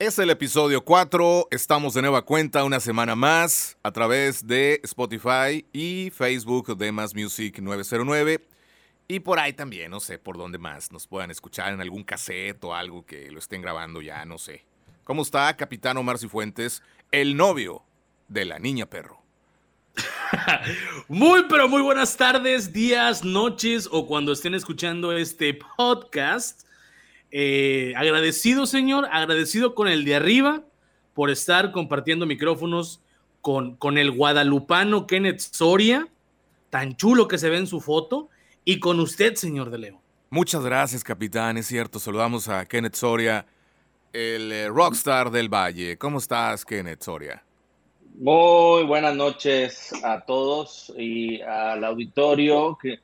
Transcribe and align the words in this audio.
Es 0.00 0.18
el 0.18 0.30
episodio 0.30 0.82
4, 0.82 1.48
estamos 1.50 1.92
de 1.92 2.00
nueva 2.00 2.22
cuenta 2.22 2.64
una 2.64 2.80
semana 2.80 3.14
más 3.14 3.76
a 3.82 3.92
través 3.92 4.46
de 4.46 4.80
Spotify 4.82 5.66
y 5.74 6.08
Facebook 6.08 6.74
de 6.74 6.90
Más 6.90 7.14
Music 7.14 7.58
909 7.58 8.48
y 9.08 9.20
por 9.20 9.38
ahí 9.38 9.52
también, 9.52 9.90
no 9.90 10.00
sé 10.00 10.18
por 10.18 10.38
dónde 10.38 10.56
más 10.56 10.90
nos 10.90 11.06
puedan 11.06 11.30
escuchar 11.30 11.74
en 11.74 11.82
algún 11.82 12.02
cassette 12.02 12.64
o 12.64 12.74
algo 12.74 13.04
que 13.04 13.30
lo 13.30 13.40
estén 13.40 13.60
grabando 13.60 14.00
ya, 14.00 14.24
no 14.24 14.38
sé. 14.38 14.64
¿Cómo 15.04 15.20
está 15.20 15.54
Capitán 15.54 15.98
Omar 15.98 16.16
Cifuentes, 16.16 16.82
el 17.12 17.36
novio 17.36 17.82
de 18.26 18.46
la 18.46 18.58
niña 18.58 18.86
perro? 18.86 19.20
muy, 21.08 21.44
pero 21.46 21.68
muy 21.68 21.82
buenas 21.82 22.16
tardes, 22.16 22.72
días, 22.72 23.22
noches 23.22 23.86
o 23.92 24.06
cuando 24.06 24.32
estén 24.32 24.54
escuchando 24.54 25.12
este 25.12 25.58
podcast. 25.76 26.69
Eh, 27.32 27.92
agradecido, 27.96 28.66
señor, 28.66 29.06
agradecido 29.10 29.74
con 29.74 29.86
el 29.86 30.04
de 30.04 30.16
arriba 30.16 30.62
por 31.14 31.30
estar 31.30 31.70
compartiendo 31.70 32.26
micrófonos 32.26 33.00
con, 33.40 33.76
con 33.76 33.98
el 33.98 34.10
guadalupano 34.10 35.06
Kenneth 35.06 35.40
Soria, 35.40 36.08
tan 36.70 36.96
chulo 36.96 37.28
que 37.28 37.38
se 37.38 37.48
ve 37.48 37.58
en 37.58 37.66
su 37.66 37.80
foto, 37.80 38.28
y 38.64 38.80
con 38.80 38.98
usted, 39.00 39.34
señor 39.34 39.70
de 39.70 39.78
León. 39.78 39.98
Muchas 40.28 40.64
gracias, 40.64 41.04
capitán. 41.04 41.56
Es 41.56 41.66
cierto, 41.66 41.98
saludamos 41.98 42.48
a 42.48 42.64
Kenneth 42.66 42.94
Soria, 42.94 43.46
el 44.12 44.50
eh, 44.52 44.68
rockstar 44.68 45.30
del 45.30 45.48
Valle. 45.48 45.96
¿Cómo 45.98 46.18
estás, 46.18 46.64
Kenneth 46.64 47.02
Soria? 47.02 47.42
Muy 48.16 48.84
buenas 48.84 49.14
noches 49.14 49.92
a 50.04 50.20
todos 50.20 50.92
y 50.96 51.40
al 51.42 51.84
auditorio. 51.84 52.76
Que 52.80 52.98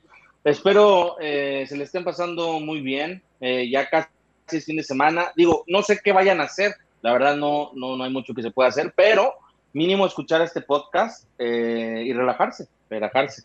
espero 0.44 1.16
eh, 1.20 1.64
se 1.68 1.76
le 1.76 1.84
estén 1.84 2.04
pasando 2.04 2.60
muy 2.60 2.80
bien. 2.80 3.22
ya 3.40 3.88
casi 3.88 4.08
es 4.52 4.64
fin 4.64 4.76
de 4.76 4.82
semana. 4.82 5.32
Digo, 5.36 5.64
no 5.66 5.82
sé 5.82 6.00
qué 6.02 6.12
vayan 6.12 6.40
a 6.40 6.44
hacer, 6.44 6.74
la 7.02 7.12
verdad 7.12 7.36
no, 7.36 7.70
no, 7.74 7.96
no 7.96 8.04
hay 8.04 8.10
mucho 8.10 8.34
que 8.34 8.42
se 8.42 8.50
pueda 8.50 8.68
hacer, 8.68 8.92
pero 8.96 9.34
mínimo 9.72 10.06
escuchar 10.06 10.40
este 10.42 10.60
podcast 10.60 11.26
eh, 11.38 12.02
y 12.06 12.12
relajarse, 12.12 12.68
relajarse. 12.88 13.44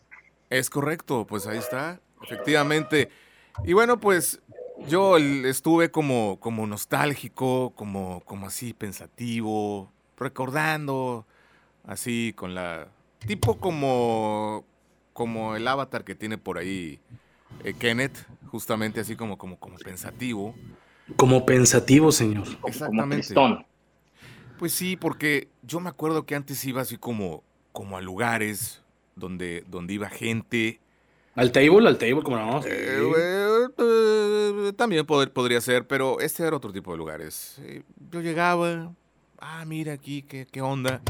Es 0.50 0.70
correcto, 0.70 1.26
pues 1.26 1.46
ahí 1.46 1.58
está, 1.58 2.00
efectivamente. 2.22 3.10
Y 3.64 3.72
bueno, 3.72 3.98
pues 4.00 4.40
yo 4.88 5.16
estuve 5.18 5.90
como, 5.90 6.38
como 6.40 6.66
nostálgico, 6.66 7.72
como, 7.74 8.22
como 8.24 8.46
así 8.46 8.72
pensativo, 8.72 9.90
recordando, 10.16 11.26
así 11.84 12.32
con 12.36 12.54
la... 12.54 12.88
tipo 13.26 13.58
como, 13.58 14.64
como 15.12 15.56
el 15.56 15.66
avatar 15.68 16.04
que 16.04 16.14
tiene 16.14 16.38
por 16.38 16.58
ahí 16.58 17.00
eh, 17.64 17.74
Kenneth, 17.74 18.26
justamente 18.46 19.00
así 19.00 19.16
como, 19.16 19.38
como, 19.38 19.58
como 19.58 19.76
pensativo. 19.76 20.54
Como 21.16 21.44
pensativo, 21.44 22.12
señor. 22.12 22.46
Exactamente. 22.66 23.34
pues 24.58 24.72
sí, 24.72 24.96
porque 24.96 25.48
yo 25.62 25.80
me 25.80 25.88
acuerdo 25.88 26.24
que 26.24 26.34
antes 26.34 26.64
iba 26.64 26.82
así 26.82 26.96
como, 26.96 27.42
como 27.72 27.96
a 27.96 28.00
lugares 28.00 28.82
donde, 29.16 29.64
donde 29.68 29.94
iba 29.94 30.08
gente. 30.08 30.80
¿Al 31.34 31.50
table? 31.50 31.88
¿Al 31.88 31.98
table? 31.98 32.22
como 32.22 32.36
no? 32.36 32.60
Eh, 32.64 33.68
eh, 33.78 34.72
también 34.76 35.06
podría 35.06 35.60
ser, 35.60 35.86
pero 35.86 36.20
este 36.20 36.44
era 36.44 36.56
otro 36.56 36.72
tipo 36.72 36.92
de 36.92 36.98
lugares. 36.98 37.58
Eh, 37.62 37.82
yo 38.10 38.20
llegaba, 38.20 38.92
ah, 39.38 39.64
mira 39.66 39.94
aquí, 39.94 40.22
qué, 40.22 40.46
qué 40.50 40.60
onda. 40.60 41.00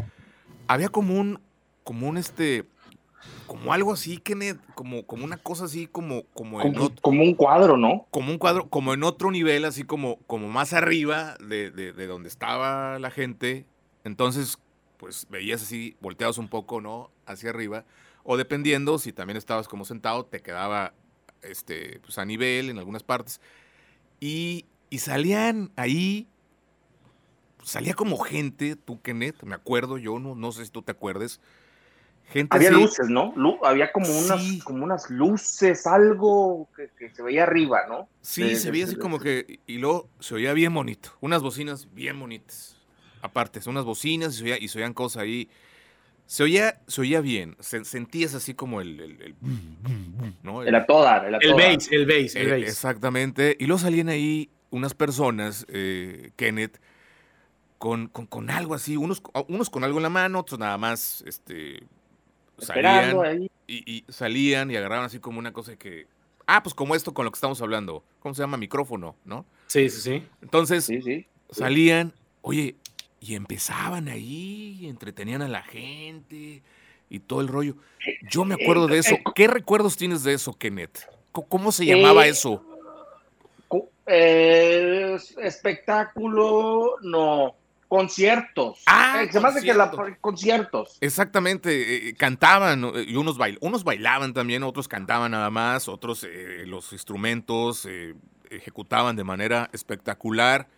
Había 0.68 0.88
como 0.88 1.18
un, 1.18 1.40
como 1.82 2.08
un 2.08 2.16
este, 2.16 2.64
como 3.52 3.74
algo 3.74 3.92
así, 3.92 4.16
Kenneth, 4.16 4.58
como, 4.74 5.04
como 5.04 5.26
una 5.26 5.36
cosa 5.36 5.66
así, 5.66 5.86
como, 5.86 6.22
como, 6.32 6.58
como, 7.02 7.22
un 7.22 7.34
cuadro, 7.34 7.76
¿no? 7.76 8.06
Como 8.10 8.30
un 8.30 8.38
cuadro, 8.38 8.70
como 8.70 8.94
en 8.94 9.02
otro 9.02 9.30
nivel, 9.30 9.66
así 9.66 9.84
como, 9.84 10.16
como 10.26 10.48
más 10.48 10.72
arriba 10.72 11.36
de, 11.38 11.70
de, 11.70 12.06
donde 12.06 12.30
estaba 12.30 12.98
la 12.98 13.10
gente. 13.10 13.66
Entonces, 14.04 14.56
pues 14.96 15.26
veías 15.28 15.60
así, 15.60 15.98
volteados 16.00 16.38
un 16.38 16.48
poco, 16.48 16.80
¿no? 16.80 17.10
Hacia 17.26 17.50
arriba. 17.50 17.84
O 18.24 18.38
dependiendo, 18.38 18.98
si 18.98 19.12
también 19.12 19.36
estabas 19.36 19.68
como 19.68 19.84
sentado, 19.84 20.24
te 20.24 20.40
quedaba 20.40 20.94
este, 21.42 22.00
pues 22.00 22.16
a 22.16 22.24
nivel 22.24 22.70
en 22.70 22.78
algunas 22.78 23.02
partes. 23.02 23.38
Y, 24.18 24.64
y 24.88 25.00
salían 25.00 25.72
ahí, 25.76 26.26
salía 27.62 27.92
como 27.92 28.16
gente, 28.16 28.76
tú, 28.76 29.02
Kenneth, 29.02 29.42
me 29.42 29.54
acuerdo, 29.54 29.98
yo 29.98 30.18
no, 30.18 30.34
no 30.34 30.52
sé 30.52 30.64
si 30.64 30.70
tú 30.70 30.80
te 30.80 30.92
acuerdes 30.92 31.38
había 32.50 32.70
luces, 32.70 33.08
¿no? 33.08 33.34
había 33.62 33.92
como 33.92 34.06
unas, 34.18 34.62
como 34.64 34.84
unas 34.84 35.10
luces, 35.10 35.86
algo 35.86 36.68
que, 36.76 37.10
se 37.10 37.22
veía 37.22 37.44
arriba, 37.44 37.80
¿no? 37.88 38.08
Sí, 38.20 38.56
se 38.56 38.70
veía 38.70 38.84
así 38.84 38.96
como 38.96 39.18
que, 39.18 39.60
y 39.66 39.78
luego 39.78 40.08
se 40.20 40.34
oía 40.34 40.52
bien 40.52 40.72
bonito, 40.74 41.10
unas 41.20 41.42
bocinas 41.42 41.88
bien 41.94 42.18
bonitas. 42.18 42.76
Aparte, 43.20 43.60
son 43.60 43.72
unas 43.72 43.84
bocinas 43.84 44.34
y 44.34 44.38
se, 44.38 44.44
oía, 44.44 44.58
y 44.58 44.68
se 44.68 44.78
oían 44.78 44.94
cosas 44.94 45.22
ahí. 45.22 45.48
Se 46.26 46.42
oía, 46.42 46.80
se 46.86 47.02
oía 47.02 47.20
bien, 47.20 47.56
se, 47.60 47.84
sentías 47.84 48.34
así 48.34 48.54
como 48.54 48.80
el... 48.80 49.00
El, 49.00 49.22
el, 49.22 49.34
¿no? 50.42 50.62
el, 50.62 50.86
toda, 50.86 51.26
el, 51.26 51.34
el 51.40 51.54
bass, 51.54 51.88
el 51.90 52.06
bass, 52.06 52.34
el 52.34 52.50
bass. 52.50 52.62
Exactamente, 52.62 53.56
y 53.58 53.66
luego 53.66 53.78
salían 53.80 54.08
ahí 54.08 54.48
unas 54.70 54.94
personas, 54.94 55.66
eh, 55.68 56.30
Kenneth, 56.36 56.80
con, 57.78 58.08
con, 58.08 58.26
con, 58.26 58.48
algo 58.50 58.74
así, 58.74 58.96
unos, 58.96 59.22
unos 59.48 59.68
con 59.68 59.84
algo 59.84 59.98
en 59.98 60.04
la 60.04 60.08
mano, 60.08 60.40
otros 60.40 60.58
nada 60.58 60.78
más, 60.78 61.22
este, 61.26 61.82
salían 62.62 63.48
y, 63.66 64.04
salían 64.08 64.70
y 64.70 64.76
agarraban 64.76 65.06
así 65.06 65.18
como 65.18 65.38
una 65.38 65.52
cosa 65.52 65.76
que. 65.76 66.06
Ah, 66.46 66.62
pues 66.62 66.74
como 66.74 66.94
esto 66.94 67.14
con 67.14 67.24
lo 67.24 67.30
que 67.30 67.36
estamos 67.36 67.60
hablando. 67.62 68.02
¿Cómo 68.20 68.34
se 68.34 68.42
llama? 68.42 68.56
Micrófono, 68.56 69.16
¿no? 69.24 69.44
Sí, 69.66 69.88
sí, 69.88 70.00
sí. 70.00 70.26
Entonces, 70.42 70.88
salían, 71.50 72.12
oye, 72.42 72.76
y 73.20 73.34
empezaban 73.34 74.08
ahí, 74.08 74.78
y 74.80 74.88
entretenían 74.88 75.42
a 75.42 75.48
la 75.48 75.62
gente 75.62 76.62
y 77.08 77.18
todo 77.20 77.40
el 77.40 77.48
rollo. 77.48 77.76
Yo 78.28 78.44
me 78.44 78.54
acuerdo 78.54 78.88
de 78.88 78.98
eso. 78.98 79.16
¿Qué 79.34 79.46
recuerdos 79.46 79.96
tienes 79.96 80.24
de 80.24 80.34
eso, 80.34 80.52
Kenneth? 80.54 81.06
¿Cómo 81.30 81.72
se 81.72 81.86
llamaba 81.86 82.26
eh, 82.26 82.30
eso? 82.30 82.64
Eh, 84.06 85.16
espectáculo, 85.38 86.96
no 87.02 87.54
conciertos. 87.92 88.82
Ah, 88.86 89.22
se 89.30 89.38
me 89.38 89.48
hace 89.48 89.60
que 89.60 89.74
la, 89.74 89.90
conciertos. 90.22 90.96
Exactamente, 91.02 91.68
eh, 91.68 92.08
eh, 92.08 92.14
cantaban 92.14 92.90
y 93.06 93.16
unos, 93.16 93.36
bail, 93.36 93.58
unos 93.60 93.84
bailaban 93.84 94.32
también, 94.32 94.62
otros 94.62 94.88
cantaban 94.88 95.32
nada 95.32 95.50
más, 95.50 95.88
otros 95.88 96.24
eh, 96.24 96.64
los 96.64 96.94
instrumentos 96.94 97.86
ejecutaban 98.48 99.14
de 99.14 99.24
manera 99.24 99.68
espectacular 99.74 100.68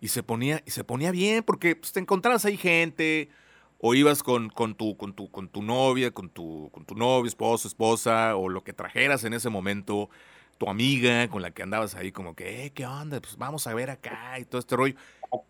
y 0.00 0.08
se 0.08 0.22
ponía 0.22 0.62
y 0.64 0.70
se 0.70 0.84
ponía 0.84 1.10
bien 1.10 1.42
porque 1.42 1.74
pues, 1.74 1.90
te 1.90 1.98
encontrabas 1.98 2.44
ahí 2.44 2.56
gente 2.56 3.30
o 3.78 3.96
ibas 3.96 4.22
con, 4.22 4.48
con, 4.48 4.76
tu, 4.76 4.96
con, 4.96 5.12
tu, 5.12 5.28
con 5.28 5.48
tu 5.48 5.62
novia, 5.62 6.12
con 6.12 6.28
tu, 6.28 6.70
con 6.72 6.84
tu 6.84 6.94
novio, 6.94 7.26
esposo, 7.26 7.66
esposa 7.66 8.36
o 8.36 8.48
lo 8.48 8.62
que 8.62 8.72
trajeras 8.72 9.24
en 9.24 9.32
ese 9.32 9.48
momento 9.48 10.08
tu 10.60 10.68
amiga 10.68 11.26
con 11.28 11.40
la 11.40 11.50
que 11.52 11.62
andabas 11.62 11.94
ahí 11.94 12.12
como 12.12 12.36
que, 12.36 12.66
eh, 12.66 12.70
¿qué 12.70 12.84
onda? 12.84 13.18
Pues 13.18 13.38
vamos 13.38 13.66
a 13.66 13.72
ver 13.72 13.88
acá 13.88 14.38
y 14.38 14.44
todo 14.44 14.58
este 14.58 14.76
rollo. 14.76 14.94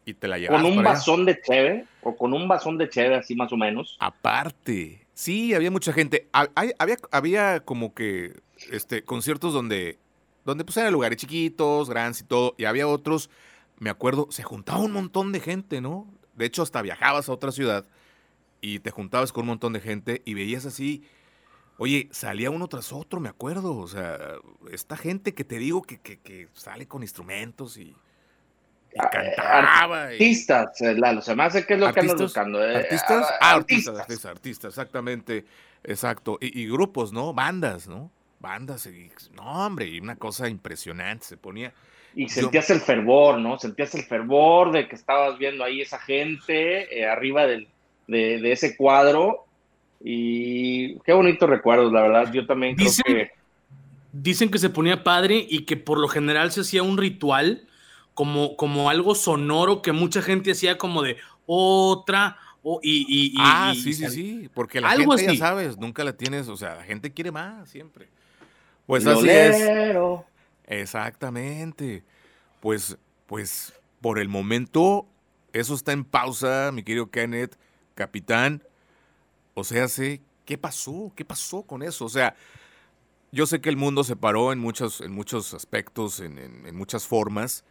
Y 0.05 0.15
te 0.15 0.29
la 0.29 0.39
llevas. 0.39 0.63
¿Con 0.63 0.73
un 0.73 0.83
vasón 0.83 1.25
de 1.25 1.41
cheve? 1.41 1.87
¿O 2.03 2.17
con 2.17 2.33
un 2.33 2.49
vasón 2.49 2.79
de 2.79 2.89
cheve 2.89 3.15
así 3.15 3.35
más 3.35 3.53
o 3.53 3.57
menos? 3.57 3.97
Aparte. 4.01 5.07
Sí, 5.15 5.55
había 5.55 5.71
mucha 5.71 5.93
gente. 5.93 6.29
Había, 6.33 6.97
había 7.11 7.61
como 7.61 7.95
que 7.95 8.41
este, 8.71 9.05
conciertos 9.05 9.53
donde, 9.53 9.99
donde 10.45 10.65
pues 10.65 10.77
eran 10.77 10.93
lugares 10.93 11.19
chiquitos, 11.19 11.91
grandes 11.91 12.21
y 12.21 12.25
todo. 12.25 12.55
Y 12.59 12.65
había 12.65 12.87
otros, 12.87 13.31
me 13.79 13.91
acuerdo, 13.91 14.29
se 14.31 14.43
juntaba 14.43 14.81
un 14.81 14.93
montón 14.93 15.33
de 15.33 15.41
gente, 15.41 15.81
¿no? 15.81 16.07
De 16.35 16.47
hecho, 16.47 16.63
hasta 16.63 16.83
viajabas 16.83 17.29
a 17.29 17.33
otra 17.33 17.53
ciudad 17.53 17.87
y 18.61 18.79
te 18.79 18.91
juntabas 18.91 19.33
con 19.33 19.43
un 19.43 19.49
montón 19.49 19.73
de 19.73 19.81
gente 19.81 20.23
y 20.25 20.35
veías 20.35 20.67
así 20.67 21.05
Oye, 21.81 22.11
salía 22.13 22.51
uno 22.51 22.69
tras 22.69 22.93
otro, 22.93 23.21
me 23.21 23.31
acuerdo. 23.31 23.75
O 23.75 23.89
sea, 23.89 24.19
esta 24.71 24.99
gente 24.99 25.33
que 25.33 25.45
te 25.45 25.59
digo 25.59 25.81
que, 25.81 25.99
que, 25.99 26.49
sale 26.53 26.87
con 26.87 27.01
instrumentos 27.01 27.79
y, 27.79 27.97
cantaba. 29.11 30.05
Artistas, 30.05 30.81
y... 30.81 30.95
Lalo, 30.95 31.21
se 31.21 31.35
me 31.35 31.45
hace 31.45 31.65
que 31.67 31.75
es 31.75 31.81
lo 31.81 31.93
que 31.93 32.01
andas 32.01 32.21
buscando. 32.21 32.65
Eh, 32.65 32.77
¿Artistas? 32.77 33.27
Ah, 33.33 33.39
ah, 33.41 33.55
artistas, 33.55 33.99
artistas, 33.99 34.31
artistas, 34.31 34.69
exactamente. 34.71 35.45
Exacto. 35.85 36.39
Y, 36.41 36.67
grupos, 36.69 37.13
¿no? 37.13 37.33
Bandas, 37.33 37.89
¿no? 37.89 38.11
Bandas. 38.39 38.87
Y, 38.87 39.11
no, 39.35 39.67
hombre, 39.67 39.87
y 39.87 40.01
una 40.01 40.17
cosa 40.17 40.49
impresionante. 40.49 41.25
Se 41.25 41.37
ponía. 41.37 41.73
Y 42.15 42.29
sentías 42.29 42.69
el 42.71 42.81
fervor, 42.81 43.39
¿no? 43.39 43.59
Sentías 43.59 43.95
el 43.95 44.03
fervor 44.03 44.73
de 44.73 44.89
que 44.89 44.97
estabas 44.97 45.39
viendo 45.39 45.63
ahí 45.63 45.81
esa 45.81 45.99
gente 45.99 46.99
eh, 46.99 47.07
arriba 47.07 47.47
del, 47.47 47.69
de, 48.09 48.41
de, 48.41 48.53
ese 48.53 48.77
cuadro 48.77 49.47
y 50.03 50.99
qué 51.01 51.13
bonito 51.13 51.47
recuerdos, 51.47 51.93
la 51.93 52.03
verdad. 52.03 52.33
Yo 52.33 52.47
también 52.47 52.75
creo 52.75 52.91
que. 53.05 53.31
Dicen 54.13 54.51
que 54.51 54.59
se 54.59 54.71
ponía 54.71 55.05
padre 55.05 55.47
y 55.49 55.67
que 55.67 55.77
por 55.77 55.99
lo 55.99 56.09
general 56.09 56.51
se 56.51 56.63
hacía 56.63 56.83
un 56.83 56.99
ritual 56.99 57.69
como, 58.21 58.55
como 58.55 58.91
algo 58.91 59.15
sonoro 59.15 59.81
que 59.81 59.93
mucha 59.93 60.21
gente 60.21 60.51
hacía 60.51 60.77
como 60.77 61.01
de 61.01 61.17
otra. 61.47 62.37
O, 62.63 62.79
y, 62.83 63.35
ah, 63.39 63.73
sí, 63.75 63.95
sí, 63.95 64.11
sí, 64.11 64.51
porque 64.53 64.79
la 64.79 64.91
gente, 64.91 65.25
ya 65.25 65.37
sabes, 65.37 65.79
nunca 65.79 66.05
la 66.05 66.13
tienes, 66.13 66.47
o 66.49 66.57
sea, 66.59 66.75
la 66.75 66.83
gente 66.83 67.15
quiere 67.15 67.33
más 67.33 67.71
siempre. 67.71 68.11
Pues 68.85 69.07
así 69.07 69.27
es. 69.27 69.57
Exactamente. 70.67 72.05
Pues, 72.61 72.99
pues, 73.27 73.73
por 74.03 74.19
el 74.19 74.29
momento, 74.29 75.07
Eso 75.55 75.75
está 75.75 75.93
en 75.93 76.05
pausa, 76.05 76.71
mi 76.75 76.83
querido 76.83 77.11
Kenneth, 77.11 77.57
capitán. 77.95 78.63
O 79.55 79.65
sea, 79.65 79.89
sé, 79.89 80.21
¿qué 80.45 80.59
pasó? 80.59 81.11
¿Qué 81.17 81.25
pasó 81.25 81.63
con 81.63 81.83
eso? 81.83 82.05
O 82.05 82.11
sea, 82.11 82.37
yo 83.33 83.47
sé 83.47 83.63
que 83.63 83.71
el 83.71 83.79
mundo 83.79 84.05
se 84.05 84.15
paró 84.15 84.53
en 84.53 84.59
muchos, 84.59 85.01
en 85.01 85.13
muchos 85.13 85.55
aspectos, 85.55 86.21
en, 86.21 86.37
en 86.39 86.77
muchas 86.77 87.07
formas, 87.07 87.65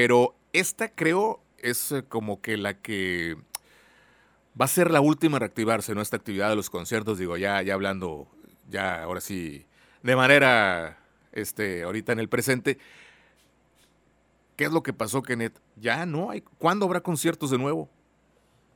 pero 0.00 0.36
esta 0.52 0.94
creo 0.94 1.40
es 1.58 1.90
eh, 1.90 2.04
como 2.08 2.40
que 2.40 2.56
la 2.56 2.74
que 2.80 3.34
va 4.58 4.66
a 4.66 4.68
ser 4.68 4.92
la 4.92 5.00
última 5.00 5.38
a 5.38 5.40
reactivarse, 5.40 5.92
¿no? 5.92 6.00
Esta 6.00 6.16
actividad 6.16 6.50
de 6.50 6.54
los 6.54 6.70
conciertos, 6.70 7.18
digo, 7.18 7.36
ya, 7.36 7.60
ya 7.62 7.74
hablando, 7.74 8.28
ya 8.70 9.02
ahora 9.02 9.20
sí, 9.20 9.66
de 10.04 10.14
manera, 10.14 11.00
este, 11.32 11.82
ahorita 11.82 12.12
en 12.12 12.20
el 12.20 12.28
presente. 12.28 12.78
¿Qué 14.54 14.66
es 14.66 14.70
lo 14.70 14.84
que 14.84 14.92
pasó, 14.92 15.20
Kenneth? 15.20 15.58
Ya 15.74 16.06
no 16.06 16.30
hay. 16.30 16.42
¿Cuándo 16.58 16.86
habrá 16.86 17.00
conciertos 17.00 17.50
de 17.50 17.58
nuevo? 17.58 17.88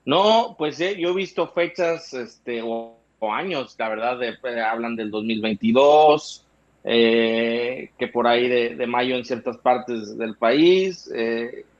No, 0.05 0.57
pues 0.59 0.81
eh, 0.81 0.97
yo 0.99 1.11
he 1.11 1.15
visto 1.15 1.47
fechas, 1.53 2.15
este, 2.15 2.63
o, 2.65 2.97
años, 3.21 3.77
la 3.79 3.89
verdad, 3.89 4.19
de, 4.19 4.31
eh, 4.31 4.61
hablan 4.61 4.97
del 4.97 5.13
2022, 5.13 6.45
eh, 6.84 7.90
que 7.99 8.08
por 8.08 8.26
ahí 8.26 8.49
de, 8.49 8.87
mayo 8.87 9.17
en 9.17 9.25
ciertas 9.25 9.56
partes 9.58 10.17
del 10.19 10.37
país, 10.37 11.11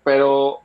pero 0.05 0.63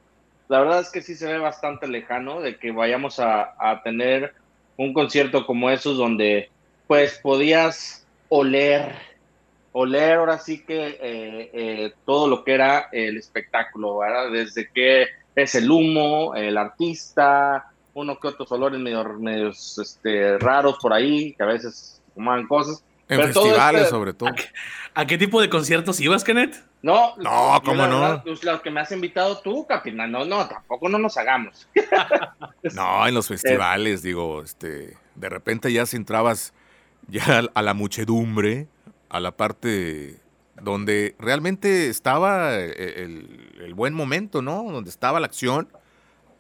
la 0.47 0.59
verdad 0.59 0.79
es 0.79 0.89
que 0.89 1.01
sí 1.01 1.15
se 1.15 1.27
ve 1.27 1.39
bastante 1.39 1.87
lejano 1.87 2.41
de 2.41 2.57
que 2.57 2.71
vayamos 2.71 3.19
a, 3.19 3.81
tener 3.83 4.33
un 4.77 4.93
concierto 4.93 5.45
como 5.45 5.69
esos 5.69 5.97
donde 5.97 6.49
pues 6.87 7.19
podías 7.21 8.05
oler, 8.29 8.95
oler 9.73 10.13
ahora 10.13 10.37
sí 10.37 10.63
que 10.63 10.87
eh, 11.01 11.49
eh, 11.53 11.93
todo 12.05 12.29
lo 12.29 12.43
que 12.43 12.53
era 12.53 12.87
el 12.91 13.17
espectáculo, 13.17 13.97
¿verdad? 13.97 14.31
Desde 14.31 14.69
que 14.69 15.07
es 15.35 15.55
el 15.55 15.69
humo, 15.69 16.33
el 16.33 16.57
artista, 16.57 17.71
uno 17.93 18.17
que 18.17 18.29
otros 18.29 18.51
olores 18.51 18.79
medio, 18.79 19.03
medios 19.19 19.77
este, 19.79 20.37
raros 20.37 20.77
por 20.81 20.93
ahí, 20.93 21.33
que 21.33 21.43
a 21.43 21.47
veces 21.47 22.01
fuman 22.13 22.47
cosas. 22.47 22.83
En 23.09 23.21
festivales, 23.21 23.89
sobre 23.89 24.13
todo. 24.13 24.29
¿A 24.93 25.05
qué, 25.05 25.17
tipo 25.17 25.39
de 25.39 25.49
conciertos 25.49 25.99
ibas, 25.99 26.23
Kenneth? 26.23 26.55
No, 26.81 27.15
no, 27.17 27.61
¿cómo 27.63 27.87
no? 27.87 28.21
Pues, 28.23 28.43
los 28.43 28.61
que 28.61 28.69
me 28.69 28.81
has 28.81 28.91
invitado 28.91 29.39
tú, 29.39 29.65
capitán. 29.65 30.11
No, 30.11 30.25
no, 30.25 30.47
tampoco 30.47 30.89
no 30.89 30.99
nos 30.99 31.17
hagamos. 31.17 31.67
no, 32.75 33.07
en 33.07 33.13
los 33.13 33.27
festivales, 33.27 34.01
digo, 34.01 34.43
este, 34.43 34.97
de 35.15 35.29
repente 35.29 35.71
ya 35.71 35.85
si 35.85 35.95
entrabas 35.97 36.53
ya 37.07 37.43
a 37.53 37.61
la 37.61 37.73
muchedumbre, 37.73 38.67
a 39.09 39.19
la 39.19 39.35
parte 39.35 40.19
donde 40.61 41.15
realmente 41.19 41.89
estaba 41.89 42.55
eh, 42.55 43.03
el, 43.03 43.73
buen 43.73 43.93
momento, 43.93 44.41
¿no? 44.41 44.63
Donde 44.63 44.89
estaba 44.89 45.19
la 45.19 45.27
acción. 45.27 45.69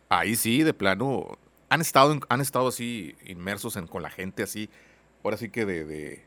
Ahí 0.09 0.35
sí, 0.35 0.63
de 0.63 0.73
plano, 0.73 1.37
han 1.69 1.81
estado, 1.81 2.19
han 2.29 2.41
estado 2.41 2.69
así 2.69 3.15
inmersos 3.25 3.75
en, 3.75 3.87
con 3.87 4.01
la 4.01 4.09
gente 4.09 4.43
así, 4.43 4.69
ahora 5.23 5.37
sí 5.37 5.49
que 5.49 5.65
de 5.65 5.83
de 5.83 6.25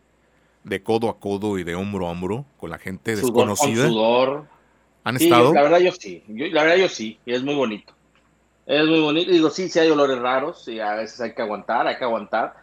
codo 0.83 1.09
a 1.09 1.19
codo 1.19 1.59
y 1.59 1.65
de 1.65 1.75
hombro 1.75 2.07
a 2.07 2.11
hombro 2.11 2.45
con 2.57 2.71
la 2.71 2.79
gente 2.79 3.17
desconocida. 3.17 3.89
sudor. 3.89 4.47
¿Han 5.05 5.17
estado? 5.17 5.55
La 5.55 5.63
verdad 5.63 5.79
yo 5.79 5.93
sí, 5.93 6.23
la 6.29 6.63
verdad 6.63 6.77
yo 6.77 6.89
sí, 6.89 7.19
y 7.25 7.33
es 7.33 7.43
muy 7.43 7.55
bonito. 7.55 7.95
Es 8.67 8.87
muy 8.87 9.01
bonito, 9.01 9.33
digo, 9.33 9.51
sí, 9.51 9.69
sí 9.69 9.79
hay 9.79 9.91
olores 9.91 10.19
raros, 10.19 10.69
y 10.69 10.79
a 10.79 10.95
veces 10.95 11.21
hay 11.21 11.35
que 11.35 11.43
aguantar, 11.43 11.87
hay 11.87 11.97
que 11.97 12.05
aguantar, 12.05 12.55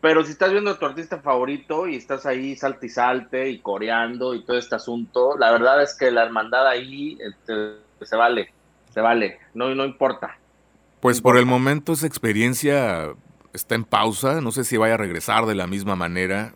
pero 0.00 0.24
si 0.24 0.30
estás 0.32 0.52
viendo 0.52 0.70
a 0.70 0.78
tu 0.78 0.86
artista 0.86 1.18
favorito 1.18 1.88
y 1.88 1.96
estás 1.96 2.26
ahí 2.26 2.54
salte 2.54 2.86
y 2.86 2.88
salte 2.90 3.50
y 3.50 3.58
coreando 3.58 4.34
y 4.34 4.44
todo 4.44 4.58
este 4.58 4.76
asunto, 4.76 5.36
la 5.36 5.50
verdad 5.50 5.82
es 5.82 5.96
que 5.96 6.10
la 6.10 6.22
hermandad 6.22 6.68
ahí 6.68 7.18
este, 7.20 7.78
se 8.02 8.14
vale, 8.14 8.52
se 8.92 9.00
vale, 9.00 9.40
no, 9.54 9.74
no 9.74 9.84
importa. 9.84 10.38
Pues 11.00 11.20
por 11.20 11.36
el 11.36 11.46
momento 11.46 11.94
esa 11.94 12.06
experiencia 12.06 13.14
está 13.52 13.74
en 13.74 13.84
pausa, 13.84 14.40
no 14.40 14.52
sé 14.52 14.64
si 14.64 14.76
vaya 14.76 14.94
a 14.94 14.98
regresar 14.98 15.46
de 15.46 15.54
la 15.54 15.66
misma 15.66 15.96
manera, 15.96 16.54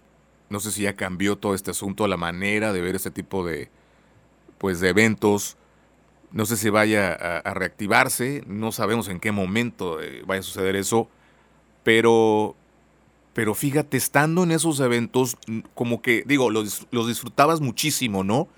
no 0.50 0.60
sé 0.60 0.72
si 0.72 0.82
ya 0.82 0.96
cambió 0.96 1.38
todo 1.38 1.54
este 1.54 1.70
asunto, 1.70 2.06
la 2.08 2.16
manera 2.16 2.72
de 2.72 2.80
ver 2.82 2.96
este 2.96 3.10
tipo 3.10 3.46
de, 3.46 3.70
pues, 4.58 4.80
de 4.80 4.90
eventos. 4.90 5.56
No 6.32 6.44
sé 6.44 6.56
si 6.56 6.68
vaya 6.68 7.12
a, 7.12 7.54
reactivarse, 7.54 8.42
no 8.46 8.72
sabemos 8.72 9.08
en 9.08 9.20
qué 9.20 9.32
momento 9.32 10.00
eh, 10.02 10.22
vaya 10.26 10.40
a 10.40 10.42
suceder 10.44 10.76
eso, 10.76 11.08
pero, 11.82 12.54
pero 13.32 13.54
fíjate, 13.54 13.96
estando 13.96 14.42
en 14.42 14.52
esos 14.52 14.78
eventos, 14.80 15.36
como 15.74 16.02
que, 16.02 16.24
digo, 16.26 16.50
los, 16.50 16.86
los 16.90 17.08
disfrutabas 17.08 17.60
muchísimo, 17.60 18.22
¿no? 18.22 18.48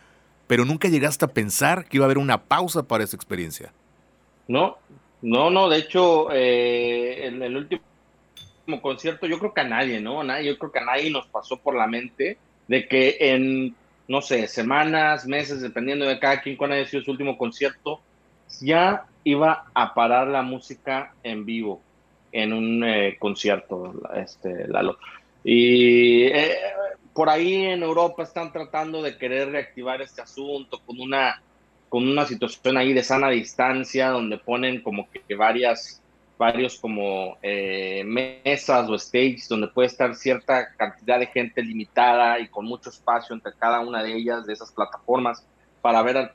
Pero 0.46 0.64
nunca 0.64 0.88
llegaste 0.88 1.24
a 1.24 1.28
pensar 1.28 1.86
que 1.86 1.98
iba 1.98 2.04
a 2.04 2.08
haber 2.08 2.18
una 2.18 2.44
pausa 2.44 2.82
para 2.82 3.04
esa 3.04 3.16
experiencia. 3.16 3.72
No, 4.48 4.76
no, 5.22 5.50
no, 5.50 5.68
de 5.68 5.78
hecho, 5.78 6.30
eh, 6.32 7.26
en 7.26 7.42
el 7.42 7.56
último 7.56 7.82
concierto, 8.80 9.26
yo 9.26 9.38
creo 9.38 9.54
que 9.54 9.60
a 9.60 9.64
nadie, 9.64 10.00
¿no? 10.00 10.22
yo 10.40 10.58
creo 10.58 10.72
que 10.72 10.78
a 10.78 10.84
nadie 10.84 11.10
nos 11.10 11.26
pasó 11.26 11.56
por 11.56 11.74
la 11.74 11.86
mente 11.86 12.38
de 12.68 12.86
que 12.88 13.16
en, 13.20 13.74
no 14.08 14.22
sé, 14.22 14.46
semanas, 14.46 15.26
meses, 15.26 15.60
dependiendo 15.60 16.06
de 16.06 16.18
cada 16.18 16.40
quien 16.40 16.56
cuál 16.56 16.72
haya 16.72 16.86
sido 16.86 17.02
su 17.02 17.10
último 17.10 17.36
concierto, 17.36 18.00
ya 18.60 19.06
iba 19.24 19.66
a 19.74 19.94
parar 19.94 20.28
la 20.28 20.42
música 20.42 21.14
en 21.22 21.44
vivo 21.44 21.80
en 22.30 22.52
un 22.52 22.84
eh, 22.84 23.16
concierto, 23.18 23.94
este, 24.14 24.66
Lalo. 24.68 24.98
Y 25.44 26.24
eh, 26.24 26.56
por 27.12 27.28
ahí 27.28 27.66
en 27.66 27.82
Europa 27.82 28.22
están 28.22 28.52
tratando 28.52 29.02
de 29.02 29.18
querer 29.18 29.50
reactivar 29.50 30.00
este 30.00 30.22
asunto 30.22 30.80
con 30.84 31.00
una, 31.00 31.42
con 31.88 32.08
una 32.08 32.24
situación 32.24 32.76
ahí 32.76 32.92
de 32.92 33.02
sana 33.02 33.28
distancia, 33.28 34.08
donde 34.08 34.38
ponen 34.38 34.80
como 34.82 35.08
que 35.10 35.34
varias 35.34 36.01
varios 36.42 36.76
como 36.76 37.38
eh, 37.40 38.02
mesas 38.04 38.90
o 38.90 38.98
stages 38.98 39.48
donde 39.48 39.68
puede 39.68 39.86
estar 39.86 40.12
cierta 40.16 40.74
cantidad 40.74 41.20
de 41.20 41.28
gente 41.28 41.62
limitada 41.62 42.40
y 42.40 42.48
con 42.48 42.64
mucho 42.64 42.90
espacio 42.90 43.32
entre 43.32 43.52
cada 43.52 43.78
una 43.78 44.02
de 44.02 44.16
ellas, 44.16 44.44
de 44.44 44.52
esas 44.52 44.72
plataformas, 44.72 45.46
para 45.80 46.02
ver, 46.02 46.32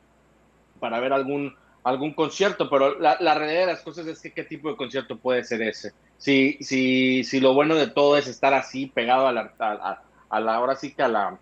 para 0.80 1.01
ver 1.01 1.12
algún, 1.12 1.54
algún 1.83 2.13
concierto, 2.13 2.69
pero 2.69 2.98
la, 2.98 3.18
realidad 3.18 3.59
de 3.59 3.74
las 3.74 3.81
cosas 3.81 4.07
es 4.07 4.21
que 4.21 4.31
qué 4.31 4.45
tipo 4.45 4.69
de 4.69 4.77
concierto 4.77 5.18
puede 5.18 5.44
ser 5.44 5.62
ese. 5.62 5.92
Si, 6.18 6.57
si, 6.62 7.25
si 7.25 7.42
lo 7.42 7.54
bueno 7.54 7.75
de 7.75 7.88
todo 7.88 8.15
es 8.15 8.27
estar 8.27 8.54
así 8.54 8.86
pegado 8.86 9.27
a 9.27 9.33
la, 9.33 9.51
a, 10.30 10.39
la 10.39 10.56
ahora 10.56 10.77
sí 10.77 10.94
que 10.94 11.04
a 11.04 11.09
la, 11.09 11.38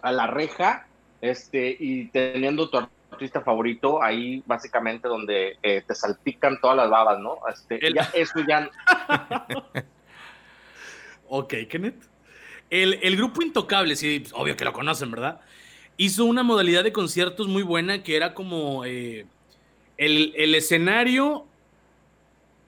a 0.00 0.12
la 0.12 0.26
reja, 0.26 0.86
este, 1.20 1.76
y 1.78 2.06
teniendo 2.06 2.70
tu 2.70 2.78
artista 3.10 3.40
favorito, 3.40 4.02
ahí 4.02 4.42
básicamente 4.46 5.08
donde 5.08 5.58
eh, 5.62 5.82
te 5.86 5.94
salpican 5.94 6.60
todas 6.60 6.76
las 6.76 6.90
babas, 6.90 7.18
¿no? 7.18 7.38
Este, 7.52 7.80
eso 8.14 8.40
ya... 8.46 8.70
ok, 11.28 11.54
Kenneth. 11.68 12.08
El, 12.70 13.16
grupo 13.16 13.42
Intocable, 13.42 13.96
sí, 13.96 14.20
pues, 14.20 14.32
obvio 14.34 14.56
que 14.56 14.64
lo 14.64 14.72
conocen, 14.72 15.10
¿verdad? 15.10 15.40
Hizo 15.96 16.24
una 16.24 16.42
modalidad 16.42 16.84
de 16.84 16.92
conciertos 16.92 17.48
muy 17.48 17.62
buena 17.62 18.02
que 18.02 18.14
era 18.14 18.34
como 18.34 18.84
eh, 18.84 19.26
el, 19.96 20.54
escenario, 20.54 21.46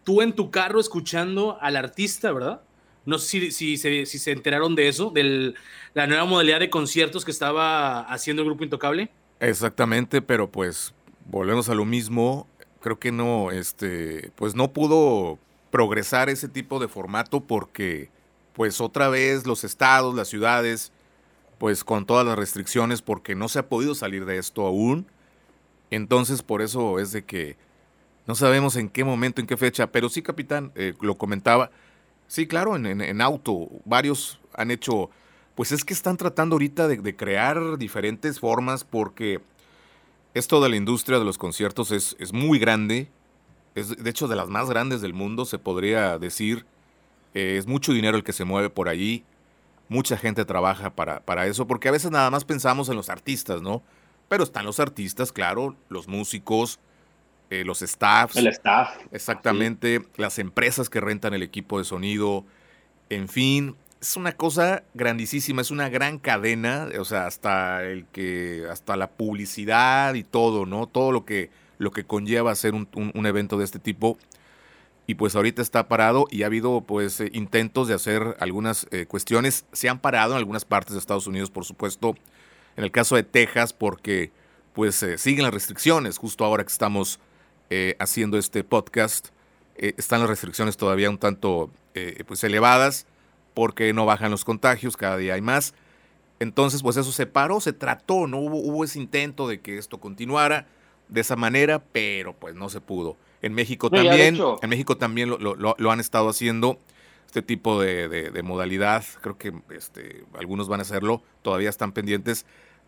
tú 0.04 0.22
en 0.22 0.32
tu 0.32 0.50
carro 0.50 0.80
escuchando 0.80 1.58
al 1.60 1.76
artista, 1.76 2.32
¿verdad? 2.32 2.62
No 3.04 3.18
sé 3.18 3.50
si, 3.50 3.76
si, 3.76 4.06
si 4.06 4.18
se 4.18 4.32
enteraron 4.32 4.74
de 4.74 4.88
eso, 4.88 5.10
de 5.10 5.54
la 5.94 6.06
nueva 6.06 6.24
modalidad 6.24 6.60
de 6.60 6.70
conciertos 6.70 7.24
que 7.24 7.30
estaba 7.30 8.00
haciendo 8.00 8.42
el 8.42 8.48
grupo 8.48 8.64
Intocable. 8.64 9.10
Exactamente, 9.40 10.20
pero 10.20 10.50
pues 10.50 10.94
volvemos 11.30 11.68
a 11.68 11.74
lo 11.74 11.84
mismo. 11.84 12.46
Creo 12.80 12.98
que 12.98 13.10
no, 13.10 13.50
este, 13.50 14.30
pues 14.36 14.54
no 14.54 14.72
pudo 14.72 15.38
progresar 15.70 16.28
ese 16.28 16.48
tipo 16.48 16.78
de 16.78 16.88
formato 16.88 17.40
porque, 17.40 18.10
pues 18.54 18.80
otra 18.80 19.08
vez 19.08 19.46
los 19.46 19.64
estados, 19.64 20.14
las 20.14 20.28
ciudades, 20.28 20.92
pues 21.58 21.84
con 21.84 22.06
todas 22.06 22.26
las 22.26 22.38
restricciones, 22.38 23.02
porque 23.02 23.34
no 23.34 23.48
se 23.48 23.58
ha 23.60 23.68
podido 23.68 23.94
salir 23.94 24.24
de 24.26 24.38
esto 24.38 24.66
aún. 24.66 25.06
Entonces, 25.90 26.42
por 26.42 26.62
eso 26.62 26.98
es 26.98 27.12
de 27.12 27.24
que 27.24 27.56
no 28.26 28.34
sabemos 28.34 28.76
en 28.76 28.88
qué 28.88 29.04
momento, 29.04 29.40
en 29.40 29.46
qué 29.46 29.56
fecha, 29.56 29.90
pero 29.90 30.08
sí, 30.08 30.22
capitán, 30.22 30.72
eh, 30.74 30.94
lo 31.00 31.16
comentaba. 31.18 31.70
Sí, 32.28 32.46
claro, 32.46 32.76
en, 32.76 33.00
en, 33.00 33.20
auto, 33.20 33.68
varios 33.84 34.40
han 34.54 34.70
hecho 34.70 35.10
pues 35.60 35.72
es 35.72 35.84
que 35.84 35.92
están 35.92 36.16
tratando 36.16 36.54
ahorita 36.54 36.88
de, 36.88 37.16
crear 37.16 37.76
diferentes 37.76 38.40
formas 38.40 38.82
porque 38.82 39.42
esto 40.32 40.62
de 40.62 40.70
la 40.70 40.76
industria 40.76 41.18
de 41.18 41.26
los 41.26 41.36
conciertos 41.36 41.90
es, 41.90 42.16
es, 42.18 42.32
muy 42.32 42.58
grande, 42.58 43.10
es 43.74 43.94
de 43.94 44.08
hecho 44.08 44.26
de 44.26 44.36
las 44.36 44.48
más 44.48 44.70
grandes 44.70 45.02
del 45.02 45.12
mundo, 45.12 45.44
se 45.44 45.58
podría 45.58 46.16
decir. 46.16 46.64
Eh, 47.34 47.56
es 47.58 47.66
mucho 47.66 47.92
dinero 47.92 48.16
el 48.16 48.24
que 48.24 48.32
se 48.32 48.46
mueve 48.46 48.70
por 48.70 48.88
allí, 48.88 49.22
mucha 49.90 50.16
gente 50.16 50.46
trabaja 50.46 50.94
para, 50.94 51.20
para 51.20 51.46
eso, 51.46 51.66
porque 51.66 51.88
a 51.88 51.92
veces 51.92 52.10
nada 52.10 52.30
más 52.30 52.46
pensamos 52.46 52.88
en 52.88 52.96
los 52.96 53.10
artistas, 53.10 53.60
¿no? 53.60 53.82
Pero 54.30 54.44
están 54.44 54.64
los 54.64 54.80
artistas, 54.80 55.30
claro, 55.30 55.76
los 55.90 56.08
músicos, 56.08 56.80
eh, 57.50 57.64
los 57.66 57.80
staffs. 57.80 58.36
El 58.36 58.46
staff. 58.46 58.96
Exactamente, 59.12 60.06
las 60.16 60.38
empresas 60.38 60.88
que 60.88 61.02
rentan 61.02 61.34
el 61.34 61.42
equipo 61.42 61.76
de 61.76 61.84
sonido, 61.84 62.46
en 63.10 63.28
fin, 63.28 63.76
es 64.00 64.16
una 64.16 64.32
cosa 64.32 64.82
grandísima, 64.94 65.60
es 65.60 65.70
una 65.70 65.88
gran 65.90 66.18
cadena, 66.18 66.88
o 66.98 67.04
sea, 67.04 67.26
hasta 67.26 67.84
el 67.84 68.06
que, 68.06 68.66
hasta 68.70 68.96
la 68.96 69.10
publicidad 69.10 70.14
y 70.14 70.24
todo, 70.24 70.64
¿no? 70.64 70.86
Todo 70.86 71.12
lo 71.12 71.26
que, 71.26 71.50
lo 71.78 71.90
que 71.90 72.04
conlleva 72.04 72.50
hacer 72.50 72.72
un, 72.74 73.26
evento 73.26 73.58
de 73.58 73.64
este 73.64 73.78
tipo. 73.78 74.16
Y 75.06 75.16
pues 75.16 75.34
ahorita 75.34 75.60
está 75.60 75.88
parado 75.88 76.26
y 76.30 76.44
ha 76.44 76.46
habido 76.46 76.82
pues 76.82 77.20
eh, 77.20 77.30
intentos 77.34 77.88
de 77.88 77.94
hacer 77.94 78.36
algunas 78.38 78.86
eh, 78.90 79.06
cuestiones. 79.06 79.66
Se 79.72 79.88
han 79.88 79.98
parado 79.98 80.32
en 80.32 80.38
algunas 80.38 80.64
partes 80.64 80.94
de 80.94 80.98
Estados 81.00 81.26
Unidos, 81.26 81.50
por 81.50 81.64
supuesto. 81.64 82.14
En 82.76 82.84
el 82.84 82.92
caso 82.92 83.16
de 83.16 83.24
Texas, 83.24 83.72
porque 83.72 84.30
pues 84.72 85.02
eh, 85.02 85.18
siguen 85.18 85.44
las 85.44 85.52
restricciones. 85.52 86.16
Justo 86.16 86.44
ahora 86.44 86.64
que 86.64 86.72
estamos 86.72 87.20
haciendo 88.00 88.36
este 88.36 88.64
podcast, 88.64 89.28
están 89.76 90.18
las 90.18 90.28
restricciones 90.28 90.76
todavía 90.76 91.08
un 91.08 91.18
tanto 91.18 91.70
pues 92.26 92.42
elevadas 92.42 93.06
porque 93.54 93.92
no 93.92 94.06
bajan 94.06 94.30
los 94.30 94.44
contagios, 94.44 94.96
cada 94.96 95.16
día 95.16 95.34
hay 95.34 95.40
más. 95.40 95.74
Entonces, 96.38 96.82
pues 96.82 96.96
eso 96.96 97.12
se 97.12 97.26
paró, 97.26 97.60
se 97.60 97.72
trató, 97.72 98.26
no 98.26 98.38
hubo, 98.38 98.56
hubo 98.56 98.84
ese 98.84 98.98
intento 98.98 99.46
de 99.46 99.60
que 99.60 99.76
esto 99.76 99.98
continuara 99.98 100.66
de 101.08 101.20
esa 101.20 101.36
manera, 101.36 101.82
pero 101.92 102.34
pues 102.34 102.54
no 102.54 102.68
se 102.68 102.80
pudo. 102.80 103.16
En 103.42 103.52
México 103.52 103.90
también, 103.90 104.38
en 104.62 104.70
México 104.70 104.96
también 104.96 105.28
lo, 105.28 105.38
lo, 105.38 105.90
han 105.90 106.00
estado 106.00 106.28
haciendo 106.28 106.78
este 107.26 107.42
tipo 107.42 107.80
de, 107.80 108.08
de, 108.08 108.42
modalidad. 108.42 109.04
Creo 109.20 109.36
que 109.36 109.52
este, 109.70 110.24
algunos 110.38 110.68
van 110.68 110.80
a 110.80 110.82
hacerlo, 110.82 111.22
todavía 111.42 111.68
están 111.68 111.92
pendientes 111.92 112.46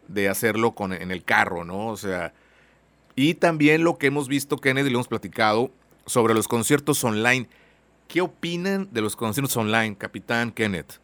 de 0.09 0.29
hacerlo 0.29 0.73
con, 0.73 0.93
en 0.93 1.11
el 1.11 1.25
carro, 1.25 1.65
¿no? 1.65 1.89
O 1.89 1.97
sea, 1.97 2.33
y 3.15 3.35
también 3.35 3.85
lo 3.85 3.99
que 3.99 4.07
hemos 4.07 4.29
visto, 4.29 4.57
Kennedy, 4.57 4.91
lo 4.91 4.97
hemos 4.97 5.09
platicado 5.09 5.71
sobre 6.07 6.35
los 6.35 6.49
conciertos 6.49 7.03
online. 7.05 7.49
¿Qué 8.13 8.21
opinan 8.21 8.91
de 8.93 9.01
los 9.01 9.17
conciertos 9.17 9.57
online, 9.57 9.97
capitán 9.97 10.53
Kenneth? 10.53 11.01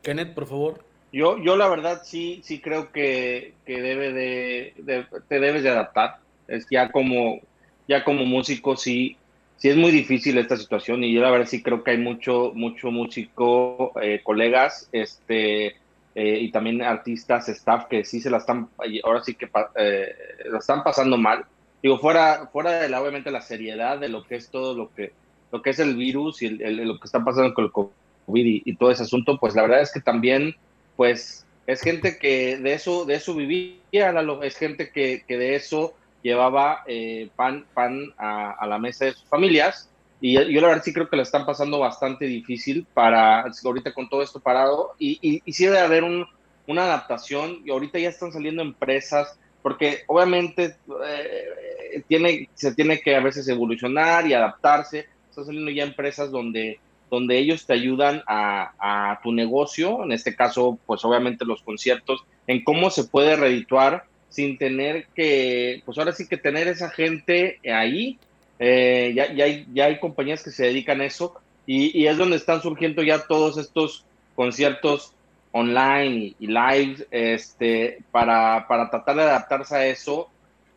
Kenneth, 0.00 0.32
por 0.32 0.46
favor. 0.46 0.84
Yo, 1.12 1.42
yo 1.42 1.56
la 1.56 1.66
verdad 1.66 2.02
sí, 2.04 2.40
sí 2.44 2.60
creo 2.60 2.92
que, 2.92 3.54
debe 3.66 4.12
de, 4.12 5.06
te 5.26 5.40
debes 5.40 5.64
de 5.64 5.70
adaptar. 5.70 6.18
Es 6.46 6.68
ya 6.70 6.92
como, 6.92 7.40
ya 7.88 8.04
como 8.04 8.26
músico 8.26 8.76
sí, 8.76 9.16
sí 9.56 9.68
es 9.68 9.76
muy 9.76 9.90
difícil 9.90 10.38
esta 10.38 10.56
situación 10.56 11.02
y 11.02 11.12
yo 11.12 11.20
la 11.20 11.32
verdad 11.32 11.48
sí 11.48 11.64
creo 11.64 11.82
que 11.82 11.90
hay 11.90 11.98
mucho, 11.98 12.52
mucho 12.54 12.92
músico, 12.92 13.90
eh, 14.00 14.20
colegas, 14.22 14.88
este, 14.92 15.74
eh, 16.14 16.38
y 16.42 16.52
también 16.52 16.80
artistas, 16.80 17.48
staff 17.48 17.86
que 17.86 18.04
sí 18.04 18.20
se 18.20 18.30
la 18.30 18.36
están, 18.36 18.68
ahora 19.02 19.24
sí 19.24 19.34
que 19.34 19.50
eh, 19.74 20.14
la 20.44 20.58
están 20.58 20.84
pasando 20.84 21.18
mal. 21.18 21.44
Digo, 21.82 21.98
fuera, 21.98 22.48
fuera 22.52 22.82
de 22.82 22.88
la, 22.88 23.02
obviamente 23.02 23.32
la 23.32 23.42
seriedad 23.42 23.98
de 23.98 24.10
lo 24.10 24.22
que 24.22 24.36
es 24.36 24.48
todo 24.48 24.76
lo 24.76 24.94
que, 24.94 25.12
lo 25.52 25.62
que 25.62 25.70
es 25.70 25.78
el 25.78 25.96
virus 25.96 26.42
y 26.42 26.48
lo 26.50 26.98
que 26.98 27.04
está 27.04 27.24
pasando 27.24 27.52
con 27.54 27.64
el 27.64 27.72
COVID 27.72 27.92
y, 28.34 28.76
todo 28.76 28.90
ese 28.90 29.02
asunto, 29.02 29.38
pues 29.38 29.54
la 29.54 29.62
verdad 29.62 29.82
es 29.82 29.92
que 29.92 30.00
también, 30.00 30.54
pues 30.96 31.44
es 31.66 31.80
gente 31.82 32.18
que 32.18 32.56
de 32.56 32.74
eso, 32.74 33.04
de 33.04 33.14
eso 33.14 33.34
vivía, 33.34 34.14
es 34.42 34.56
gente 34.56 34.90
que, 34.90 35.24
que 35.26 35.36
de 35.36 35.56
eso 35.56 35.94
llevaba 36.22 36.82
eh, 36.86 37.30
pan, 37.36 37.66
pan 37.74 38.12
a, 38.18 38.66
la 38.66 38.78
mesa 38.78 39.06
de 39.06 39.12
sus 39.12 39.24
familias. 39.24 39.88
Y 40.20 40.34
yo 40.34 40.60
la 40.60 40.68
verdad 40.68 40.82
sí 40.84 40.92
creo 40.92 41.08
que 41.08 41.16
la 41.16 41.22
están 41.22 41.46
pasando 41.46 41.78
bastante 41.78 42.26
difícil 42.26 42.86
para 42.92 43.44
ahorita 43.64 43.94
con 43.94 44.08
todo 44.08 44.22
esto 44.22 44.38
parado. 44.38 44.92
Y, 44.98 45.18
y, 45.22 45.42
y 45.44 45.52
sí 45.52 45.64
debe 45.64 45.78
haber 45.78 46.04
un, 46.04 46.26
una 46.66 46.84
adaptación. 46.84 47.62
Y 47.64 47.70
ahorita 47.70 47.98
ya 47.98 48.10
están 48.10 48.32
saliendo 48.32 48.62
empresas, 48.62 49.38
porque 49.62 50.02
obviamente 50.06 50.76
eh, 51.06 52.02
tiene, 52.06 52.48
se 52.54 52.74
tiene 52.74 53.00
que 53.00 53.16
a 53.16 53.20
veces 53.20 53.48
evolucionar 53.48 54.26
y 54.26 54.34
adaptarse 54.34 55.08
están 55.30 55.46
saliendo 55.46 55.70
ya 55.70 55.84
empresas 55.84 56.30
donde, 56.30 56.78
donde 57.10 57.38
ellos 57.38 57.66
te 57.66 57.72
ayudan 57.72 58.22
a, 58.26 59.18
tu 59.22 59.32
negocio, 59.32 60.04
en 60.04 60.12
este 60.12 60.34
caso, 60.34 60.78
pues 60.86 61.04
obviamente 61.04 61.44
los 61.44 61.62
conciertos, 61.62 62.24
en 62.46 62.62
cómo 62.64 62.90
se 62.90 63.04
puede 63.04 63.36
redituar 63.36 64.04
sin 64.28 64.58
tener 64.58 65.06
que, 65.14 65.82
pues 65.84 65.98
ahora 65.98 66.12
sí 66.12 66.28
que 66.28 66.36
tener 66.36 66.68
esa 66.68 66.90
gente 66.90 67.58
ahí. 67.72 68.18
Eh, 68.58 69.12
ya, 69.14 69.32
ya, 69.32 69.44
hay, 69.44 69.66
ya 69.72 69.86
hay 69.86 69.98
compañías 69.98 70.42
que 70.42 70.50
se 70.50 70.66
dedican 70.66 71.00
a 71.00 71.06
eso 71.06 71.40
y, 71.66 72.06
es 72.06 72.18
donde 72.18 72.36
están 72.36 72.60
surgiendo 72.62 73.02
ya 73.02 73.26
todos 73.26 73.56
estos 73.56 74.04
conciertos 74.34 75.14
online 75.52 76.34
y 76.38 76.46
live 76.46 77.06
este, 77.10 77.98
para, 78.10 78.66
para 78.68 78.90
tratar 78.90 79.16
de 79.16 79.22
adaptarse 79.22 79.76
a 79.76 79.86
eso. 79.86 80.28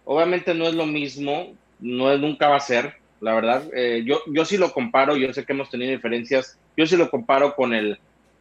Obviamente 0.06 0.54
no 0.54 0.68
es 0.68 0.76
lo 0.76 0.86
mismo, 0.86 1.54
no 1.80 2.12
es, 2.12 2.20
nunca 2.20 2.48
va 2.48 2.58
a 2.58 2.62
ser, 2.62 2.96
la 3.24 3.34
verdad. 3.34 3.64
Eh, 3.74 4.04
yo, 4.06 4.20
yo 4.28 4.44
sí 4.44 4.58
lo 4.58 4.74
comparo, 4.74 5.16
yo 5.16 5.34
sé 5.34 5.46
que 5.46 5.54
hemos 5.54 5.70
tenido 5.70 5.92
diferencias, 5.92 6.60
yo 6.76 6.86
sí 6.86 6.98
lo 6.98 7.10
comparo 7.10 7.56
con 7.56 7.74
el, 7.74 7.98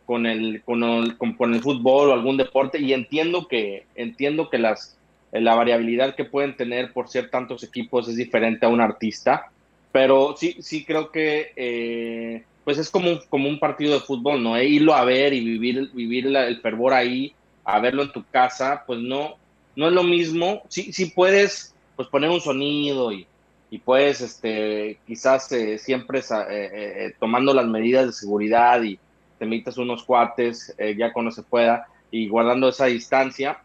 con 0.06 0.26
el, 0.26 0.60
con 0.64 0.82
el, 0.82 1.16
con, 1.16 1.54
el 1.54 1.62
fútbol 1.62 2.10
o 2.10 2.12
algún 2.12 2.36
deporte 2.36 2.80
y 2.80 2.92
entiendo 2.92 3.46
que, 3.46 3.86
entiendo 3.94 4.50
que 4.50 4.58
las, 4.58 4.98
la 5.30 5.54
variabilidad 5.54 6.16
que 6.16 6.24
pueden 6.24 6.56
tener 6.56 6.92
por 6.92 7.08
ser 7.08 7.30
tantos 7.30 7.62
equipos 7.62 8.08
es 8.08 8.16
diferente 8.16 8.66
a 8.66 8.70
un 8.70 8.80
artista, 8.80 9.52
pero 9.92 10.34
sí, 10.36 10.56
sí 10.60 10.84
creo 10.84 11.12
que 11.12 11.52
eh, 11.54 12.42
pues 12.64 12.78
es 12.78 12.90
como 12.90 13.08
un, 13.08 13.20
como 13.30 13.48
un 13.48 13.60
partido 13.60 13.94
de 13.94 14.00
fútbol, 14.00 14.42
¿no? 14.42 14.56
E 14.56 14.66
irlo 14.66 14.94
a 14.94 15.04
ver 15.04 15.32
y 15.32 15.44
vivir, 15.44 15.92
vivir 15.92 16.26
el 16.26 16.60
fervor 16.60 16.92
ahí, 16.92 17.32
a 17.64 17.78
verlo 17.78 18.02
en 18.02 18.10
tu 18.10 18.24
casa, 18.24 18.82
pues 18.84 18.98
no, 18.98 19.36
no 19.76 19.86
es 19.86 19.92
lo 19.92 20.02
mismo. 20.02 20.62
Sí, 20.68 20.92
sí 20.92 21.06
puedes 21.06 21.72
pues 21.94 22.08
poner 22.08 22.30
un 22.30 22.40
sonido 22.40 23.12
y, 23.12 23.26
y 23.72 23.78
pues 23.78 24.20
este, 24.20 24.98
quizás 25.06 25.50
eh, 25.52 25.78
siempre 25.78 26.18
eh, 26.18 26.24
eh, 26.50 27.14
tomando 27.18 27.54
las 27.54 27.66
medidas 27.66 28.04
de 28.04 28.12
seguridad 28.12 28.82
y 28.82 28.98
te 29.38 29.46
metas 29.46 29.78
unos 29.78 30.04
cuates 30.04 30.76
ya 30.98 31.10
cuando 31.10 31.30
se 31.30 31.42
pueda 31.42 31.86
y 32.10 32.28
guardando 32.28 32.68
esa 32.68 32.84
distancia 32.84 33.62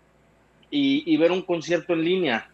y, 0.72 1.18
ver 1.18 1.34
un 1.34 1.42
concierto 1.42 1.92
en 1.92 2.06
línea. 2.06 2.50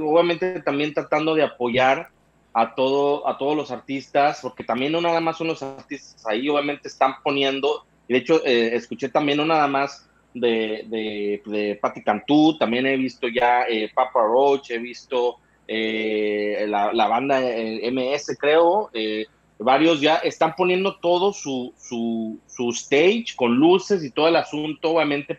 obviamente 0.00 0.60
también 0.60 0.92
tratando 0.92 1.36
de 1.36 1.44
apoyar 1.44 2.08
a, 2.52 2.74
todo, 2.74 3.28
a 3.28 3.38
todos 3.38 3.56
los 3.56 3.70
artistas, 3.70 4.40
porque 4.42 4.64
también 4.64 4.90
no 4.90 5.00
nada 5.00 5.20
más 5.20 5.38
son 5.38 5.46
los 5.46 5.62
artistas 5.62 6.26
ahí, 6.26 6.48
obviamente 6.48 6.88
están 6.88 7.14
poniendo, 7.22 7.84
de 8.08 8.16
hecho 8.16 8.44
escuché 8.44 9.08
también 9.08 9.38
no 9.38 9.46
nada 9.46 9.68
más 9.68 10.10
de, 10.34 10.84
de, 10.88 11.42
de 11.46 11.78
Patti 11.80 12.02
Cantú, 12.02 12.58
también 12.58 12.86
he 12.86 12.96
visto 12.96 13.28
ya 13.28 13.64
Papa 13.94 14.20
Roach, 14.20 14.72
he 14.72 14.78
visto 14.78 15.38
eh, 15.70 16.66
la, 16.66 17.06
banda 17.08 17.42
eh, 17.42 17.90
MS, 17.92 18.34
creo, 18.40 18.88
eh, 18.94 19.26
varios 19.58 20.00
ya 20.00 20.16
están 20.16 20.54
poniendo 20.56 20.96
todo 20.96 21.34
su, 21.34 21.74
su, 21.76 22.70
stage 22.70 23.36
con 23.36 23.54
luces 23.56 24.02
y 24.02 24.10
todo 24.10 24.28
el 24.28 24.36
asunto, 24.36 24.92
obviamente 24.92 25.38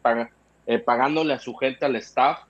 pagándole 0.85 1.33
a 1.33 1.39
su 1.39 1.55
gente, 1.55 1.83
al 1.83 1.95
staff, 1.95 2.41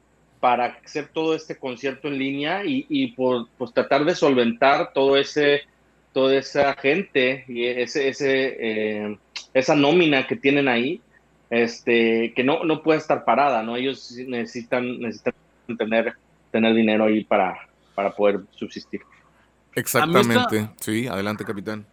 para 0.42 0.78
hacer 0.84 1.08
todo 1.14 1.34
este 1.34 1.58
concierto 1.58 2.10
en 2.10 2.20
línea 2.20 2.66
y, 2.66 2.86
y 2.90 3.14
por 3.14 3.48
pues, 3.58 3.74
tratar 3.74 4.04
de 4.04 4.14
solventar 4.14 4.92
todo 4.94 5.16
ese 5.16 5.62
toda 6.12 6.36
esa 6.36 6.74
gente 6.76 7.46
y 7.48 7.66
ese, 7.66 8.10
ese 8.10 9.18
esa 9.54 9.76
nómina 9.76 10.26
que 10.26 10.36
tienen 10.36 10.68
ahí 10.68 11.02
este 11.50 12.34
que 12.36 12.44
no, 12.44 12.64
no 12.64 12.82
puede 12.82 13.00
estar 13.00 13.26
parada 13.26 13.62
no 13.64 13.76
ellos 13.76 14.12
necesitan 14.28 15.00
necesitan 15.00 15.34
tener 15.78 16.14
tener 16.52 16.74
dinero 16.74 17.06
ahí 17.06 17.24
para 17.24 17.69
para 18.00 18.16
poder 18.16 18.40
subsistir. 18.56 19.02
Exactamente. 19.76 20.70
sí, 20.80 21.06
adelante, 21.08 21.44
capitán. 21.44 21.86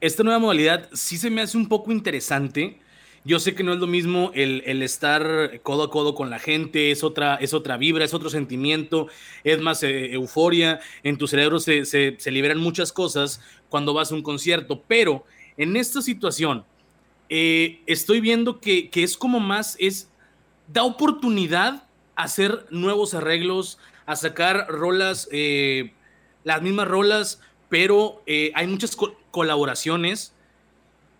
Esta 0.00 0.24
nueva 0.24 0.40
modalidad 0.40 0.88
sí 0.92 1.16
se 1.16 1.30
me 1.30 1.42
hace 1.42 1.56
un 1.56 1.68
poco 1.68 1.92
interesante. 1.92 2.80
Yo 3.24 3.38
sé 3.38 3.54
que 3.54 3.62
no 3.62 3.72
es 3.72 3.78
lo 3.78 3.86
mismo 3.86 4.32
el, 4.34 4.82
estar 4.82 5.60
codo 5.62 5.84
a 5.84 5.90
codo 5.92 6.16
con 6.16 6.28
la 6.28 6.40
gente, 6.40 6.90
es 6.90 7.04
otra, 7.04 7.36
es 7.36 7.54
otra 7.54 7.76
vibra, 7.76 8.04
es 8.04 8.14
otro 8.14 8.30
sentimiento, 8.30 9.06
es 9.44 9.60
más 9.60 9.84
eh, 9.84 10.12
euforia, 10.12 10.80
en 11.04 11.18
tu 11.18 11.28
cerebro 11.28 11.60
se, 11.60 11.84
se, 11.84 12.30
liberan 12.32 12.58
muchas 12.58 12.92
cosas 12.92 13.40
cuando 13.68 13.94
vas 13.94 14.10
a 14.10 14.16
un 14.16 14.22
concierto, 14.22 14.82
pero 14.88 15.24
en 15.56 15.76
esta 15.76 16.02
situación 16.02 16.64
eh, 17.28 17.80
estoy 17.86 18.20
viendo 18.20 18.58
que, 18.60 18.90
que, 18.90 19.04
es 19.04 19.16
como 19.16 19.38
más, 19.38 19.76
es, 19.78 20.10
da 20.66 20.82
oportunidad 20.82 21.84
a 22.16 22.24
hacer 22.24 22.66
nuevos 22.70 23.14
arreglos, 23.14 23.78
a 24.06 24.16
sacar 24.16 24.66
rolas, 24.68 25.28
eh, 25.32 25.92
las 26.44 26.62
mismas 26.62 26.88
rolas, 26.88 27.40
pero 27.68 28.22
eh, 28.26 28.52
hay 28.54 28.66
muchas 28.66 28.96
colaboraciones. 29.30 30.34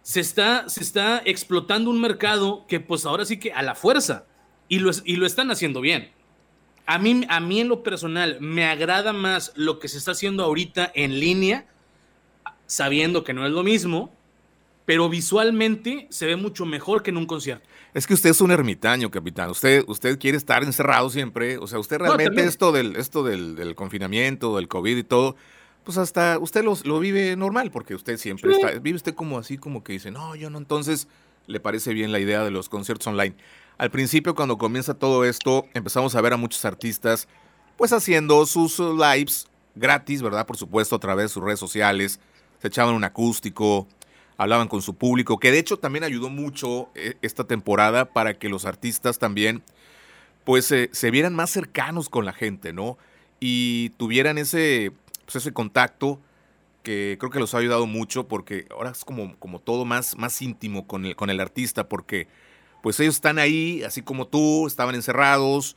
Se 0.03 0.21
está, 0.21 0.69
se 0.69 0.83
está 0.83 1.23
explotando 1.25 1.91
un 1.91 2.01
mercado 2.01 2.67
que 2.69 2.81
pues 2.81 3.07
ahora 3.07 3.25
sí 3.25 3.39
que 3.39 3.53
a 3.53 3.63
la 3.63 3.75
fuerza 3.75 4.27
y 4.69 4.79
lo, 4.79 4.91
y 5.05 5.17
lo 5.17 5.27
están 5.27 5.51
haciendo 5.51 5.81
bien. 5.81 6.13
A 6.87 6.99
mí, 6.99 7.25
a 7.29 7.41
mí 7.41 7.61
en 7.61 7.69
lo 7.69 7.83
personal 7.83 8.37
me 8.41 8.67
agrada 8.67 9.15
más 9.15 9.53
lo 9.57 9.79
que 9.79 9.89
se 9.89 9.97
está 9.97 10.11
haciendo 10.11 10.45
ahorita 10.45 10.93
en 10.95 11.19
línea, 11.19 11.67
sabiendo 12.67 13.25
que 13.25 13.33
no 13.33 13.47
es 13.47 13.53
lo 13.53 13.63
mismo, 13.63 14.13
pero 14.85 15.09
visualmente 15.09 16.07
se 16.11 16.27
ve 16.27 16.37
mucho 16.37 16.67
mejor 16.67 17.03
que 17.03 17.11
en 17.11 17.17
un 17.17 17.27
concierto. 17.27 17.67
Es 17.95 18.09
que 18.09 18.15
usted 18.15 18.31
es 18.31 18.41
un 18.41 18.51
ermitaño, 18.51 19.09
capitán. 19.09 19.51
Usted, 19.51 19.85
usted 19.87 20.19
quiere 20.19 20.37
estar 20.37 20.65
encerrado 20.65 21.09
siempre. 21.11 21.59
O 21.59 21.69
sea, 21.69 21.79
usted 21.79 21.99
realmente 21.99 22.45
esto 22.45 22.73
del, 22.73 22.97
esto 22.97 23.23
del, 23.23 23.75
confinamiento, 23.77 24.57
del 24.57 24.67
COVID 24.67 24.97
y 24.97 25.05
todo, 25.05 25.37
pues 25.85 25.97
hasta 25.97 26.39
usted 26.41 26.65
lo, 26.65 26.77
lo 26.83 26.99
vive 26.99 27.37
normal, 27.37 27.71
porque 27.71 27.95
usted 27.95 28.17
siempre 28.17 28.53
está, 28.53 28.73
vive 28.81 28.97
usted 28.97 29.15
como 29.15 29.39
así, 29.39 29.59
como 29.59 29.85
que 29.85 29.93
dice, 29.93 30.11
no, 30.11 30.35
yo 30.35 30.51
no, 30.51 30.59
entonces 30.59 31.07
le 31.47 31.61
parece 31.61 31.95
bien 31.95 32.11
la 32.11 32.19
idea 32.19 32.43
de 32.43 32.51
los 32.51 32.69
conciertos 32.69 33.07
online. 33.07 33.37
Al 33.79 33.91
principio, 33.91 34.35
cuando 34.35 34.59
comienza 34.59 34.95
todo 34.95 35.25
esto, 35.25 35.67
empezamos 35.73 36.17
a 36.17 36.21
ver 36.21 36.33
a 36.33 36.37
muchos 36.37 36.65
artistas 36.65 37.29
pues 37.77 37.93
haciendo 37.93 38.47
sus 38.47 38.79
lives 38.79 39.47
gratis, 39.75 40.23
¿verdad? 40.23 40.47
Por 40.47 40.57
supuesto, 40.57 40.97
a 40.97 41.01
través 41.01 41.25
de 41.25 41.29
sus 41.29 41.43
redes 41.43 41.59
sociales, 41.59 42.21
se 42.61 42.69
echaban 42.69 42.95
un 42.95 43.05
acústico, 43.05 43.89
hablaban 44.37 44.69
con 44.69 44.83
su 44.83 44.95
público, 44.95 45.39
que 45.39 45.51
de 45.51 45.59
hecho 45.59 45.79
también 45.79 46.05
ayudó 46.05 46.31
mucho 46.31 46.89
eh, 46.95 47.15
esta 47.23 47.45
temporada 47.45 48.07
para 48.07 48.39
que 48.39 48.49
los 48.49 48.65
artistas 48.65 49.19
también 49.19 49.63
pues 50.45 50.67
se 50.67 51.11
vieran 51.11 51.35
más 51.35 51.51
cercanos 51.51 52.11
con 52.11 52.27
la 52.27 52.35
gente, 52.35 52.75
¿no? 52.75 52.99
Y 53.41 53.91
tuvieran 53.97 54.37
ese, 54.37 54.93
pues, 55.25 55.37
ese 55.37 55.53
contacto 55.53 56.21
que 56.83 57.17
creo 57.19 57.31
que 57.31 57.41
los 57.41 57.55
ha 57.55 57.59
ayudado 57.59 57.87
mucho 57.87 58.29
porque 58.29 58.67
ahora 58.71 58.91
es 58.91 59.05
como, 59.05 59.37
como 59.39 59.59
todo 59.59 59.85
más, 59.85 60.17
más 60.19 60.41
íntimo 60.43 60.87
con 60.87 61.07
el, 61.07 61.17
con 61.17 61.31
el 61.31 61.41
artista 61.41 61.89
porque 61.89 62.29
pues 62.83 63.01
ellos 63.01 63.15
están 63.15 63.39
ahí, 63.39 63.83
así 63.83 64.03
como 64.03 64.27
tú, 64.27 64.67
estaban 64.67 64.95
encerrados 64.95 65.77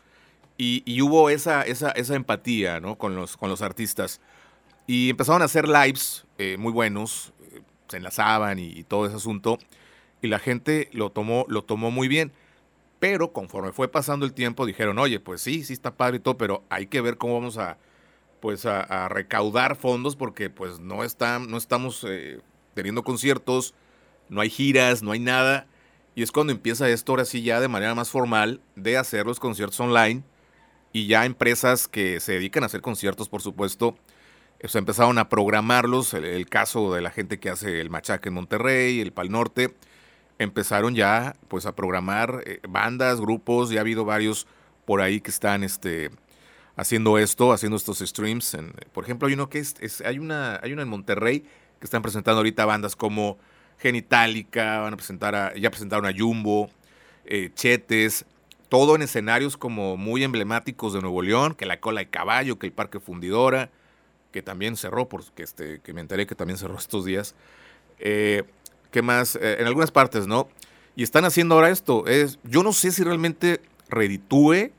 y, 0.57 1.01
hubo 1.01 1.29
esa, 1.29 1.61
esa, 1.61 1.91
esa 1.91 2.15
empatía 2.15 2.79
¿no? 2.81 2.97
con, 2.97 3.15
los, 3.15 3.37
con 3.37 3.49
los 3.49 3.61
artistas. 3.61 4.19
Y 4.87 5.09
empezaron 5.09 5.41
a 5.41 5.45
hacer 5.45 5.67
lives 5.67 6.25
eh, 6.37 6.57
muy 6.57 6.73
buenos, 6.73 7.31
eh, 7.36 7.36
se 7.87 7.97
enlazaban 7.97 8.59
y, 8.59 8.83
todo 8.83 9.05
ese 9.05 9.15
asunto 9.15 9.57
y 10.21 10.27
la 10.27 10.39
gente 10.39 10.89
lo 10.91 11.11
tomó, 11.11 11.45
lo 11.47 11.63
tomó 11.63 11.91
muy 11.91 12.07
bien. 12.07 12.31
Pero 12.99 13.31
conforme 13.31 13.71
fue 13.73 13.87
pasando 13.87 14.25
el 14.25 14.33
tiempo 14.33 14.65
dijeron, 14.65 14.97
oye, 14.97 15.19
pues 15.19 15.41
sí, 15.41 15.63
sí 15.63 15.73
está 15.73 15.95
padre 15.95 16.17
y 16.17 16.19
todo, 16.19 16.37
pero 16.37 16.63
hay 16.69 16.87
que 16.87 17.01
ver 17.01 17.17
cómo 17.17 17.35
vamos 17.35 17.57
a, 17.57 17.77
pues 18.39 18.65
a, 18.65 19.07
recaudar 19.09 19.75
fondos 19.75 20.15
porque 20.15 20.49
pues 20.49 20.79
no, 20.79 21.03
están, 21.03 21.49
no 21.49 21.57
estamos 21.57 22.03
eh, 22.07 22.39
teniendo 22.73 23.03
conciertos, 23.03 23.75
no 24.29 24.41
hay 24.41 24.49
giras, 24.49 25.03
no 25.03 25.11
hay 25.11 25.19
nada. 25.19 25.67
Y 26.15 26.23
es 26.23 26.31
cuando 26.31 26.51
empieza 26.51 26.89
esto 26.89 27.11
ahora 27.11 27.25
sí 27.25 27.43
ya 27.43 27.59
de 27.59 27.67
manera 27.67 27.93
más 27.93 28.09
formal 28.09 28.61
de 28.75 28.97
hacer 28.97 29.27
los 29.27 29.39
conciertos 29.39 29.79
online 29.79 30.23
y 30.91 31.05
ya 31.05 31.25
empresas 31.25 31.87
que 31.87 32.19
se 32.19 32.33
dedican 32.33 32.63
a 32.63 32.65
hacer 32.65 32.81
conciertos, 32.81 33.29
por 33.29 33.43
supuesto, 33.43 33.95
pues 34.59 34.75
empezaron 34.75 35.17
a 35.17 35.29
programarlos. 35.29 36.13
El, 36.13 36.47
caso 36.47 36.93
de 36.93 37.01
la 37.01 37.11
gente 37.11 37.39
que 37.39 37.49
hace 37.49 37.81
el 37.81 37.89
Machaca 37.89 38.29
en 38.29 38.35
Monterrey, 38.35 38.99
el 38.99 39.11
Pal 39.11 39.31
Norte, 39.31 39.75
empezaron 40.39 40.95
ya 40.95 41.35
pues 41.47 41.65
a 41.65 41.75
programar 41.75 42.43
eh, 42.45 42.59
bandas, 42.67 43.21
grupos, 43.21 43.69
ya 43.69 43.79
ha 43.79 43.81
habido 43.81 44.05
varios 44.05 44.47
por 44.85 45.01
ahí 45.01 45.21
que 45.21 45.31
están 45.31 45.63
este, 45.63 46.11
haciendo 46.75 47.17
esto, 47.17 47.51
haciendo 47.51 47.75
estos 47.75 47.99
streams. 47.99 48.57
por 48.93 49.03
ejemplo, 49.03 49.27
hay 49.27 49.33
uno 49.33 49.49
que 49.49 49.59
es, 49.59 50.01
hay 50.01 50.19
una, 50.19 50.59
hay 50.63 50.73
una 50.73 50.83
en 50.83 50.89
Monterrey 50.89 51.41
que 51.41 51.85
están 51.85 52.01
presentando 52.01 52.39
ahorita 52.39 52.65
bandas 52.65 52.95
como 52.95 53.37
Genitalica, 53.79 54.79
van 54.79 54.93
a 54.93 54.97
presentar 54.97 55.35
a, 55.35 55.55
ya 55.55 55.69
presentaron 55.69 56.05
a 56.05 56.17
Jumbo, 56.17 56.69
eh, 57.25 57.51
Chetes, 57.53 58.25
todo 58.69 58.95
en 58.95 59.01
escenarios 59.01 59.57
como 59.57 59.97
muy 59.97 60.23
emblemáticos 60.23 60.93
de 60.93 61.01
Nuevo 61.01 61.21
León, 61.21 61.53
que 61.53 61.65
la 61.65 61.79
cola 61.79 61.99
de 61.99 62.09
caballo, 62.09 62.57
que 62.57 62.67
el 62.67 62.73
Parque 62.73 62.99
Fundidora, 62.99 63.69
que 64.31 64.41
también 64.41 64.77
cerró, 64.77 65.07
porque 65.07 65.43
este, 65.43 65.79
que 65.79 65.93
me 65.93 66.01
enteré 66.01 66.27
que 66.27 66.35
también 66.35 66.57
cerró 66.57 66.75
estos 66.77 67.05
días. 67.05 67.35
Eh, 67.99 68.43
¿Qué 68.91 69.01
más? 69.01 69.35
Eh, 69.35 69.57
en 69.59 69.67
algunas 69.67 69.91
partes, 69.91 70.27
¿no? 70.27 70.49
Y 70.95 71.03
están 71.03 71.25
haciendo 71.25 71.55
ahora 71.55 71.69
esto. 71.69 72.07
Es, 72.07 72.39
yo 72.43 72.63
no 72.63 72.73
sé 72.73 72.91
si 72.91 73.03
realmente 73.03 73.61
reditúe 73.89 74.71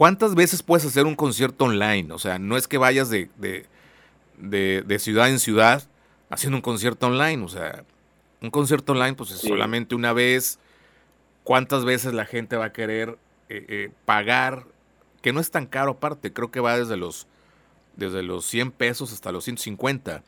¿Cuántas 0.00 0.34
veces 0.34 0.62
puedes 0.62 0.86
hacer 0.86 1.04
un 1.04 1.14
concierto 1.14 1.66
online? 1.66 2.10
O 2.14 2.18
sea, 2.18 2.38
no 2.38 2.56
es 2.56 2.66
que 2.66 2.78
vayas 2.78 3.10
de, 3.10 3.28
de, 4.38 4.98
ciudad 4.98 5.28
en 5.28 5.38
ciudad 5.38 5.82
haciendo 6.30 6.56
un 6.56 6.62
concierto 6.62 7.08
online. 7.08 7.44
O 7.44 7.48
sea, 7.48 7.84
un 8.40 8.50
concierto 8.50 8.92
online 8.92 9.12
pues 9.12 9.30
es 9.30 9.42
solamente 9.42 9.94
una 9.94 10.14
vez. 10.14 10.58
¿Cuántas 11.44 11.84
veces 11.84 12.14
la 12.14 12.24
gente 12.24 12.56
va 12.56 12.64
a 12.64 12.72
querer 12.72 13.18
eh, 13.50 13.90
pagar? 14.06 14.64
Que 15.20 15.34
no 15.34 15.40
es 15.40 15.50
tan 15.50 15.66
caro 15.66 15.90
aparte. 15.90 16.32
Creo 16.32 16.50
que 16.50 16.60
va 16.60 16.78
desde 16.78 16.96
los, 16.96 17.26
desde 18.00 18.22
los 18.22 18.46
100 18.46 18.72
pesos 18.72 19.12
hasta 19.12 19.30
los 19.30 19.44
150. 19.44 20.24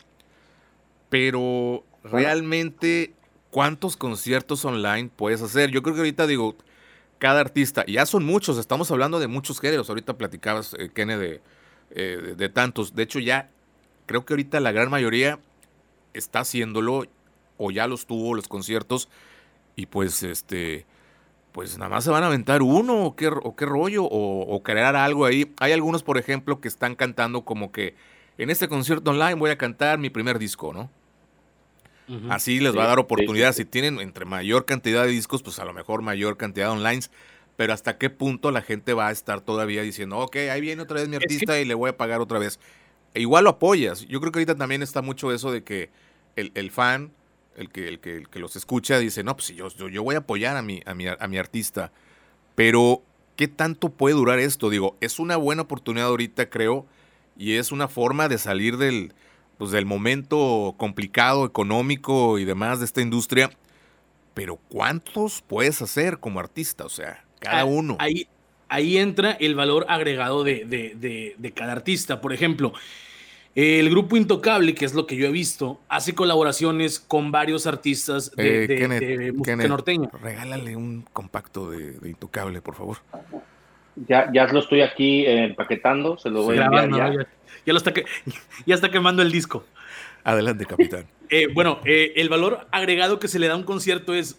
Pero 1.09 1.85
realmente, 2.05 3.15
¿cuántos 3.51 3.97
conciertos 3.97 4.65
online 4.65 5.11
puedes 5.15 5.43
hacer? 5.43 5.71
Yo 5.71 5.83
creo 5.83 5.95
que 5.95 6.03
ahorita 6.03 6.27
digo, 6.27 6.55
cada 7.19 7.41
artista. 7.41 7.85
Ya 7.87 8.07
son 8.07 8.25
muchos, 8.25 8.59
estamos 8.59 8.91
hablando 8.91 9.19
de 9.19 9.27
muchos 9.27 9.59
géneros. 9.59 9.89
Ahorita 9.89 10.17
platicabas, 10.17 10.75
eh, 10.79 10.91
Kene, 10.95 11.41
eh, 11.91 12.35
de, 12.37 12.49
tantos. 12.49 12.95
De 12.95 13.03
hecho, 13.03 13.19
ya 13.19 13.51
creo 14.07 14.25
que 14.25 14.35
ahorita 14.35 14.61
la 14.61 14.73
gran 14.73 14.91
mayoría 14.91 15.41
está 16.13 16.41
haciéndolo 16.41 17.07
o 17.57 17.71
ya 17.71 17.87
los 17.87 18.07
tuvo 18.07 18.35
los 18.35 18.49
conciertos 18.49 19.09
y 19.77 19.87
pues 19.87 20.23
este 20.23 20.85
pues 21.53 21.79
nada 21.79 21.91
más 21.91 22.05
se 22.05 22.11
van 22.11 22.25
a 22.25 22.27
aventar 22.27 22.63
uno 22.63 23.05
o 23.05 23.17
qué, 23.17 23.29
o 23.29 23.55
qué 23.55 23.67
rollo 23.67 24.05
o, 24.05 24.63
crear 24.63 24.97
algo 24.97 25.27
ahí. 25.27 25.53
Hay 25.61 25.73
algunos, 25.73 26.03
por 26.03 26.19
ejemplo, 26.19 26.61
que 26.61 26.69
están 26.69 26.95
cantando 26.95 27.45
como 27.45 27.71
que 27.71 27.95
en 28.39 28.51
este 28.51 28.69
concierto 28.69 29.11
online 29.11 29.35
voy 29.35 29.51
a 29.51 29.59
cantar 29.59 29.99
mi 29.99 30.11
primer 30.11 30.39
disco, 30.39 30.73
¿no? 30.73 30.91
Así 32.29 32.61
les 32.61 32.77
va 32.77 32.85
a 32.85 32.89
dar 32.89 32.99
oportunidad. 32.99 33.53
Si 33.55 33.65
tienen 33.65 33.99
entre 34.01 34.27
mayor 34.27 34.67
cantidad 34.67 35.05
de 35.05 35.11
discos, 35.11 35.43
pues 35.43 35.59
a 35.59 35.65
lo 35.65 35.73
mejor 35.73 36.03
mayor 36.03 36.37
cantidad 36.37 36.67
de 36.67 36.73
online. 36.73 37.03
Pero 37.57 37.73
hasta 37.73 37.97
qué 37.97 38.11
punto 38.11 38.51
la 38.51 38.61
gente 38.61 38.93
va 38.93 39.09
a 39.09 39.13
estar 39.13 39.41
todavía 39.41 39.83
diciendo, 39.83 40.19
ok, 40.19 40.37
ahí 40.51 40.61
viene 40.61 40.83
otra 40.83 41.01
vez 41.01 41.09
mi 41.09 41.17
artista 41.17 41.59
y 41.59 41.65
le 41.65 41.75
voy 41.75 41.91
a 41.91 41.97
pagar 41.97 42.21
otra 42.21 42.39
vez. 42.39 42.59
E 43.15 43.21
igual 43.21 43.45
lo 43.45 43.51
apoyas. 43.51 44.07
Yo 44.09 44.21
creo 44.21 44.33
que 44.33 44.41
ahorita 44.41 44.57
también 44.57 44.83
está 44.83 45.01
mucho 45.01 45.33
eso 45.33 45.53
de 45.53 45.63
que 45.63 45.91
el, 46.37 46.71
fan, 46.71 47.13
el 47.57 47.71
que, 47.71 47.89
el, 47.89 48.01
que, 48.01 48.17
el 48.17 48.29
que 48.29 48.39
los 48.39 48.57
escucha, 48.57 48.99
dice, 48.99 49.23
no, 49.23 49.37
pues 49.37 49.49
yo, 49.49 49.69
yo, 49.69 49.89
yo 49.89 50.03
voy 50.03 50.15
a 50.15 50.19
apoyar 50.19 50.57
a 50.57 50.63
mi, 50.63 50.83
a, 50.87 50.95
mi, 50.95 51.07
a 51.07 51.27
mi 51.29 51.39
artista. 51.39 51.93
Pero, 52.55 53.03
¿qué 53.37 53.49
tanto 53.49 53.91
puede 53.91 54.15
durar 54.15 54.39
esto? 54.39 54.71
Digo, 54.71 54.97
es 55.01 55.19
una 55.19 55.37
buena 55.37 55.63
oportunidad 55.63 56.09
ahorita, 56.09 56.51
creo, 56.51 56.87
y 57.37 57.55
es 57.55 57.73
una 57.73 57.89
forma 57.89 58.29
de 58.29 58.39
salir 58.39 58.77
del, 58.77 59.13
pues, 59.63 59.71
del 59.71 59.87
momento 59.87 60.75
complicado 60.77 61.47
económico 61.47 62.39
y 62.39 62.45
demás 62.45 62.81
de 62.81 62.85
esta 62.85 63.01
industria, 63.01 63.51
pero 64.35 64.57
¿cuántos 64.69 65.43
puedes 65.43 65.81
hacer 65.83 66.19
como 66.19 66.41
artista? 66.41 66.85
O 66.85 66.89
sea, 66.89 67.25
cada 67.39 67.61
ah, 67.61 67.65
uno. 67.65 67.97
Ahí, 68.01 68.27
ahí 68.69 68.97
entra 68.99 69.33
el 69.33 69.55
valor 69.55 69.87
agregado 69.89 70.43
de, 70.43 71.53
cada 71.55 71.73
artista. 71.73 72.21
Por 72.21 72.33
ejemplo, 72.33 72.73
el 73.55 73.91
grupo 73.91 74.17
Intocable, 74.17 74.75
que 74.75 74.85
es 74.85 74.95
lo 74.95 75.07
que 75.07 75.17
yo 75.17 75.27
he 75.27 75.31
visto, 75.31 75.81
hace 75.89 76.15
colaboraciones 76.15 76.99
con 76.99 77.31
varios 77.31 77.67
artistas 77.67 78.35
de, 78.35 78.65
eh, 78.65 79.33
música 79.33 79.69
norteña. 79.69 80.09
Regálale 80.23 80.77
un 80.77 81.05
compacto 81.13 81.71
de, 81.71 82.09
Intocable, 82.09 82.63
por 82.63 82.75
favor. 82.75 82.99
Ya, 84.09 84.31
ya 84.33 84.47
lo 84.47 84.61
estoy 84.61 84.81
aquí 84.81 85.27
empaquetando, 85.27 86.17
se 86.17 86.31
lo 86.31 86.43
voy 86.43 86.59
a 86.59 86.65
enviar 86.65 86.91
ya. 86.91 87.27
Ya, 87.67 87.73
lo 87.73 87.77
está 87.77 87.93
que, 87.93 88.07
ya 88.67 88.75
está 88.75 88.91
quemando 88.91 89.23
el 89.23 89.31
disco. 89.31 89.65
Adelante, 90.25 90.67
capitán. 90.67 91.07
Eh, 91.35 91.49
bueno, 91.51 91.81
eh, 91.87 92.13
el 92.17 92.29
valor 92.29 92.67
agregado 92.73 93.19
que 93.19 93.27
se 93.27 93.39
le 93.39 93.47
da 93.47 93.55
a 93.55 93.57
un 93.57 93.63
concierto 93.63 94.13
es 94.13 94.39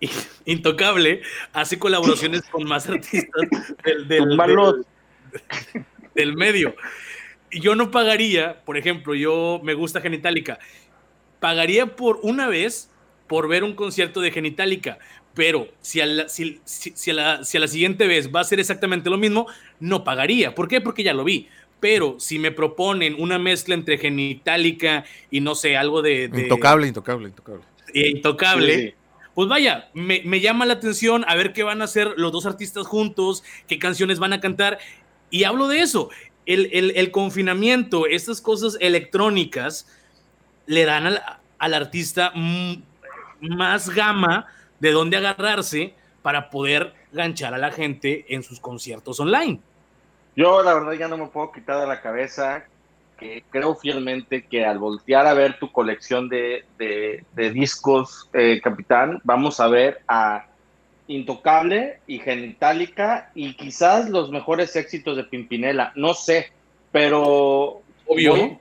intocable. 0.46 1.20
Hace 1.52 1.78
colaboraciones 1.78 2.44
con 2.44 2.64
más 2.64 2.88
artistas 2.88 3.46
del, 3.84 4.08
del, 4.08 4.26
medio. 6.34 6.74
Yo 7.50 7.74
no 7.74 7.90
pagaría, 7.90 8.62
por 8.64 8.76
ejemplo, 8.76 9.14
yo 9.14 9.60
me 9.62 9.74
gusta 9.74 10.00
Genitalica. 10.00 10.58
Pagaría 11.40 11.96
por 11.96 12.20
una 12.22 12.48
vez 12.48 12.90
por 13.26 13.48
ver 13.48 13.64
un 13.64 13.74
concierto 13.74 14.20
de 14.20 14.30
Genitalica, 14.30 14.98
pero 15.34 15.68
si 15.80 16.00
a, 16.00 16.06
la, 16.06 16.28
si, 16.28 16.60
a 17.10 17.14
la, 17.14 17.44
si 17.44 17.56
a 17.56 17.60
la 17.60 17.68
siguiente 17.68 18.06
vez 18.06 18.30
va 18.34 18.40
a 18.40 18.44
ser 18.44 18.58
exactamente 18.60 19.10
lo 19.10 19.18
mismo, 19.18 19.46
no 19.80 20.04
pagaría. 20.04 20.54
¿Por 20.54 20.68
qué? 20.68 20.80
Porque 20.80 21.02
ya 21.02 21.14
lo 21.14 21.24
vi 21.24 21.48
pero 21.80 22.16
si 22.18 22.38
me 22.38 22.50
proponen 22.50 23.16
una 23.18 23.38
mezcla 23.38 23.74
entre 23.74 23.98
genitálica 23.98 25.04
y 25.30 25.40
no 25.40 25.54
sé, 25.54 25.76
algo 25.76 26.02
de. 26.02 26.24
intocable, 26.24 26.88
intocable, 26.88 27.28
intocable. 27.28 27.64
Intocable. 27.94 28.94
Pues 29.34 29.48
vaya, 29.48 29.88
me, 29.94 30.40
llama 30.40 30.66
la 30.66 30.74
atención 30.74 31.24
a 31.28 31.36
ver 31.36 31.52
qué 31.52 31.62
van 31.62 31.80
a 31.80 31.84
hacer 31.84 32.14
los 32.16 32.32
dos 32.32 32.44
artistas 32.44 32.88
juntos, 32.88 33.44
qué 33.68 33.78
canciones 33.78 34.18
van 34.18 34.32
a 34.32 34.40
cantar. 34.40 34.78
Y 35.30 35.44
hablo 35.44 35.68
de 35.68 35.80
eso. 35.80 36.10
El, 36.48 37.10
confinamiento, 37.10 38.06
estas 38.06 38.40
cosas 38.40 38.78
electrónicas, 38.80 39.86
le 40.66 40.86
dan 40.86 41.18
al, 41.58 41.74
artista 41.74 42.32
más 43.40 43.90
gama 43.90 44.46
de 44.80 44.92
dónde 44.92 45.18
agarrarse 45.18 45.94
para 46.22 46.48
poder 46.48 46.94
ganchar 47.12 47.52
a 47.52 47.58
la 47.58 47.70
gente 47.70 48.24
en 48.28 48.42
sus 48.42 48.60
conciertos 48.60 49.20
online. 49.20 49.60
Yo 50.36 50.62
la 50.62 50.74
verdad 50.74 50.92
ya 50.92 51.08
no 51.08 51.18
me 51.18 51.26
puedo 51.26 51.52
quitar 51.52 51.80
de 51.80 51.86
la 51.86 52.00
cabeza 52.00 52.64
que 53.18 53.44
creo 53.50 53.74
fielmente 53.74 54.46
que 54.46 54.64
al 54.64 54.78
voltear 54.78 55.26
a 55.26 55.34
ver 55.34 55.58
tu 55.58 55.70
colección 55.70 56.28
de, 56.28 56.64
discos, 57.36 58.30
eh, 58.32 58.60
capitán, 58.62 59.20
vamos 59.24 59.60
a 59.60 59.68
ver 59.68 60.00
a 60.08 60.46
Intocable 61.08 62.00
y 62.06 62.18
Genitalica 62.18 63.30
y 63.34 63.54
quizás 63.54 64.08
los 64.08 64.30
mejores 64.30 64.76
éxitos 64.76 65.16
de 65.16 65.24
Pimpinela, 65.24 65.92
no 65.96 66.14
sé, 66.14 66.52
pero... 66.92 67.82
Obvio. 68.06 68.58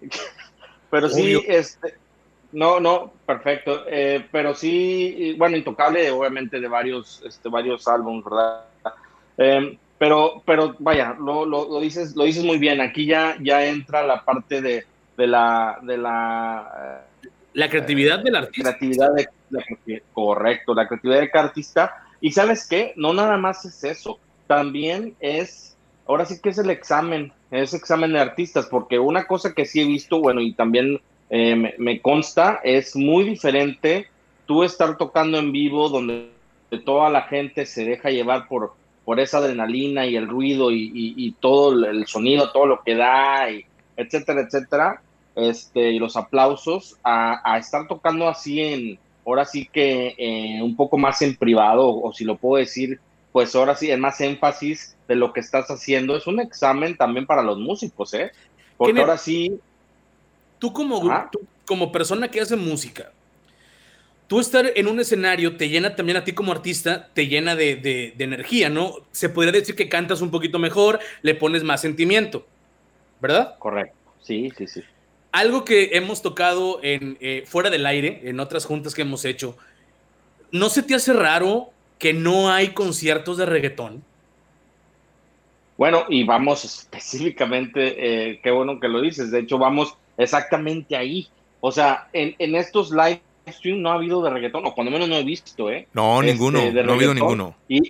pero 0.90 1.08
sí, 1.08 1.42
este, 1.48 1.94
no, 2.52 2.78
no, 2.78 3.12
perfecto, 3.26 3.84
eh, 3.88 4.26
pero 4.30 4.54
sí, 4.54 5.34
bueno, 5.38 5.56
Intocable 5.56 6.10
obviamente 6.10 6.60
de 6.60 6.68
varios, 6.68 7.22
este, 7.24 7.48
varios 7.48 7.88
álbumes, 7.88 8.24
¿verdad? 8.24 8.64
Eh, 9.38 9.78
Pero, 9.96 10.42
pero 10.44 10.74
vaya, 10.80 11.16
lo, 11.18 11.46
lo, 11.46 11.80
dices, 11.80 12.14
lo 12.14 12.24
dices 12.24 12.44
muy 12.44 12.58
bien. 12.58 12.80
Aquí 12.80 13.06
ya, 13.06 13.36
ya 13.40 13.64
entra 13.64 14.02
la 14.02 14.24
parte 14.24 14.60
de, 14.60 14.84
de 15.16 15.26
la, 15.26 15.78
de 15.82 15.96
la 15.96 17.04
la 17.54 17.70
creatividad 17.70 18.18
del 18.18 18.34
artista. 18.36 18.76
Creatividad 18.76 19.14
de, 19.14 19.28
correcto, 20.12 20.74
la 20.74 20.86
creatividad 20.86 21.20
del 21.20 21.30
artista. 21.32 21.94
Y 22.20 22.32
sabes 22.32 22.66
qué, 22.66 22.92
no 22.96 23.12
nada 23.12 23.36
más 23.36 23.64
es 23.64 23.84
eso, 23.84 24.18
también 24.46 25.14
es, 25.20 25.76
ahora 26.06 26.24
sí 26.24 26.40
que 26.40 26.50
es 26.50 26.58
el 26.58 26.70
examen, 26.70 27.32
es 27.50 27.74
examen 27.74 28.12
de 28.12 28.20
artistas, 28.20 28.66
porque 28.66 28.98
una 28.98 29.26
cosa 29.26 29.52
que 29.52 29.64
sí 29.64 29.80
he 29.80 29.86
visto, 29.86 30.20
bueno, 30.20 30.40
y 30.40 30.52
también 30.52 31.00
eh, 31.30 31.74
me, 31.78 32.00
consta, 32.00 32.60
es 32.62 32.96
muy 32.96 33.24
diferente 33.24 34.08
tú 34.46 34.62
estar 34.62 34.96
tocando 34.96 35.38
en 35.38 35.52
vivo 35.52 35.88
donde 35.88 36.30
toda 36.84 37.08
la 37.10 37.22
gente 37.22 37.66
se 37.66 37.84
deja 37.84 38.10
llevar 38.10 38.48
por, 38.48 38.74
por 39.04 39.20
esa 39.20 39.38
adrenalina 39.38 40.06
y 40.06 40.16
el 40.16 40.28
ruido 40.28 40.70
y, 40.70 41.34
todo 41.40 41.72
el 41.86 42.06
sonido, 42.06 42.50
todo 42.52 42.66
lo 42.66 42.82
que 42.82 42.94
da, 42.94 43.50
y 43.50 43.64
etcétera, 43.96 44.42
etcétera, 44.42 45.02
este, 45.34 45.92
y 45.92 45.98
los 45.98 46.16
aplausos 46.16 46.96
a, 47.02 47.58
estar 47.58 47.86
tocando 47.86 48.28
así 48.28 48.60
en, 48.60 48.98
ahora 49.26 49.44
sí 49.44 49.68
que 49.72 50.14
eh, 50.18 50.62
un 50.62 50.76
poco 50.76 50.98
más 50.98 51.22
en 51.22 51.36
privado, 51.36 51.88
o, 51.88 52.12
si 52.12 52.24
lo 52.24 52.36
puedo 52.36 52.58
decir, 52.58 53.00
pues 53.32 53.54
ahora 53.54 53.74
sí, 53.74 53.90
en 53.90 54.00
más 54.00 54.20
énfasis 54.20 54.96
de 55.08 55.16
lo 55.16 55.32
que 55.32 55.40
estás 55.40 55.68
haciendo. 55.70 56.16
Es 56.16 56.26
un 56.26 56.40
examen 56.40 56.96
también 56.96 57.26
para 57.26 57.42
los 57.42 57.58
músicos, 57.58 58.14
¿eh? 58.14 58.30
Porque 58.76 59.00
ahora 59.00 59.18
sí... 59.18 59.58
Tú 60.58 60.72
como, 60.72 61.02
como 61.66 61.92
persona 61.92 62.30
que 62.30 62.40
hace 62.40 62.56
música, 62.56 63.12
tú 64.28 64.40
estar 64.40 64.64
en 64.76 64.86
un 64.86 64.98
escenario 64.98 65.56
te 65.56 65.68
llena 65.68 65.94
también 65.94 66.16
a 66.16 66.24
ti 66.24 66.32
como 66.32 66.52
artista, 66.52 67.10
te 67.12 67.26
llena 67.26 67.54
de, 67.54 67.76
de, 67.76 68.14
energía, 68.18 68.70
¿no? 68.70 68.94
Se 69.10 69.28
podría 69.28 69.52
decir 69.52 69.74
que 69.74 69.90
cantas 69.90 70.22
un 70.22 70.30
poquito 70.30 70.58
mejor, 70.58 71.00
le 71.20 71.34
pones 71.34 71.64
más 71.64 71.82
sentimiento, 71.82 72.46
¿verdad? 73.20 73.58
Correcto, 73.58 73.96
sí, 74.22 74.50
sí, 74.56 74.66
sí 74.66 74.82
algo 75.34 75.64
que 75.64 75.90
hemos 75.94 76.22
tocado 76.22 76.78
en, 76.84 77.18
eh, 77.20 77.42
fuera 77.44 77.68
del 77.68 77.86
aire, 77.86 78.20
en 78.22 78.38
otras 78.38 78.64
juntas 78.64 78.94
que 78.94 79.02
hemos 79.02 79.24
hecho, 79.24 79.56
¿no 80.52 80.68
se 80.68 80.84
te 80.84 80.94
hace 80.94 81.12
raro 81.12 81.70
que 81.98 82.12
no 82.12 82.52
hay 82.52 82.68
conciertos 82.68 83.36
de 83.36 83.44
reggaetón? 83.44 84.04
Bueno, 85.76 86.04
y 86.08 86.22
vamos 86.22 86.64
específicamente, 86.64 87.96
eh, 88.30 88.40
qué 88.44 88.52
bueno 88.52 88.78
que 88.78 88.86
lo 88.86 89.00
dices, 89.00 89.32
de 89.32 89.40
hecho 89.40 89.58
vamos 89.58 89.96
exactamente 90.16 90.96
ahí. 90.96 91.26
O 91.60 91.72
sea, 91.72 92.06
en, 92.12 92.54
estos 92.54 92.92
live 92.92 93.20
stream 93.48 93.82
no 93.82 93.90
ha 93.90 93.94
habido 93.94 94.22
de 94.22 94.30
reggaetón, 94.30 94.64
o 94.66 94.72
cuando 94.72 94.92
menos 94.92 95.08
no 95.08 95.16
he 95.16 95.24
visto, 95.24 95.68
¿eh? 95.68 95.88
No, 95.94 96.20
este, 96.20 96.32
ninguno, 96.32 96.60
no 96.70 96.92
ha 96.92 96.94
habido 96.94 97.12
ninguno. 97.12 97.56
Y, 97.66 97.82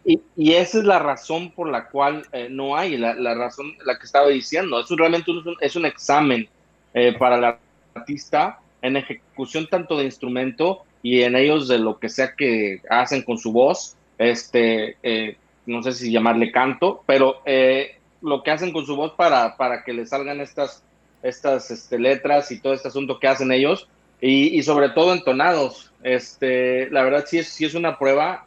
esa 0.55 0.79
es 0.79 0.85
la 0.85 0.99
razón 0.99 1.51
por 1.51 1.69
la 1.69 1.91
cual 1.91 2.27
eh, 2.33 2.49
no 2.51 2.75
hay, 2.75 2.97
la, 2.97 3.35
razón, 3.35 3.77
la 3.85 3.99
que 3.99 4.07
estaba 4.07 4.29
diciendo, 4.29 4.81
eso 4.81 4.97
realmente 4.97 5.31
es 5.61 5.77
un 5.77 5.85
examen 5.85 6.49
eh, 6.95 7.13
para 7.19 7.37
el 7.37 7.57
artista 7.95 8.61
en 8.81 8.97
ejecución 8.97 9.67
tanto 9.67 9.99
de 9.99 10.05
instrumento 10.05 10.85
y 11.03 11.23
en 11.23 11.35
ellos 11.35 11.67
de 11.67 11.79
lo 11.79 11.99
que 11.99 12.09
sea 12.09 12.35
que 12.37 12.81
hacen 12.89 13.23
con 13.23 13.37
su 13.37 13.53
voz, 13.53 13.97
este, 14.17 14.97
eh, 15.03 15.37
no 15.67 15.83
sé 15.83 15.93
si 15.93 16.13
llamarle 16.13 16.53
canto, 16.53 17.03
pero 17.05 17.43
eh, 17.47 17.99
lo 18.23 18.45
que 18.45 18.53
hacen 18.53 18.73
con 18.73 18.87
su 18.87 18.95
voz 18.95 19.13
para, 19.13 19.57
para 19.57 19.83
que 19.83 19.93
le 19.93 20.07
salgan 20.07 20.41
estas, 20.41 20.85
estas 21.23 21.71
este, 21.71 21.99
letras 21.99 22.53
y 22.53 22.61
todo 22.61 22.73
este 22.73 22.89
asunto 22.89 23.19
que 23.19 23.27
hacen 23.29 23.51
ellos, 23.51 23.89
y, 24.21 24.63
sobre 24.63 24.89
todo 24.91 25.13
entonados. 25.13 25.93
Este, 26.03 26.89
la 26.91 27.03
verdad 27.03 27.25
sí 27.27 27.39
es, 27.39 27.49
sí 27.49 27.67
es 27.67 27.75
una 27.75 27.99
prueba 27.99 28.47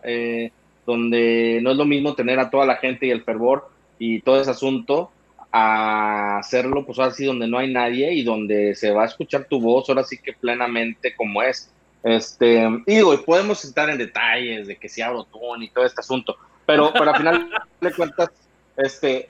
donde 0.88 1.60
no 1.62 1.72
es 1.72 1.78
lo 1.78 1.86
mismo 1.86 2.16
tener 2.16 2.40
a 2.40 2.50
toda 2.50 2.66
la 2.66 2.78
gente 2.78 3.06
y 3.06 3.12
el 3.12 3.24
fervor 3.24 3.70
y 4.00 4.22
todo 4.22 4.42
ese 4.42 4.50
asunto 4.50 5.12
a 5.52 6.38
hacerlo, 6.40 6.86
pues 6.86 7.00
ahora 7.00 7.12
sí, 7.12 7.26
donde 7.26 7.48
no 7.48 7.58
hay 7.58 7.72
nadie 7.72 8.14
y 8.14 8.24
donde 8.24 8.76
se 8.76 8.92
va 8.92 9.04
a 9.04 9.08
escuchar 9.08 9.46
tu 9.46 9.60
voz, 9.60 9.90
ahora 9.90 10.04
sí 10.04 10.18
que 10.18 10.34
plenamente 10.34 11.16
como 11.16 11.42
es. 11.42 11.72
Este, 12.04 12.68
y 12.86 12.96
digo, 12.96 13.16
podemos 13.26 13.64
entrar 13.66 13.90
en 13.90 13.98
detalles 13.98 14.68
de 14.68 14.76
que 14.76 14.88
si 14.88 15.02
abro 15.02 15.24
tono 15.26 15.64
y 15.64 15.70
todo 15.70 15.86
este 15.86 16.02
asunto, 16.02 16.38
pero, 16.66 16.92
para 16.94 17.12
al 17.12 17.18
final 17.18 17.50
de 17.82 17.94
cuentas, 17.94 18.30
este, 18.76 19.30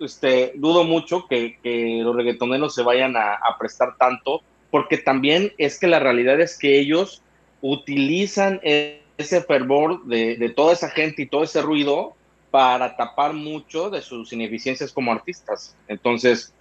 este, 0.00 0.52
dudo 0.56 0.84
mucho 0.84 1.26
que, 1.26 1.58
que, 1.62 2.00
los 2.02 2.14
reggaetoneros 2.14 2.74
se 2.74 2.82
vayan 2.82 3.16
a, 3.16 3.34
a, 3.34 3.56
prestar 3.58 3.96
tanto, 3.96 4.42
porque 4.70 4.98
también 4.98 5.52
es 5.58 5.78
que 5.78 5.86
la 5.86 6.00
realidad 6.00 6.40
es 6.40 6.58
que 6.58 6.78
ellos 6.78 7.22
utilizan 7.62 8.60
ese 8.62 9.40
fervor 9.42 10.04
de, 10.04 10.36
de 10.36 10.48
toda 10.50 10.72
esa 10.72 10.90
gente 10.90 11.22
y 11.22 11.26
todo 11.26 11.44
ese 11.44 11.62
ruido 11.62 12.14
para 12.56 12.96
tapar 12.96 13.34
mucho 13.34 13.90
de 13.90 14.00
sus 14.00 14.32
ineficiencias 14.32 14.90
como 14.90 15.12
artistas. 15.12 15.76
Entonces, 15.88 16.54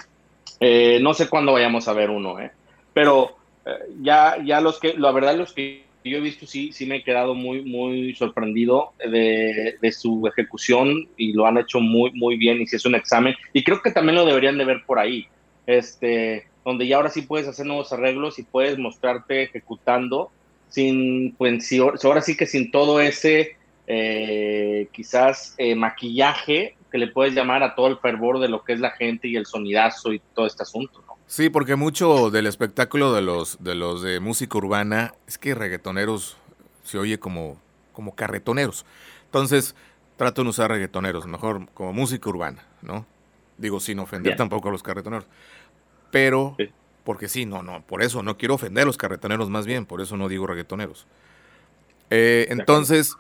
eh, 0.60 1.00
no 1.02 1.14
sé 1.14 1.30
cuándo 1.30 1.54
vayamos 1.54 1.88
a 1.88 1.94
ver 1.94 2.10
uno, 2.10 2.38
¿eh? 2.38 2.52
pero 2.94 3.38
eh, 3.66 3.70
ya, 4.02 4.36
ya 4.44 4.60
los 4.60 4.78
que, 4.78 4.96
la 4.96 5.14
verdad, 5.14 5.38
los 5.38 5.54
que 5.54 5.86
yo 6.04 6.18
he 6.18 6.20
visto 6.20 6.46
sí, 6.48 6.74
sí 6.74 6.86
me 6.86 6.98
he 6.98 7.04
quedado 7.06 7.34
muy, 7.34 7.62
muy 7.62 8.14
sorprendido 8.14 8.92
de, 9.10 9.78
su 9.94 10.28
ejecución 10.28 11.08
y 11.16 11.32
lo 11.32 11.48
han 11.48 11.60
hecho 11.60 11.80
muy, 11.80 12.12
muy 12.12 12.36
bien 12.36 12.62
y 12.62 12.68
si 12.68 12.76
es 12.76 12.86
un 12.86 12.96
examen. 12.96 13.34
Y 13.54 13.64
creo 13.64 13.82
que 13.82 13.92
también 13.92 14.18
lo 14.18 14.26
deberían 14.26 14.58
de 14.58 14.66
ver 14.66 14.84
por 14.86 15.00
ahí, 15.00 15.30
este, 15.66 16.46
donde 16.66 16.88
ya 16.88 16.98
ahora 16.98 17.10
sí 17.10 17.22
puedes 17.22 17.48
hacer 17.48 17.66
nuevos 17.66 17.94
arreglos 17.94 18.38
y 18.38 18.44
puedes 18.44 18.78
mostrarte 18.78 19.44
ejecutando 19.44 20.30
sin, 20.68 21.34
pues, 21.38 21.72
ahora 22.04 22.20
sí 22.20 22.36
que 22.36 22.48
sin 22.48 22.70
todo 22.70 23.00
ese 23.00 23.56
eh, 23.88 24.88
quizás 24.92 25.56
eh, 25.58 25.76
maquillaje 25.76 26.76
que 26.92 26.98
le 26.98 27.08
puedes 27.08 27.34
llamar 27.34 27.62
a 27.64 27.76
todo 27.76 27.88
el 27.88 27.98
fervor 27.98 28.40
de 28.40 28.50
lo 28.50 28.64
que 28.64 28.74
es 28.74 28.80
la 28.80 28.92
gente 28.92 29.28
y 29.28 29.36
el 29.36 29.46
sonidazo 29.46 30.14
y 30.14 30.22
todo 30.34 30.48
este 30.48 30.64
asunto, 30.64 31.04
¿no? 31.08 31.16
Sí, 31.28 31.50
porque 31.50 31.76
mucho 31.76 32.30
del 32.30 32.46
espectáculo 32.46 33.14
de 33.14 33.22
los 33.22 33.64
de 33.64 33.76
los 33.76 34.02
de 34.04 34.20
música 34.20 34.58
urbana 34.58 35.14
es 35.28 35.38
que 35.38 35.56
reggaetoneros 35.56 36.38
se 36.84 36.98
oye 37.00 37.20
como, 37.20 37.60
como 37.92 38.16
carretoneros. 38.16 38.86
Entonces, 39.26 39.76
trato 40.18 40.44
de 40.44 40.50
usar 40.50 40.72
reggaetoneros, 40.72 41.26
mejor 41.26 41.68
como 41.74 41.94
música 41.94 42.30
urbana, 42.30 42.64
¿no? 42.82 43.06
Digo, 43.58 43.80
sin 43.80 44.00
ofender 44.00 44.36
tampoco 44.36 44.70
a 44.70 44.72
los 44.72 44.84
carretoneros. 44.84 45.28
Pero, 46.12 46.56
porque 47.04 47.28
sí, 47.28 47.46
no, 47.46 47.64
no, 47.64 47.82
por 47.82 48.04
eso 48.04 48.24
no 48.24 48.38
quiero 48.38 48.56
ofender 48.56 48.84
a 48.84 48.86
los 48.86 48.98
carretoneros 48.98 49.50
más 49.50 49.66
bien, 49.66 49.86
por 49.86 50.02
eso 50.02 50.16
no 50.16 50.30
digo 50.30 50.48
reggaetoneros. 50.48 51.08
Eh, 52.12 52.48
entonces, 52.50 53.16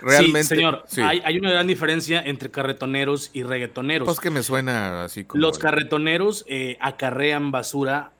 realmente. 0.00 0.42
Sí, 0.44 0.54
señor, 0.56 0.84
Hay, 1.02 1.38
una 1.38 1.50
gran 1.50 1.66
diferencia 1.66 2.20
entre 2.20 2.50
carretoneros 2.50 3.30
y 3.32 3.42
reggaetoneros. 3.42 4.06
Pues 4.06 4.20
que 4.20 4.30
me 4.30 4.42
suena 4.42 5.04
así 5.04 5.24
como. 5.24 5.40
Los 5.40 5.58
carretoneros 5.58 6.44
eh, 6.48 6.76
acarrean 6.80 7.50
basura, 7.50 8.12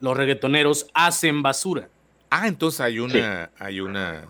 los 0.00 0.16
reggaetoneros 0.16 0.88
hacen 0.94 1.42
basura. 1.42 1.88
Ah, 2.30 2.48
entonces 2.48 2.80
hay 2.80 2.98
una, 2.98 3.50
hay 3.58 3.80
una, 3.80 4.24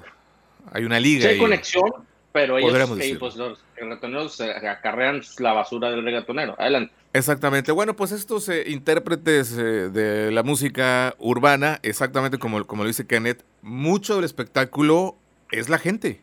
hay 0.73 0.85
una 0.85 0.99
liga. 0.99 1.29
hay 1.29 1.39
conexión, 1.39 1.91
pero 2.33 2.59
ellos, 2.59 3.19
pues, 3.19 3.37
los 3.37 3.59
reggaetoneros 3.77 4.41
acarrean 4.41 5.23
la 5.39 5.53
basura 5.53 5.91
del 5.91 6.05
reggaetonero. 6.05 6.57
Adelante. 6.59 6.93
Exactamente. 7.15 7.73
Bueno, 7.73 7.95
pues 7.95 8.11
estos 8.11 8.49
eh, 8.49 8.65
intérpretes 8.69 9.53
eh, 9.53 9.91
de 9.91 10.31
la 10.31 10.43
música 10.43 11.15
urbana, 11.19 11.79
exactamente 11.83 12.39
como, 12.39 12.67
como 12.67 12.85
lo 12.85 12.89
dice 12.89 13.07
Kenneth, 13.07 13.45
mucho 13.61 14.17
del 14.17 14.25
espectáculo 14.25 15.17
es 15.51 15.69
la 15.69 15.79
gente 15.79 16.23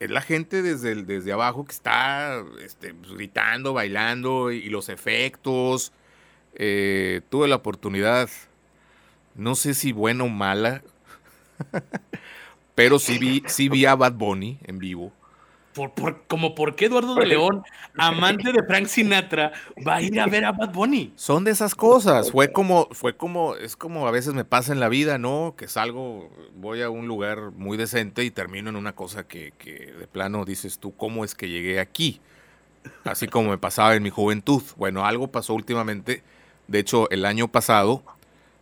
es 0.00 0.10
la 0.10 0.22
gente 0.22 0.62
desde, 0.62 1.02
desde 1.02 1.32
abajo 1.32 1.64
que 1.66 1.72
está 1.72 2.42
este, 2.64 2.94
pues, 2.94 3.12
gritando, 3.12 3.74
bailando 3.74 4.50
y, 4.50 4.68
los 4.70 4.88
efectos. 4.88 5.92
Eh, 6.54 7.20
tuve 7.28 7.46
la 7.46 7.56
oportunidad, 7.56 8.28
no 9.36 9.54
sé 9.54 9.74
si 9.74 9.92
buena 9.92 10.24
o 10.24 10.28
mala, 10.28 10.82
pero 12.74 12.98
sí 12.98 13.18
vi, 13.18 13.44
sí 13.46 13.68
vi 13.68 13.84
a 13.84 13.94
Bad 13.94 14.14
Bunny 14.14 14.58
en 14.64 14.78
vivo. 14.78 15.12
Por, 15.74 16.26
como 16.26 16.56
por 16.56 16.74
qué 16.74 16.86
Eduardo 16.86 17.14
de 17.14 17.26
León, 17.26 17.62
amante 17.96 18.52
de 18.52 18.62
Frank 18.64 18.86
Sinatra, 18.86 19.52
va 19.86 19.96
a 19.96 20.02
ir 20.02 20.18
a 20.18 20.26
ver 20.26 20.44
a 20.44 20.50
Bad 20.50 20.72
Bunny. 20.72 21.12
Son 21.14 21.44
de 21.44 21.52
esas 21.52 21.76
cosas. 21.76 22.32
Fue 22.32 22.50
como, 22.50 22.88
fue 22.90 23.16
como, 23.16 23.54
es 23.54 23.76
como 23.76 24.08
a 24.08 24.10
veces 24.10 24.34
me 24.34 24.44
pasa 24.44 24.72
en 24.72 24.80
la 24.80 24.88
vida, 24.88 25.18
¿no? 25.18 25.54
Que 25.56 25.68
salgo, 25.68 26.28
voy 26.56 26.82
a 26.82 26.90
un 26.90 27.06
lugar 27.06 27.52
muy 27.52 27.76
decente 27.76 28.24
y 28.24 28.32
termino 28.32 28.68
en 28.68 28.76
una 28.76 28.94
cosa 28.94 29.28
que, 29.28 29.52
que 29.58 29.92
de 29.92 30.08
plano 30.08 30.44
dices 30.44 30.80
tú, 30.80 30.96
¿cómo 30.96 31.24
es 31.24 31.36
que 31.36 31.48
llegué 31.48 31.78
aquí? 31.78 32.20
Así 33.04 33.28
como 33.28 33.50
me 33.50 33.58
pasaba 33.58 33.94
en 33.94 34.02
mi 34.02 34.10
juventud. 34.10 34.62
Bueno, 34.76 35.06
algo 35.06 35.28
pasó 35.28 35.54
últimamente. 35.54 36.24
De 36.66 36.78
hecho, 36.80 37.08
el 37.10 37.24
año 37.24 37.48
pasado, 37.48 38.02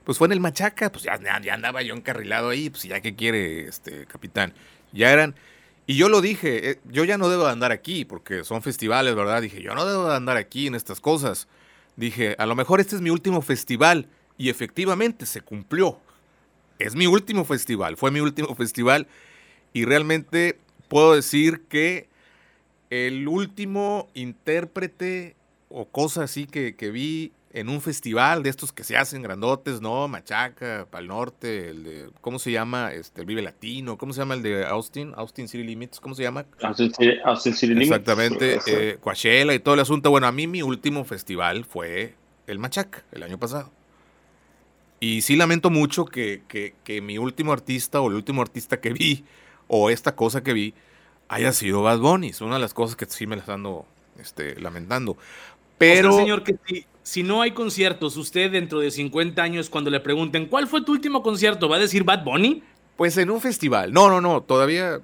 pues 0.04 0.18
fue 0.18 0.26
en 0.26 0.32
el 0.32 0.40
Machaca, 0.40 0.90
pues 0.90 1.04
ya, 1.04 1.18
ya 1.40 1.54
andaba 1.54 1.82
yo 1.82 1.94
encarrilado 1.94 2.50
ahí, 2.50 2.70
pues 2.70 2.82
ya 2.84 3.00
que 3.00 3.14
quiere, 3.14 3.68
este 3.68 4.06
capitán. 4.06 4.52
Ya 4.92 5.12
eran 5.12 5.34
y 5.90 5.96
yo 5.96 6.10
lo 6.10 6.20
dije, 6.20 6.70
eh, 6.70 6.80
yo 6.84 7.04
ya 7.04 7.16
no 7.16 7.30
debo 7.30 7.46
de 7.46 7.50
andar 7.50 7.72
aquí, 7.72 8.04
porque 8.04 8.44
son 8.44 8.60
festivales, 8.60 9.14
¿verdad? 9.14 9.40
Dije, 9.40 9.62
yo 9.62 9.74
no 9.74 9.86
debo 9.86 10.06
de 10.06 10.16
andar 10.16 10.36
aquí 10.36 10.66
en 10.66 10.74
estas 10.74 11.00
cosas. 11.00 11.48
Dije, 11.96 12.36
a 12.38 12.44
lo 12.44 12.54
mejor 12.54 12.78
este 12.78 12.94
es 12.94 13.00
mi 13.00 13.08
último 13.08 13.40
festival. 13.40 14.06
Y 14.36 14.50
efectivamente 14.50 15.24
se 15.24 15.40
cumplió. 15.40 15.98
Es 16.78 16.94
mi 16.94 17.06
último 17.06 17.46
festival, 17.46 17.96
fue 17.96 18.10
mi 18.10 18.20
último 18.20 18.54
festival. 18.54 19.06
Y 19.72 19.86
realmente 19.86 20.58
puedo 20.88 21.14
decir 21.14 21.62
que 21.70 22.06
el 22.90 23.26
último 23.26 24.10
intérprete 24.12 25.36
o 25.70 25.86
cosa 25.86 26.24
así 26.24 26.46
que, 26.46 26.76
que 26.76 26.90
vi 26.90 27.32
en 27.50 27.68
un 27.68 27.80
festival 27.80 28.42
de 28.42 28.50
estos 28.50 28.72
que 28.72 28.84
se 28.84 28.96
hacen 28.96 29.22
grandotes, 29.22 29.80
¿no? 29.80 30.06
Machaca, 30.06 30.86
Pal 30.90 31.06
Norte, 31.06 31.70
el 31.70 31.84
de, 31.84 32.10
¿cómo 32.20 32.38
se 32.38 32.52
llama? 32.52 32.92
Este, 32.92 33.22
el 33.22 33.26
Vive 33.26 33.40
Latino, 33.40 33.96
¿cómo 33.96 34.12
se 34.12 34.20
llama 34.20 34.34
el 34.34 34.42
de 34.42 34.66
Austin? 34.66 35.14
Austin 35.16 35.48
City 35.48 35.64
Limits, 35.64 35.98
¿cómo 35.98 36.14
se 36.14 36.22
llama? 36.22 36.44
Austin 36.60 36.92
City, 36.92 37.68
Limits. 37.68 37.90
Exactamente, 37.90 38.58
eh, 38.66 38.98
Coachella 39.00 39.54
y 39.54 39.60
todo 39.60 39.74
el 39.74 39.80
asunto. 39.80 40.10
Bueno, 40.10 40.26
a 40.26 40.32
mí 40.32 40.46
mi 40.46 40.62
último 40.62 41.04
festival 41.04 41.64
fue 41.64 42.14
el 42.46 42.58
Machaca, 42.58 43.02
el 43.12 43.22
año 43.22 43.38
pasado. 43.38 43.70
Y 45.00 45.22
sí 45.22 45.36
lamento 45.36 45.70
mucho 45.70 46.04
que, 46.04 46.42
que, 46.48 46.74
que 46.84 47.00
mi 47.00 47.18
último 47.18 47.52
artista 47.52 48.00
o 48.00 48.08
el 48.08 48.14
último 48.14 48.42
artista 48.42 48.80
que 48.80 48.92
vi, 48.92 49.24
o 49.68 49.90
esta 49.90 50.16
cosa 50.16 50.42
que 50.42 50.52
vi, 50.52 50.74
haya 51.28 51.52
sido 51.52 51.82
Bad 51.82 52.00
Bunny. 52.00 52.28
Es 52.28 52.40
una 52.40 52.56
de 52.56 52.60
las 52.60 52.74
cosas 52.74 52.96
que 52.96 53.06
sí 53.06 53.26
me 53.26 53.36
las 53.36 53.48
ando 53.48 53.86
este, 54.18 54.60
lamentando. 54.60 55.16
Pero... 55.78 56.16
señor, 56.16 56.42
que 56.42 56.56
si, 56.66 56.84
si, 57.08 57.22
no 57.22 57.40
hay 57.40 57.52
conciertos, 57.52 58.16
usted 58.16 58.50
dentro 58.50 58.80
de 58.80 58.90
50 58.90 59.42
años, 59.42 59.70
cuando 59.70 59.90
le 59.90 60.00
pregunten, 60.00 60.46
¿cuál 60.46 60.66
fue 60.66 60.82
tu 60.82 60.92
último 60.92 61.22
concierto? 61.22 61.68
¿Va 61.68 61.76
a 61.76 61.80
decir 61.80 62.04
Bad 62.04 62.22
Bunny? 62.22 62.62
Pues 62.96 63.16
en 63.16 63.30
un 63.30 63.40
festival. 63.40 63.92
No, 63.92 64.10
no, 64.10 64.20
no, 64.20 64.42
todavía... 64.42 65.00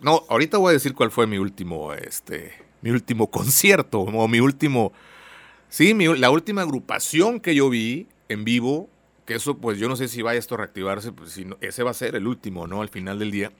No, 0.00 0.24
ahorita 0.28 0.58
voy 0.58 0.70
a 0.70 0.72
decir 0.72 0.94
cuál 0.94 1.10
fue 1.10 1.26
mi 1.26 1.38
último, 1.38 1.92
este, 1.92 2.52
mi 2.82 2.90
último 2.90 3.28
concierto 3.30 4.00
o 4.00 4.28
mi 4.28 4.40
último... 4.40 4.92
Sí, 5.68 5.94
mi, 5.94 6.06
la 6.16 6.30
última 6.30 6.62
agrupación 6.62 7.40
que 7.40 7.54
yo 7.54 7.68
vi 7.68 8.08
en 8.28 8.44
vivo, 8.44 8.88
que 9.26 9.34
eso 9.34 9.58
pues 9.58 9.78
yo 9.78 9.88
no 9.88 9.94
sé 9.94 10.08
si 10.08 10.22
vaya 10.22 10.38
esto 10.38 10.54
a 10.54 10.58
reactivarse, 10.58 11.12
pues 11.12 11.38
ese 11.60 11.82
va 11.82 11.90
a 11.90 11.94
ser 11.94 12.16
el 12.16 12.26
último, 12.26 12.66
¿no? 12.66 12.82
Al 12.82 12.88
final 12.88 13.18
del 13.18 13.30
día. 13.30 13.52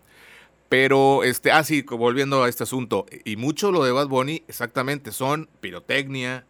Pero, 0.69 1.23
este, 1.23 1.53
ah, 1.53 1.62
sí, 1.62 1.83
volviendo 1.83 2.43
a 2.43 2.49
este 2.49 2.64
asunto, 2.64 3.07
y 3.25 3.37
mucho 3.37 3.71
lo 3.71 3.85
de 3.85 3.93
Bad 3.93 4.09
Bunny, 4.09 4.43
exactamente, 4.49 5.12
son 5.12 5.49
pirotecnia, 5.61 6.45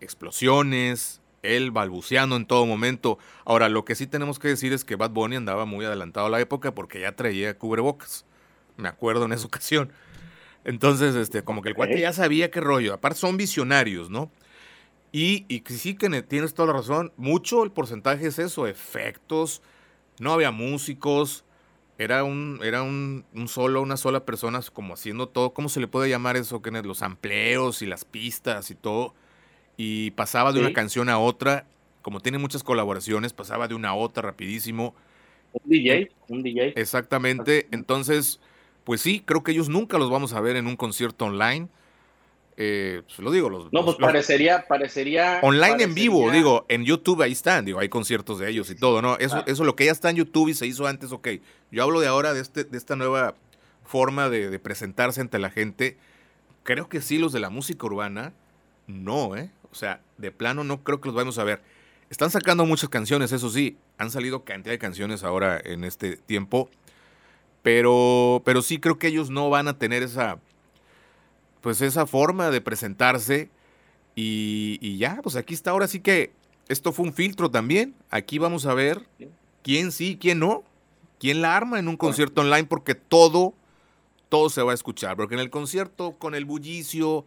explosiones, 0.00 1.20
él 1.42 1.70
balbuceando 1.70 2.36
en 2.36 2.46
todo 2.46 2.66
momento. 2.66 3.18
Ahora, 3.44 3.68
lo 3.68 3.84
que 3.84 3.94
sí 3.94 4.06
tenemos 4.06 4.38
que 4.38 4.48
decir 4.48 4.72
es 4.72 4.84
que 4.84 4.96
Bad 4.96 5.10
Bunny 5.10 5.36
andaba 5.36 5.64
muy 5.64 5.84
adelantado 5.84 6.26
a 6.26 6.30
la 6.30 6.40
época 6.40 6.74
porque 6.74 7.00
ya 7.00 7.16
traía 7.16 7.58
cubrebocas. 7.58 8.24
Me 8.76 8.88
acuerdo 8.88 9.26
en 9.26 9.32
esa 9.32 9.46
ocasión. 9.46 9.92
Entonces, 10.64 11.14
este, 11.14 11.42
como 11.42 11.62
que 11.62 11.70
el 11.70 11.74
cuate 11.74 12.00
ya 12.00 12.12
sabía 12.12 12.50
qué 12.50 12.60
rollo. 12.60 12.94
Aparte, 12.94 13.18
son 13.18 13.36
visionarios, 13.36 14.08
¿no? 14.10 14.30
Y, 15.12 15.44
y 15.48 15.62
sí 15.66 15.94
que 15.94 16.22
tienes 16.22 16.54
toda 16.54 16.68
la 16.68 16.78
razón. 16.78 17.12
Mucho 17.16 17.62
el 17.62 17.70
porcentaje 17.70 18.26
es 18.26 18.38
eso, 18.38 18.66
efectos. 18.66 19.62
No 20.18 20.32
había 20.32 20.50
músicos 20.50 21.44
era 21.96 22.24
un, 22.24 22.60
era 22.62 22.82
un, 22.82 23.24
solo, 23.46 23.80
una 23.80 23.96
sola 23.96 24.24
persona 24.24 24.60
como 24.72 24.94
haciendo 24.94 25.28
todo, 25.28 25.54
¿cómo 25.54 25.68
se 25.68 25.80
le 25.80 25.86
puede 25.86 26.08
llamar 26.08 26.36
eso? 26.36 26.60
Los 26.82 27.02
amplios 27.02 27.82
y 27.82 27.86
las 27.86 28.04
pistas 28.04 28.70
y 28.70 28.74
todo. 28.74 29.14
Y 29.76 30.12
pasaba 30.12 30.52
de 30.52 30.60
una 30.60 30.72
canción 30.72 31.08
a 31.08 31.18
otra, 31.18 31.66
como 32.02 32.20
tiene 32.20 32.38
muchas 32.38 32.62
colaboraciones, 32.62 33.32
pasaba 33.32 33.66
de 33.68 33.74
una 33.74 33.90
a 33.90 33.94
otra 33.94 34.22
rapidísimo. 34.22 34.94
Un 35.52 35.70
DJ, 35.70 36.10
un 36.28 36.42
DJ. 36.42 36.74
Exactamente, 36.76 37.66
entonces, 37.70 38.40
pues 38.84 39.00
sí, 39.00 39.22
creo 39.24 39.42
que 39.42 39.52
ellos 39.52 39.68
nunca 39.68 39.98
los 39.98 40.10
vamos 40.10 40.32
a 40.32 40.40
ver 40.40 40.56
en 40.56 40.66
un 40.66 40.76
concierto 40.76 41.24
online. 41.26 41.68
Eh, 42.56 43.02
pues 43.06 43.18
lo 43.18 43.32
digo, 43.32 43.50
los, 43.50 43.72
no, 43.72 43.84
pues 43.84 43.96
parecería, 43.96 44.64
parecería 44.68 45.40
online 45.42 45.82
en 45.82 45.94
vivo, 45.94 46.30
digo, 46.30 46.64
en 46.68 46.84
YouTube 46.84 47.20
ahí 47.22 47.32
están, 47.32 47.64
digo, 47.64 47.80
hay 47.80 47.88
conciertos 47.88 48.38
de 48.38 48.48
ellos 48.48 48.70
y 48.70 48.76
todo, 48.76 49.02
¿no? 49.02 49.18
Eso, 49.18 49.38
ah. 49.38 49.44
eso 49.48 49.64
lo 49.64 49.74
que 49.74 49.86
ya 49.86 49.92
está 49.92 50.10
en 50.10 50.16
YouTube 50.16 50.50
y 50.50 50.54
se 50.54 50.64
hizo 50.64 50.86
antes, 50.86 51.10
ok. 51.10 51.28
Yo 51.72 51.82
hablo 51.82 51.98
de 51.98 52.06
ahora 52.06 52.32
de 52.32 52.40
este, 52.40 52.62
de 52.62 52.78
esta 52.78 52.94
nueva 52.94 53.34
forma 53.84 54.28
de, 54.28 54.58
presentarse 54.58 55.20
ante 55.20 55.38
la 55.38 55.50
gente. 55.50 55.96
Creo 56.62 56.88
que 56.88 57.00
sí, 57.00 57.18
los 57.18 57.32
de 57.32 57.40
la 57.40 57.50
música 57.50 57.86
urbana, 57.86 58.32
no, 58.86 59.36
¿eh? 59.36 59.50
O 59.74 59.76
sea, 59.76 60.00
de 60.18 60.30
plano 60.30 60.62
no 60.62 60.84
creo 60.84 61.00
que 61.00 61.08
los 61.08 61.16
vayamos 61.16 61.38
a 61.38 61.44
ver. 61.44 61.60
Están 62.10 62.30
sacando 62.30 62.64
muchas 62.64 62.88
canciones, 62.88 63.32
eso 63.32 63.50
sí, 63.50 63.76
han 63.98 64.12
salido 64.12 64.44
cantidad 64.44 64.72
de 64.72 64.78
canciones 64.78 65.24
ahora 65.24 65.60
en 65.64 65.82
este 65.82 66.16
tiempo, 66.16 66.70
pero, 67.62 68.40
pero 68.44 68.62
sí 68.62 68.78
creo 68.78 68.98
que 68.98 69.08
ellos 69.08 69.30
no 69.30 69.50
van 69.50 69.66
a 69.66 69.78
tener 69.78 70.04
esa 70.04 70.38
pues 71.60 71.80
esa 71.80 72.06
forma 72.06 72.50
de 72.50 72.60
presentarse. 72.60 73.48
Y, 74.14 74.98
ya, 74.98 75.18
pues 75.22 75.34
aquí 75.34 75.54
está, 75.54 75.70
ahora 75.70 75.88
sí 75.88 75.98
que 75.98 76.30
esto 76.68 76.92
fue 76.92 77.06
un 77.06 77.12
filtro 77.12 77.50
también, 77.50 77.96
aquí 78.10 78.38
vamos 78.38 78.64
a 78.66 78.74
ver 78.74 79.08
quién 79.64 79.90
sí, 79.90 80.16
quién 80.20 80.38
no, 80.38 80.62
quién 81.18 81.42
la 81.42 81.56
arma 81.56 81.80
en 81.80 81.88
un 81.88 81.96
concierto 81.96 82.42
online 82.42 82.66
porque 82.66 82.94
todo, 82.94 83.54
todo 84.28 84.50
se 84.50 84.62
va 84.62 84.70
a 84.70 84.74
escuchar, 84.74 85.16
porque 85.16 85.34
en 85.34 85.40
el 85.40 85.50
concierto 85.50 86.12
con 86.12 86.36
el 86.36 86.44
bullicio, 86.44 87.24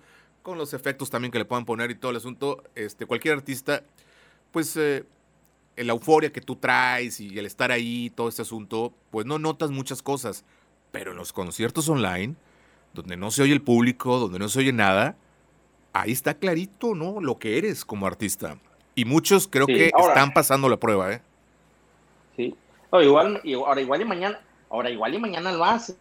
con 0.47 0.57
los 0.57 0.73
efectos 0.73 1.09
también 1.09 1.29
que 1.29 1.39
le 1.39 1.43
puedan 1.43 1.65
poner 1.65 1.91
y 1.91 1.95
todo 1.95 2.11
el 2.11 2.15
asunto, 2.15 2.63
este, 2.73 3.05
cualquier 3.05 3.33
artista, 3.33 3.83
pues 4.53 4.77
eh, 4.77 5.03
la 5.75 5.91
euforia 5.91 6.31
que 6.31 6.39
tú 6.39 6.55
traes 6.55 7.19
y 7.19 7.37
el 7.37 7.45
estar 7.45 7.69
ahí, 7.69 8.13
todo 8.15 8.29
este 8.29 8.43
asunto, 8.43 8.93
pues 9.11 9.25
no 9.25 9.39
notas 9.39 9.71
muchas 9.71 10.01
cosas, 10.01 10.45
pero 10.93 11.11
en 11.11 11.17
los 11.17 11.33
conciertos 11.33 11.89
online, 11.89 12.35
donde 12.93 13.17
no 13.17 13.29
se 13.29 13.43
oye 13.43 13.51
el 13.51 13.61
público, 13.61 14.19
donde 14.19 14.39
no 14.39 14.47
se 14.47 14.59
oye 14.59 14.71
nada, 14.71 15.17
ahí 15.91 16.13
está 16.13 16.35
clarito, 16.35 16.95
¿no? 16.95 17.19
Lo 17.19 17.39
que 17.39 17.57
eres 17.57 17.83
como 17.83 18.07
artista. 18.07 18.57
Y 18.95 19.03
muchos 19.03 19.49
creo 19.49 19.67
que 19.67 19.87
están 19.87 20.31
pasando 20.31 20.69
la 20.69 20.77
prueba, 20.77 21.11
¿eh? 21.11 21.21
Sí. 22.37 22.55
igual, 22.93 23.41
ahora 23.65 23.81
igual 23.81 23.99
y 23.99 24.05
mañana, 24.05 24.39
ahora 24.69 24.89
igual 24.89 25.13
y 25.13 25.19
mañana 25.19 25.51
lo 25.51 25.65
hace, 25.65 25.97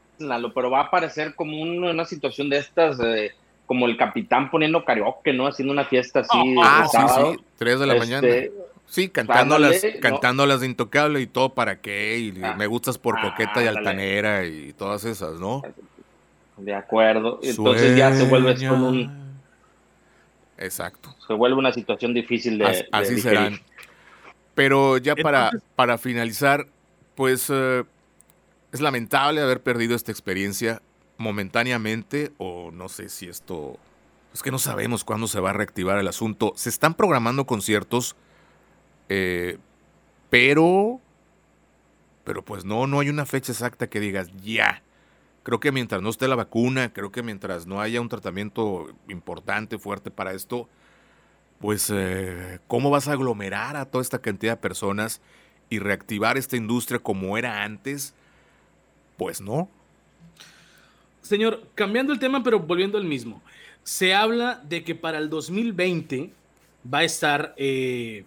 pero 0.54 0.70
va 0.70 0.82
a 0.82 0.84
aparecer 0.84 1.34
como 1.34 1.60
una 1.60 2.04
situación 2.04 2.48
de 2.48 2.58
estas, 2.58 3.00
como 3.66 3.86
el 3.86 3.96
capitán 3.96 4.50
poniendo 4.50 4.84
karaoke, 4.84 5.32
¿no? 5.32 5.46
Haciendo 5.46 5.72
una 5.72 5.84
fiesta 5.84 6.20
así. 6.20 6.54
ah, 6.62 6.86
sí, 6.90 6.98
sí, 6.98 7.44
tres 7.56 7.78
de 7.80 7.86
la 7.86 7.94
este, 7.94 8.06
mañana. 8.06 8.28
Sí, 8.88 9.08
cantando 9.08 9.58
las, 9.58 9.84
cantando 10.00 10.46
las 10.46 10.60
de 10.60 10.66
Intocable 10.66 11.20
y 11.20 11.26
todo 11.26 11.54
para 11.54 11.80
qué, 11.80 12.18
y 12.18 12.34
ah, 12.42 12.54
me 12.56 12.66
gustas 12.66 12.98
por 12.98 13.20
coqueta 13.20 13.62
y 13.62 13.66
altanera 13.66 14.44
y 14.46 14.72
todas 14.72 15.04
esas, 15.04 15.40
¿no? 15.40 15.62
De 16.56 16.74
acuerdo. 16.74 17.40
Entonces 17.42 17.96
ya 17.96 18.12
se 18.12 18.24
vuelve 18.26 18.56
como 18.66 18.88
un. 18.88 19.26
Exacto. 20.56 21.14
Se 21.26 21.34
vuelve 21.34 21.58
una 21.58 21.72
situación 21.72 22.14
difícil 22.14 22.58
de. 22.58 22.86
Así, 22.92 23.20
serán. 23.20 23.60
Pero 24.54 24.96
ya 24.96 25.14
para, 25.16 25.50
para 25.74 25.98
finalizar, 25.98 26.66
pues 27.14 27.50
eh, 27.52 27.84
es 28.72 28.80
lamentable 28.80 29.42
haber 29.42 29.60
perdido 29.60 29.94
esta 29.94 30.12
experiencia 30.12 30.80
momentáneamente, 31.18 32.32
o 32.38 32.70
no 32.70 32.88
sé 32.88 33.08
si 33.08 33.28
esto. 33.28 33.78
Es 34.34 34.42
que 34.42 34.50
no 34.50 34.58
sabemos 34.58 35.04
cuándo 35.04 35.28
se 35.28 35.40
va 35.40 35.50
a 35.50 35.54
reactivar 35.54 35.98
el 35.98 36.08
asunto. 36.08 36.52
Se 36.56 36.68
están 36.68 36.94
programando 36.94 37.46
conciertos, 37.46 38.16
eh, 39.08 39.58
pero. 40.30 41.00
Pero 42.24 42.44
pues 42.44 42.64
no, 42.64 42.86
no 42.86 43.00
hay 43.00 43.08
una 43.08 43.24
fecha 43.24 43.52
exacta 43.52 43.86
que 43.86 44.00
digas 44.00 44.28
ya 44.42 44.82
Creo 45.46 45.60
que 45.60 45.70
mientras 45.70 46.02
no 46.02 46.08
esté 46.08 46.26
la 46.26 46.34
vacuna, 46.34 46.92
creo 46.92 47.12
que 47.12 47.22
mientras 47.22 47.68
no 47.68 47.80
haya 47.80 48.00
un 48.00 48.08
tratamiento 48.08 48.88
importante, 49.08 49.78
fuerte 49.78 50.10
para 50.10 50.32
esto, 50.32 50.68
pues 51.60 51.88
eh, 51.94 52.58
¿cómo 52.66 52.90
vas 52.90 53.06
a 53.06 53.12
aglomerar 53.12 53.76
a 53.76 53.84
toda 53.84 54.02
esta 54.02 54.18
cantidad 54.18 54.54
de 54.54 54.60
personas 54.60 55.20
y 55.70 55.78
reactivar 55.78 56.36
esta 56.36 56.56
industria 56.56 56.98
como 56.98 57.38
era 57.38 57.62
antes? 57.62 58.12
Pues 59.16 59.40
no. 59.40 59.68
Señor, 61.26 61.62
cambiando 61.74 62.12
el 62.12 62.18
tema, 62.18 62.42
pero 62.42 62.60
volviendo 62.60 62.98
al 62.98 63.04
mismo, 63.04 63.42
se 63.82 64.14
habla 64.14 64.62
de 64.68 64.84
que 64.84 64.94
para 64.94 65.18
el 65.18 65.28
2020 65.28 66.32
va 66.92 66.98
a 66.98 67.04
estar 67.04 67.54
eh, 67.56 68.24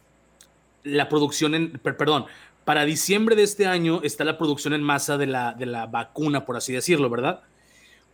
la 0.84 1.10
producción 1.10 1.56
en, 1.56 1.72
perdón, 1.72 2.26
para 2.66 2.86
diciembre 2.86 3.36
de 3.36 3.44
este 3.44 3.66
año 3.66 4.02
está 4.04 4.24
la 4.24 4.38
producción 4.38 4.74
en 4.74 4.84
masa 4.84 5.18
de 5.18 5.28
la, 5.28 5.54
de 5.54 5.66
la 5.66 5.86
vacuna, 5.86 6.46
por 6.46 6.56
así 6.56 6.74
decirlo, 6.74 7.10
¿verdad? 7.10 7.42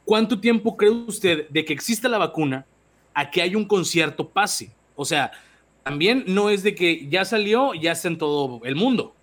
¿Cuánto 0.06 0.39
tiempo 0.39 0.78
cree 0.78 0.91
usted 0.91 1.50
de 1.50 1.65
que 1.65 1.74
exista 1.74 2.08
la 2.08 2.17
vacuna 2.17 2.65
a 3.13 3.30
que 3.30 3.41
haya 3.41 3.58
un 3.58 3.65
concierto 3.65 4.30
pase? 4.30 4.71
O 4.95 5.04
sea, 5.04 5.32
también 5.84 6.24
no 6.28 6.50
es 6.50 6.63
de 6.63 6.74
que 6.74 7.08
ya 7.10 7.26
salió, 7.26 7.74
ya 7.74 7.91
está 7.91 8.08
en 8.08 8.17
todo 8.17 8.62
el 8.63 8.76
mundo. 8.76 9.15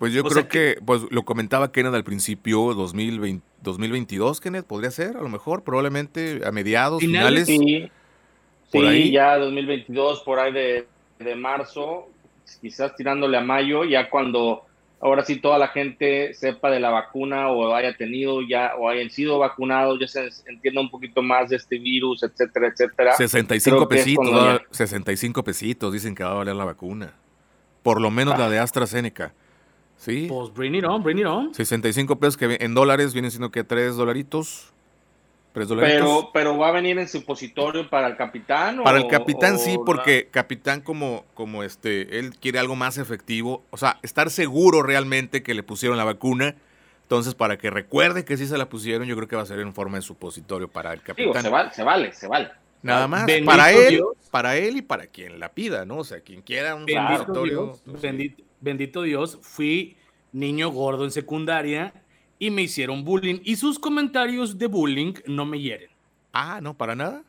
Pues 0.00 0.14
yo 0.14 0.24
creo 0.24 0.48
que, 0.48 0.78
pues 0.82 1.02
lo 1.10 1.26
comentaba 1.26 1.72
Kenneth 1.72 1.92
al 1.92 2.04
principio, 2.04 2.72
2020, 2.72 3.46
2022, 3.60 4.40
Kenneth, 4.40 4.64
podría 4.64 4.90
ser, 4.90 5.18
a 5.18 5.20
lo 5.20 5.28
mejor, 5.28 5.62
probablemente 5.62 6.40
a 6.42 6.50
mediados, 6.52 7.00
finales. 7.00 7.46
sí, 7.46 7.90
sí 8.72 9.10
ya 9.10 9.36
2022, 9.36 10.20
por 10.20 10.40
ahí 10.40 10.54
de, 10.54 10.86
de 11.18 11.36
marzo, 11.36 12.08
quizás 12.62 12.96
tirándole 12.96 13.36
a 13.36 13.42
mayo, 13.42 13.84
ya 13.84 14.08
cuando 14.08 14.62
ahora 15.02 15.22
sí 15.22 15.36
toda 15.36 15.58
la 15.58 15.68
gente 15.68 16.32
sepa 16.32 16.70
de 16.70 16.80
la 16.80 16.88
vacuna 16.88 17.50
o 17.50 17.74
haya 17.74 17.94
tenido 17.94 18.40
ya 18.40 18.72
o 18.78 18.88
hayan 18.88 19.10
sido 19.10 19.38
vacunados, 19.38 20.00
ya 20.00 20.08
se 20.08 20.30
entienda 20.46 20.80
un 20.80 20.90
poquito 20.90 21.20
más 21.20 21.50
de 21.50 21.56
este 21.56 21.78
virus, 21.78 22.22
etcétera, 22.22 22.68
etcétera. 22.68 23.16
65 23.18 23.86
pesitos, 23.86 24.62
65 24.70 25.44
pesitos 25.44 25.92
dicen 25.92 26.14
que 26.14 26.24
va 26.24 26.30
a 26.30 26.34
valer 26.36 26.56
la 26.56 26.64
vacuna. 26.64 27.12
Por 27.82 28.00
lo 28.00 28.10
menos 28.10 28.38
la 28.38 28.48
de 28.48 28.58
AstraZeneca. 28.58 29.34
Sí. 30.00 30.26
Pues 30.30 30.52
bring 30.54 30.74
it 30.74 30.84
on, 30.84 31.02
bring 31.02 31.18
it 31.18 31.26
on. 31.26 31.54
65 31.54 32.18
pesos 32.18 32.38
que 32.38 32.56
en 32.58 32.72
dólares 32.72 33.12
vienen 33.12 33.30
siendo 33.30 33.50
que 33.50 33.64
3 33.64 33.96
dolaritos. 33.96 34.72
Pero, 35.52 36.30
pero 36.32 36.56
va 36.56 36.68
a 36.68 36.70
venir 36.70 36.96
en 36.98 37.08
supositorio 37.08 37.90
para 37.90 38.06
el 38.06 38.16
capitán. 38.16 38.82
Para 38.84 38.98
el 38.98 39.08
capitán 39.08 39.58
sí, 39.58 39.76
porque 39.84 40.28
capitán 40.30 40.80
como, 40.80 41.24
como 41.34 41.64
este, 41.64 42.20
él 42.20 42.36
quiere 42.38 42.60
algo 42.60 42.76
más 42.76 42.98
efectivo, 42.98 43.64
o 43.70 43.76
sea, 43.76 43.98
estar 44.02 44.30
seguro 44.30 44.84
realmente 44.84 45.42
que 45.42 45.54
le 45.54 45.64
pusieron 45.64 45.98
la 45.98 46.04
vacuna. 46.04 46.54
Entonces, 47.02 47.34
para 47.34 47.58
que 47.58 47.68
recuerde 47.68 48.24
que 48.24 48.36
sí 48.36 48.46
se 48.46 48.56
la 48.56 48.68
pusieron, 48.68 49.08
yo 49.08 49.16
creo 49.16 49.26
que 49.26 49.34
va 49.34 49.42
a 49.42 49.46
ser 49.46 49.58
en 49.58 49.74
forma 49.74 49.96
de 49.96 50.02
supositorio 50.02 50.68
para 50.68 50.92
el 50.92 51.02
capitán. 51.02 51.42
se 51.42 51.48
vale, 51.48 51.72
se 51.72 51.82
vale, 51.82 52.12
se 52.12 52.28
vale. 52.28 52.50
Nada 52.82 53.08
más, 53.08 53.26
para 53.44 53.72
él, 53.72 54.02
para 54.30 54.56
él 54.56 54.76
y 54.76 54.82
para 54.82 55.08
quien 55.08 55.40
la 55.40 55.50
pida, 55.50 55.84
¿no? 55.84 55.98
O 55.98 56.04
sea, 56.04 56.20
quien 56.20 56.42
quiera 56.42 56.76
un 56.76 56.86
supositorio. 56.88 57.76
Pues 57.84 58.00
bendito 58.00 58.49
Dios, 58.60 59.38
fui 59.42 59.96
niño 60.32 60.70
gordo 60.70 61.04
en 61.04 61.10
secundaria 61.10 61.92
y 62.38 62.50
me 62.50 62.62
hicieron 62.62 63.04
bullying 63.04 63.40
y 63.44 63.56
sus 63.56 63.78
comentarios 63.78 64.58
de 64.58 64.66
bullying 64.66 65.14
no 65.26 65.44
me 65.44 65.60
hieren. 65.60 65.90
Ah, 66.32 66.60
no, 66.62 66.76
para 66.76 66.94
nada. 66.94 67.24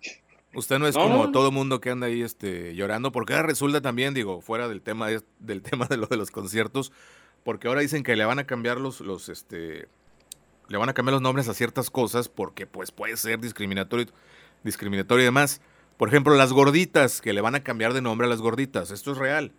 Usted 0.54 0.80
no 0.80 0.88
es 0.88 0.96
como 0.96 1.32
todo 1.32 1.52
mundo 1.52 1.80
que 1.80 1.90
anda 1.90 2.08
ahí 2.08 2.22
este, 2.22 2.76
llorando, 2.76 3.12
porque 3.12 3.34
ahora 3.34 3.48
resulta 3.48 3.82
también, 3.82 4.14
digo, 4.14 4.42
fuera 4.42 4.68
del 4.68 4.82
tema 4.82 5.08
de, 5.08 5.22
del 5.40 5.62
tema 5.62 5.86
de 5.88 5.98
lo 5.98 6.08
de 6.08 6.18
los 6.18 6.32
conciertos, 6.32 6.92
porque 7.44 7.68
ahora 7.68 7.82
dicen 7.82 8.04
que 8.04 8.16
le 8.16 8.26
van 8.26 8.40
a 8.40 8.46
cambiar 8.46 8.80
los, 8.80 9.00
los, 9.00 9.30
este, 9.30 9.88
le 10.68 10.78
van 10.78 10.90
a 10.90 10.94
cambiar 10.94 11.14
los 11.14 11.22
nombres 11.22 11.48
a 11.48 11.54
ciertas 11.54 11.90
cosas 11.90 12.30
porque 12.30 12.68
pues 12.68 12.92
puede 12.92 13.18
ser 13.18 13.40
discriminatorio, 13.40 14.08
discriminatorio 14.64 15.24
y 15.24 15.26
demás. 15.26 15.62
Por 15.98 16.10
ejemplo, 16.10 16.34
las 16.36 16.52
gorditas, 16.52 17.22
que 17.22 17.34
le 17.34 17.42
van 17.42 17.56
a 17.56 17.64
cambiar 17.64 17.94
de 17.94 18.02
nombre 18.02 18.28
a 18.28 18.30
las 18.30 18.42
gorditas. 18.42 18.92
Esto 18.92 19.12
es 19.12 19.18
real. 19.18 19.54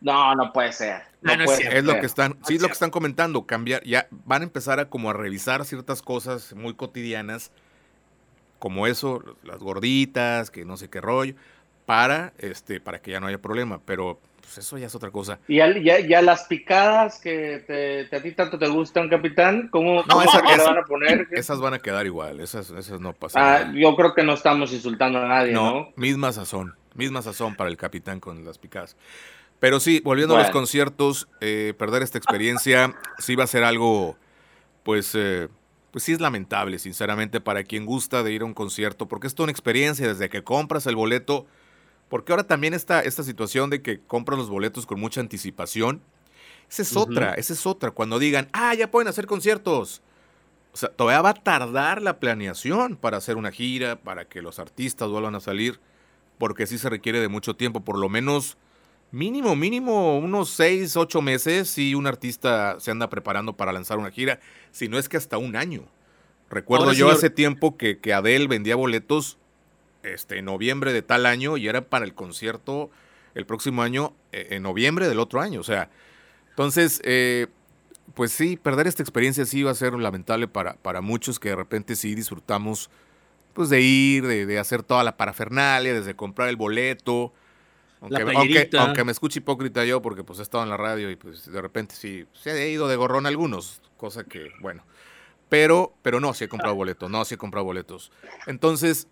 No, 0.00 0.34
no 0.34 0.52
puede 0.52 0.72
ser. 0.72 1.02
No, 1.22 1.32
es, 1.32 1.84
lo 1.84 1.98
que 1.98 2.06
están, 2.06 2.36
sí, 2.46 2.56
es 2.56 2.62
lo 2.62 2.68
que 2.68 2.74
están 2.74 2.90
comentando, 2.90 3.46
cambiar, 3.46 3.82
ya 3.82 4.06
van 4.10 4.42
a 4.42 4.44
empezar 4.44 4.78
a 4.78 4.88
como 4.88 5.10
a 5.10 5.12
revisar 5.12 5.64
ciertas 5.64 6.02
cosas 6.02 6.54
muy 6.54 6.74
cotidianas, 6.74 7.50
como 8.58 8.86
eso, 8.86 9.22
las 9.42 9.58
gorditas, 9.58 10.50
que 10.50 10.64
no 10.64 10.76
sé 10.76 10.88
qué 10.88 11.00
rollo, 11.00 11.34
para, 11.84 12.32
este, 12.38 12.80
para 12.80 13.00
que 13.00 13.12
ya 13.12 13.20
no 13.20 13.26
haya 13.26 13.38
problema, 13.38 13.80
pero 13.84 14.20
pues 14.40 14.58
eso 14.58 14.78
ya 14.78 14.86
es 14.86 14.94
otra 14.94 15.10
cosa. 15.10 15.40
Y 15.48 15.56
ya, 15.56 16.22
las 16.22 16.44
picadas 16.44 17.20
que 17.20 18.06
a 18.12 18.22
ti 18.22 18.32
tanto 18.32 18.58
te 18.58 18.68
gustan, 18.68 19.08
capitán, 19.08 19.68
¿cómo, 19.72 20.04
no, 20.04 20.16
van 20.16 20.78
a 20.78 20.82
poner? 20.82 21.26
Esas 21.32 21.58
van 21.58 21.74
a 21.74 21.80
quedar 21.80 22.06
igual, 22.06 22.38
esas, 22.40 22.70
esas 22.70 23.00
no 23.00 23.12
pasan. 23.12 23.42
Ah, 23.42 23.72
yo 23.74 23.96
creo 23.96 24.14
que 24.14 24.22
no 24.22 24.34
estamos 24.34 24.72
insultando 24.72 25.18
a 25.20 25.26
nadie, 25.26 25.52
¿no? 25.52 25.72
¿no? 25.72 25.88
Misma 25.96 26.32
sazón, 26.32 26.76
misma 26.94 27.22
sazón 27.22 27.56
para 27.56 27.68
el 27.68 27.76
capitán 27.76 28.20
con 28.20 28.44
las 28.44 28.58
picadas. 28.58 28.96
Pero 29.58 29.80
sí, 29.80 30.00
volviendo 30.04 30.36
a 30.36 30.42
los 30.42 30.50
conciertos, 30.50 31.28
eh, 31.40 31.74
perder 31.78 32.02
esta 32.02 32.18
experiencia 32.18 32.94
sí 33.18 33.36
va 33.36 33.44
a 33.44 33.46
ser 33.46 33.64
algo, 33.64 34.16
pues, 34.82 35.12
eh, 35.14 35.48
pues 35.90 36.04
sí 36.04 36.12
es 36.12 36.20
lamentable, 36.20 36.78
sinceramente, 36.78 37.40
para 37.40 37.64
quien 37.64 37.86
gusta 37.86 38.22
de 38.22 38.32
ir 38.32 38.42
a 38.42 38.44
un 38.44 38.54
concierto, 38.54 39.08
porque 39.08 39.26
es 39.26 39.34
toda 39.34 39.46
una 39.46 39.52
experiencia 39.52 40.06
desde 40.06 40.28
que 40.28 40.44
compras 40.44 40.86
el 40.86 40.96
boleto, 40.96 41.46
porque 42.08 42.32
ahora 42.32 42.44
también 42.46 42.74
está 42.74 43.00
esta 43.00 43.22
situación 43.22 43.70
de 43.70 43.80
que 43.80 44.00
compras 44.00 44.38
los 44.38 44.50
boletos 44.50 44.84
con 44.84 45.00
mucha 45.00 45.20
anticipación. 45.20 46.02
Esa 46.68 46.82
es 46.82 46.96
otra, 46.96 47.34
esa 47.34 47.52
es 47.52 47.66
otra. 47.66 47.92
Cuando 47.92 48.18
digan, 48.18 48.48
ah, 48.52 48.74
ya 48.74 48.90
pueden 48.90 49.08
hacer 49.08 49.26
conciertos. 49.26 50.02
O 50.72 50.76
sea, 50.76 50.90
todavía 50.90 51.22
va 51.22 51.30
a 51.30 51.34
tardar 51.34 52.02
la 52.02 52.20
planeación 52.20 52.96
para 52.96 53.16
hacer 53.16 53.36
una 53.36 53.50
gira, 53.50 53.96
para 53.96 54.26
que 54.26 54.42
los 54.42 54.58
artistas 54.58 55.08
vuelvan 55.08 55.34
a 55.34 55.40
salir, 55.40 55.80
porque 56.38 56.66
sí 56.66 56.76
se 56.76 56.90
requiere 56.90 57.20
de 57.20 57.28
mucho 57.28 57.56
tiempo, 57.56 57.80
por 57.80 57.98
lo 57.98 58.08
menos 58.08 58.58
mínimo, 59.10 59.56
mínimo 59.56 60.18
unos 60.18 60.50
seis, 60.50 60.96
ocho 60.96 61.22
meses 61.22 61.68
si 61.68 61.94
un 61.94 62.06
artista 62.06 62.78
se 62.80 62.90
anda 62.90 63.08
preparando 63.08 63.54
para 63.54 63.72
lanzar 63.72 63.98
una 63.98 64.10
gira, 64.10 64.40
si 64.70 64.88
no 64.88 64.98
es 64.98 65.08
que 65.08 65.16
hasta 65.16 65.38
un 65.38 65.56
año. 65.56 65.84
Recuerdo 66.48 66.92
yo 66.92 67.10
hace 67.10 67.30
tiempo 67.30 67.76
que, 67.76 67.98
que 67.98 68.12
Adele 68.12 68.46
vendía 68.46 68.76
boletos 68.76 69.38
este, 70.02 70.38
en 70.38 70.44
noviembre 70.44 70.92
de 70.92 71.02
tal 71.02 71.26
año 71.26 71.56
y 71.56 71.66
era 71.66 71.82
para 71.82 72.04
el 72.04 72.14
concierto 72.14 72.90
el 73.34 73.44
próximo 73.46 73.82
año, 73.82 74.14
eh, 74.32 74.48
en 74.50 74.62
noviembre 74.62 75.08
del 75.08 75.18
otro 75.18 75.40
año. 75.40 75.60
O 75.60 75.64
sea, 75.64 75.90
entonces, 76.50 77.00
eh, 77.04 77.48
pues 78.14 78.32
sí, 78.32 78.56
perder 78.56 78.86
esta 78.86 79.02
experiencia 79.02 79.44
sí 79.44 79.62
va 79.62 79.72
a 79.72 79.74
ser 79.74 79.92
lamentable 79.94 80.48
para, 80.48 80.74
para 80.74 81.00
muchos 81.00 81.38
que 81.38 81.50
de 81.50 81.56
repente 81.56 81.96
sí 81.96 82.14
disfrutamos 82.14 82.88
pues 83.52 83.68
de 83.68 83.80
ir, 83.80 84.26
de, 84.26 84.46
de 84.46 84.58
hacer 84.58 84.82
toda 84.82 85.02
la 85.02 85.16
parafernalia, 85.16 85.94
desde 85.94 86.14
comprar 86.14 86.48
el 86.48 86.56
boleto, 86.56 87.32
aunque, 88.00 89.04
me 89.04 89.12
escuche 89.12 89.38
hipócrita 89.38 89.84
yo, 89.84 90.02
porque 90.02 90.24
pues 90.24 90.38
he 90.38 90.42
estado 90.42 90.64
en 90.64 90.70
la 90.70 90.76
radio 90.76 91.10
y 91.10 91.16
pues 91.16 91.50
de 91.50 91.60
repente 91.60 91.94
sí, 91.94 92.26
se 92.32 92.50
ha 92.50 92.66
ido 92.66 92.88
de 92.88 92.96
gorrón 92.96 93.26
algunos, 93.26 93.80
cosa 93.96 94.24
que, 94.24 94.50
bueno. 94.60 94.84
Pero, 95.48 95.94
pero 96.02 96.20
no, 96.20 96.34
sí 96.34 96.44
he 96.44 96.48
comprado 96.48 96.74
boletos, 96.74 97.08
no, 97.10 97.24
sí 97.24 97.34
he 97.34 97.38
comprado 97.38 97.64
boletos. 97.64 98.10
Entonces, 98.46 99.08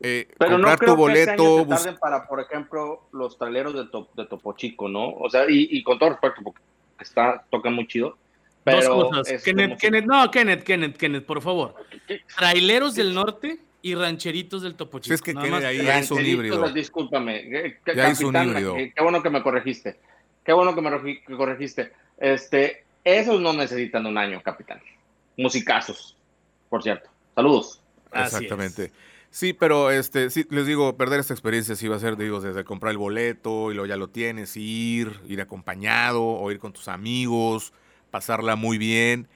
eh, 0.00 0.28
pero 0.38 0.52
comprar 0.52 0.80
no 0.80 0.86
tu 0.86 0.96
boleto. 0.96 1.66
Que 1.66 1.92
para, 1.92 2.26
por 2.26 2.40
ejemplo, 2.40 3.02
los 3.12 3.38
traileros 3.38 3.74
de, 3.74 3.84
de 4.16 4.26
Topo 4.26 4.54
Chico, 4.54 4.88
¿no? 4.88 5.10
O 5.10 5.30
sea, 5.30 5.44
y, 5.48 5.82
con 5.82 5.98
todo 5.98 6.10
respeto, 6.10 6.36
porque 6.42 6.60
está, 6.98 7.44
toca 7.50 7.70
muy 7.70 7.86
chido. 7.86 8.16
Pero 8.64 8.94
Dos 8.94 9.10
cosas. 9.10 9.42
Kenneth, 9.42 9.78
Kenneth, 9.78 10.06
no, 10.06 10.30
Kenneth, 10.30 10.64
Kenneth, 10.64 10.96
Kenneth, 10.96 11.24
por 11.24 11.42
favor. 11.42 11.74
Traileros 12.36 12.94
del 12.94 13.14
norte 13.14 13.60
y 13.82 13.94
rancheritos 13.96 14.62
del 14.62 14.76
Topo 14.76 15.00
Chico. 15.00 15.14
es 15.14 15.22
que 15.22 15.34
ahí 15.36 15.84
ya 15.84 15.98
es 15.98 16.10
un 16.10 16.24
híbrido. 16.24 16.70
Discúlpame. 16.70 17.76
Ya 17.94 18.08
es 18.08 18.20
un 18.20 18.36
híbrido. 18.36 18.74
Qué 18.74 19.02
bueno 19.02 19.22
que 19.22 19.30
me 19.30 19.42
corregiste. 19.42 19.98
Qué 20.44 20.52
bueno 20.52 20.74
que 20.74 20.80
me 20.80 21.36
corregiste. 21.36 21.92
Este, 22.18 22.84
esos 23.04 23.40
no 23.40 23.52
necesitan 23.52 24.06
un 24.06 24.16
año, 24.16 24.40
capitán. 24.42 24.80
Musicazos, 25.36 26.16
por 26.68 26.82
cierto. 26.82 27.10
Saludos. 27.34 27.80
Exactamente. 28.12 28.92
Sí, 29.30 29.54
pero 29.54 29.90
este, 29.90 30.28
sí, 30.28 30.46
les 30.50 30.66
digo, 30.66 30.96
perder 30.96 31.20
esta 31.20 31.32
experiencia 31.32 31.74
sí 31.74 31.88
va 31.88 31.96
a 31.96 32.00
ser, 32.00 32.18
digo, 32.18 32.40
desde 32.40 32.64
comprar 32.64 32.90
el 32.90 32.98
boleto 32.98 33.70
y 33.70 33.74
luego 33.74 33.86
ya 33.86 33.96
lo 33.96 34.08
tienes, 34.08 34.56
ir, 34.58 35.20
ir 35.26 35.40
acompañado 35.40 36.22
o 36.22 36.50
ir 36.52 36.58
con 36.58 36.74
tus 36.74 36.88
amigos, 36.88 37.72
pasarla 38.10 38.56
muy 38.56 38.76
bien. 38.76 39.28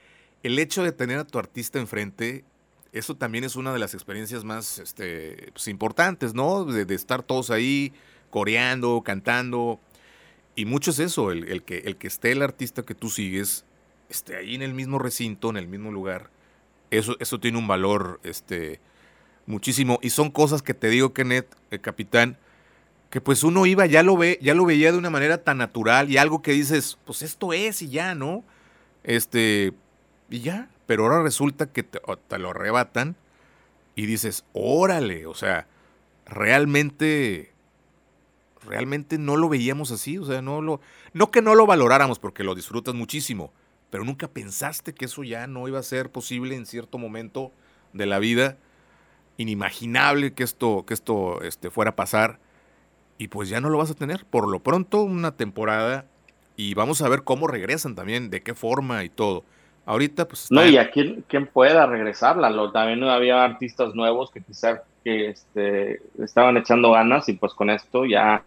El 0.43 0.59
hecho 0.59 0.83
de 0.83 0.91
tener 0.91 1.17
a 1.17 1.25
tu 1.25 1.39
artista 1.39 1.79
enfrente 1.79 2.45
eso 2.93 3.15
también 3.15 3.43
es 3.43 3.55
una 3.55 3.73
de 3.73 3.79
las 3.79 3.93
experiencias 3.93 4.43
más 4.43 4.79
este, 4.79 5.51
pues, 5.53 5.67
importantes, 5.67 6.33
¿no? 6.33 6.65
De, 6.65 6.93
estar 6.93 7.23
todos 7.23 7.51
ahí 7.51 7.93
coreando, 8.29 9.01
cantando. 9.03 9.79
Y 10.55 10.65
mucho 10.65 10.91
es 10.91 10.99
eso, 10.99 11.31
el, 11.31 11.63
que, 11.63 11.79
el 11.79 11.97
que 11.97 12.07
esté 12.07 12.31
el 12.31 12.41
artista 12.41 12.83
que 12.83 12.95
tú 12.95 13.09
sigues, 13.09 13.65
esté 14.09 14.35
ahí 14.35 14.55
en 14.55 14.61
el 14.61 14.73
mismo 14.73 14.99
recinto, 14.99 15.49
en 15.49 15.57
el 15.57 15.67
mismo 15.67 15.91
lugar. 15.91 16.29
Eso, 16.89 17.15
eso 17.19 17.39
tiene 17.39 17.57
un 17.57 17.67
valor 17.67 18.19
este, 18.23 18.79
muchísimo. 19.45 19.99
Y 20.01 20.09
son 20.09 20.31
cosas 20.31 20.61
que 20.61 20.73
te 20.73 20.89
digo, 20.89 21.13
Kenneth, 21.13 21.47
el 21.69 21.81
capitán, 21.81 22.37
que 23.09 23.21
pues 23.21 23.43
uno 23.43 23.65
iba, 23.65 23.85
ya 23.85 24.03
lo 24.03 24.17
ve, 24.17 24.37
ya 24.41 24.53
lo 24.53 24.65
veía 24.65 24.91
de 24.91 24.97
una 24.97 25.09
manera 25.09 25.43
tan 25.43 25.57
natural 25.57 26.09
y 26.09 26.17
algo 26.17 26.41
que 26.41 26.51
dices, 26.51 26.97
pues 27.05 27.21
esto 27.21 27.53
es 27.53 27.81
y 27.81 27.89
ya, 27.89 28.15
¿no? 28.15 28.43
Este, 29.03 29.73
y 30.29 30.41
ya, 30.41 30.69
pero 30.87 31.03
ahora 31.03 31.21
resulta 31.21 31.71
que 31.71 31.83
te, 31.83 31.99
lo 32.39 32.49
arrebatan 32.49 33.15
y 33.95 34.05
dices, 34.05 34.45
órale, 34.53 35.27
o 35.27 35.35
sea, 35.35 35.67
realmente, 36.25 37.51
realmente 38.65 39.17
no 39.17 39.35
lo 39.35 39.49
veíamos 39.49 39.91
así, 39.91 40.17
o 40.17 40.25
sea, 40.25 40.41
no 40.41 40.61
lo, 40.61 40.79
no 41.13 41.29
que 41.29 41.41
no 41.41 41.55
lo 41.55 41.67
valoráramos 41.67 42.19
porque 42.19 42.43
lo 42.43 42.55
disfrutas 42.55 42.95
muchísimo, 42.95 43.51
pero 43.89 44.05
nunca 44.05 44.29
pensaste 44.29 44.93
que 44.93 45.05
eso 45.05 45.23
ya 45.23 45.45
no 45.45 45.67
iba 45.67 45.79
a 45.79 45.83
ser 45.83 46.09
posible 46.09 46.55
en 46.55 46.65
cierto 46.65 46.97
momento 46.97 47.51
de 47.93 48.05
la 48.05 48.19
vida, 48.19 48.57
inimaginable 49.35 50.33
que 50.33 50.43
esto, 50.43 50.85
que 50.85 50.93
esto 50.93 51.41
este, 51.41 51.69
fuera 51.69 51.91
a 51.91 51.95
pasar, 51.95 52.39
y 53.17 53.27
pues 53.27 53.49
ya 53.49 53.59
no 53.59 53.69
lo 53.69 53.77
vas 53.77 53.91
a 53.91 53.95
tener, 53.95 54.25
por 54.25 54.47
lo 54.47 54.59
pronto 54.61 55.01
una 55.01 55.35
temporada, 55.35 56.05
y 56.55 56.75
vamos 56.75 57.01
a 57.01 57.09
ver 57.09 57.23
cómo 57.23 57.47
regresan 57.47 57.93
también, 57.93 58.29
de 58.29 58.41
qué 58.41 58.53
forma 58.53 59.03
y 59.03 59.09
todo. 59.09 59.43
Ahorita, 59.87 60.27
pues. 60.27 60.51
No, 60.51 60.65
y 60.65 60.77
a 60.77 60.91
quién, 60.91 61.23
pueda 61.53 61.85
regresarla. 61.85 62.51
también 62.73 63.01
había 63.05 63.45
artistas 63.45 63.95
nuevos 63.95 64.29
que 64.29 64.41
quizás 64.41 64.81
que 65.01 65.29
este, 65.29 66.01
estaban 66.21 66.57
echando 66.57 66.91
ganas 66.91 67.29
y 67.29 67.33
pues 67.33 67.53
con 67.53 67.69
esto 67.69 68.05
ya 68.05 68.43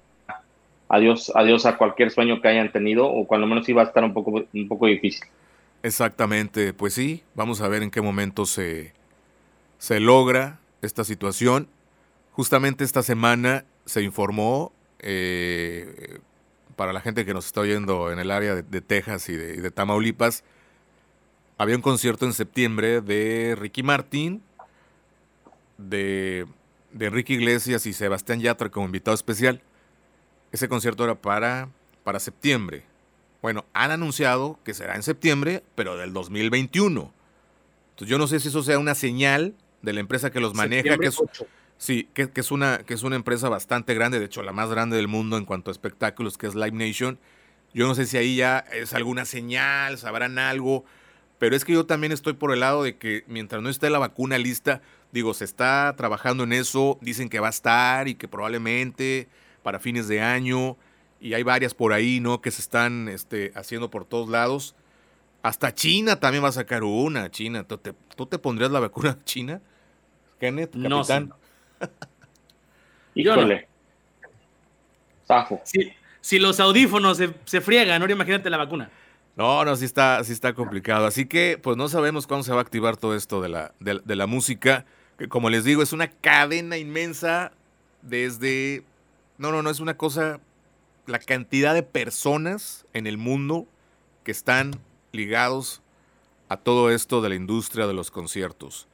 adiós, 0.90 1.32
adiós 1.34 1.64
a 1.64 1.78
cualquier 1.78 2.10
sueño 2.10 2.42
que 2.42 2.48
hayan 2.48 2.70
tenido 2.70 3.06
o 3.06 3.26
cuando 3.26 3.46
menos 3.46 3.66
iba 3.70 3.80
a 3.80 3.86
estar 3.86 4.04
un 4.04 4.12
poco, 4.12 4.44
un 4.52 4.68
poco 4.68 4.86
difícil. 4.86 5.26
Exactamente, 5.82 6.74
pues 6.74 6.92
sí, 6.92 7.22
vamos 7.34 7.62
a 7.62 7.68
ver 7.68 7.82
en 7.82 7.90
qué 7.90 8.02
momento 8.02 8.44
se, 8.44 8.92
se 9.78 9.98
logra 9.98 10.58
esta 10.82 11.04
situación. 11.04 11.68
Justamente 12.32 12.84
esta 12.84 13.02
semana 13.02 13.64
se 13.86 14.02
informó 14.02 14.72
eh, 14.98 16.18
para 16.76 16.92
la 16.92 17.00
gente 17.00 17.24
que 17.24 17.32
nos 17.32 17.46
está 17.46 17.62
oyendo 17.62 18.12
en 18.12 18.18
el 18.18 18.30
área 18.30 18.56
de, 18.56 18.80
Texas 18.82 19.30
y 19.30 19.36
de 19.38 19.70
Tamaulipas, 19.70 20.44
había 21.60 21.76
un 21.76 21.82
concierto 21.82 22.24
en 22.24 22.32
septiembre 22.32 23.02
de 23.02 23.54
Ricky 23.54 23.82
Martin, 23.82 24.42
de, 25.76 26.46
de 26.90 27.06
Enrique 27.06 27.34
Iglesias 27.34 27.84
y 27.84 27.92
Sebastián 27.92 28.40
Yatra 28.40 28.70
como 28.70 28.86
invitado 28.86 29.14
especial. 29.14 29.60
Ese 30.52 30.70
concierto 30.70 31.04
era 31.04 31.16
para, 31.16 31.68
para 32.02 32.18
septiembre. 32.18 32.84
Bueno, 33.42 33.66
han 33.74 33.90
anunciado 33.90 34.58
que 34.64 34.72
será 34.72 34.96
en 34.96 35.02
septiembre, 35.02 35.62
pero 35.74 35.98
del 35.98 36.14
2021. 36.14 37.12
Entonces 37.90 38.08
yo 38.08 38.16
no 38.16 38.26
sé 38.26 38.40
si 38.40 38.48
eso 38.48 38.62
sea 38.62 38.78
una 38.78 38.94
señal 38.94 39.54
de 39.82 39.92
la 39.92 40.00
empresa 40.00 40.30
que 40.30 40.40
los 40.40 40.54
maneja, 40.54 40.96
que 40.96 41.08
es, 41.08 41.18
sí, 41.76 42.08
que, 42.14 42.30
es 42.34 42.50
una, 42.50 42.84
que 42.86 42.94
es 42.94 43.02
una 43.02 43.16
empresa 43.16 43.50
bastante 43.50 43.92
grande, 43.92 44.18
de 44.18 44.24
hecho 44.24 44.42
la 44.42 44.52
más 44.52 44.70
grande 44.70 44.96
del 44.96 45.08
mundo 45.08 45.36
en 45.36 45.44
cuanto 45.44 45.70
a 45.70 45.72
espectáculos, 45.72 46.38
que 46.38 46.46
es 46.46 46.54
Live 46.54 46.72
Nation. 46.72 47.18
Yo 47.74 47.86
no 47.86 47.94
sé 47.94 48.06
si 48.06 48.16
ahí 48.16 48.36
ya 48.36 48.60
es 48.72 48.94
alguna 48.94 49.26
señal, 49.26 49.98
sabrán 49.98 50.38
algo, 50.38 50.86
pero 51.40 51.56
es 51.56 51.64
que 51.64 51.72
yo 51.72 51.86
también 51.86 52.12
estoy 52.12 52.34
por 52.34 52.52
el 52.52 52.60
lado 52.60 52.82
de 52.82 52.98
que 52.98 53.24
mientras 53.26 53.62
no 53.62 53.70
esté 53.70 53.88
la 53.88 53.98
vacuna 53.98 54.36
lista, 54.36 54.82
digo, 55.10 55.32
se 55.32 55.46
está 55.46 55.94
trabajando 55.96 56.44
en 56.44 56.52
eso, 56.52 56.98
dicen 57.00 57.30
que 57.30 57.40
va 57.40 57.46
a 57.46 57.50
estar 57.50 58.08
y 58.08 58.14
que 58.14 58.28
probablemente 58.28 59.26
para 59.62 59.80
fines 59.80 60.06
de 60.06 60.20
año, 60.20 60.76
y 61.18 61.32
hay 61.32 61.42
varias 61.42 61.72
por 61.72 61.94
ahí, 61.94 62.20
¿no? 62.20 62.42
Que 62.42 62.50
se 62.50 62.60
están 62.60 63.08
este, 63.08 63.52
haciendo 63.54 63.90
por 63.90 64.04
todos 64.04 64.28
lados. 64.28 64.74
Hasta 65.42 65.74
China 65.74 66.20
también 66.20 66.44
va 66.44 66.48
a 66.48 66.52
sacar 66.52 66.84
una, 66.84 67.30
China. 67.30 67.64
¿Tú 67.64 67.78
te, 67.78 67.94
tú 68.16 68.26
te 68.26 68.38
pondrías 68.38 68.70
la 68.70 68.80
vacuna 68.80 69.16
china? 69.24 69.62
Kenneth, 70.38 70.72
capitán. 70.72 71.32
No, 71.80 71.88
Híjole. 73.14 73.66
Si, 75.64 75.90
si, 76.20 76.38
los 76.38 76.60
audífonos 76.60 77.16
se, 77.16 77.32
se 77.46 77.62
friegan, 77.62 78.02
ahora 78.02 78.12
imagínate 78.12 78.50
la 78.50 78.58
vacuna. 78.58 78.90
No, 79.36 79.64
no, 79.64 79.76
sí 79.76 79.84
está, 79.84 80.22
sí 80.24 80.32
está 80.32 80.54
complicado. 80.54 81.06
Así 81.06 81.26
que, 81.26 81.58
pues 81.62 81.76
no 81.76 81.88
sabemos 81.88 82.26
cuándo 82.26 82.44
se 82.44 82.52
va 82.52 82.58
a 82.58 82.62
activar 82.62 82.96
todo 82.96 83.14
esto 83.14 83.40
de 83.40 83.48
la, 83.48 83.72
de, 83.80 84.16
la 84.16 84.26
música. 84.26 84.84
Que 85.18 85.28
como 85.28 85.50
les 85.50 85.64
digo, 85.64 85.82
es 85.82 85.92
una 85.92 86.10
cadena 86.10 86.76
inmensa 86.76 87.52
desde. 88.02 88.84
No, 89.38 89.52
no, 89.52 89.62
no, 89.62 89.70
es 89.70 89.80
una 89.80 89.96
cosa. 89.96 90.40
La 91.06 91.18
cantidad 91.18 91.74
de 91.74 91.82
personas 91.82 92.86
en 92.92 93.06
el 93.06 93.18
mundo 93.18 93.66
que 94.24 94.30
están 94.30 94.78
ligados 95.12 95.82
a 96.48 96.56
todo 96.56 96.90
esto 96.90 97.22
de 97.22 97.30
la 97.30 97.34
industria 97.34 97.86
de 97.86 97.94
los 97.94 98.10
conciertos. 98.10 98.86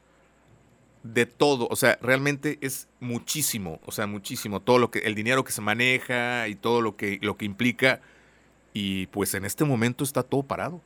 De 1.03 1.24
todo, 1.26 1.68
o 1.70 1.76
sea, 1.76 1.99
realmente 2.03 2.59
es 2.61 2.89
muchísimo, 3.01 3.80
o 3.84 3.93
sea, 3.93 4.07
muchísimo. 4.07 4.61
Todo 4.61 4.78
lo 4.78 4.91
que, 4.91 5.01
el 5.01 5.14
dinero 5.14 5.45
que 5.45 5.53
se 5.53 5.61
maneja 5.61 6.49
y 6.49 6.55
todo 6.55 6.80
lo 6.80 6.97
que, 6.97 7.18
lo 7.22 7.37
que 7.37 7.45
implica 7.45 8.01
y 8.79 9.07
pues 9.07 9.33
en 9.33 9.47
este 9.47 9.64
momento 9.64 10.05
está 10.05 10.22
todo 10.22 10.43
parado. 10.43 10.83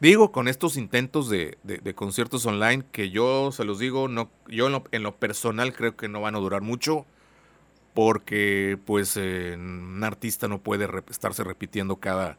Digo, 0.00 0.32
con 0.32 0.48
estos 0.48 0.76
intentos 0.76 1.30
de, 1.30 1.56
conciertos 1.94 2.44
online, 2.44 2.84
que 2.92 3.08
yo 3.08 3.52
se 3.52 3.64
los 3.64 3.78
digo, 3.78 4.06
no, 4.06 4.30
yo 4.48 4.66
en 4.66 5.02
lo, 5.02 5.16
personal 5.16 5.72
creo 5.72 5.96
que 5.96 6.08
no 6.08 6.20
van 6.20 6.34
a 6.34 6.40
durar 6.40 6.60
mucho, 6.60 7.06
porque 7.94 8.78
pues 8.84 9.16
eh, 9.16 9.54
un 9.56 10.04
artista 10.04 10.46
no 10.46 10.58
puede 10.58 10.86
estarse 11.08 11.42
repitiendo 11.42 11.96
cada, 11.96 12.36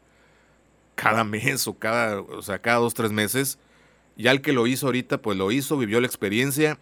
cada 0.93 1.23
mes 1.23 1.67
o 1.67 1.73
cada, 1.73 2.21
o 2.21 2.43
sea, 2.43 2.59
cada 2.59 2.77
dos, 2.77 2.93
tres 2.93 3.11
meses. 3.11 3.57
Ya 4.15 4.29
el 4.29 4.43
que 4.43 4.53
lo 4.53 4.67
hizo 4.67 4.85
ahorita, 4.85 5.23
pues 5.23 5.39
lo 5.39 5.51
hizo, 5.51 5.75
vivió 5.75 6.01
la 6.01 6.07
experiencia 6.07 6.77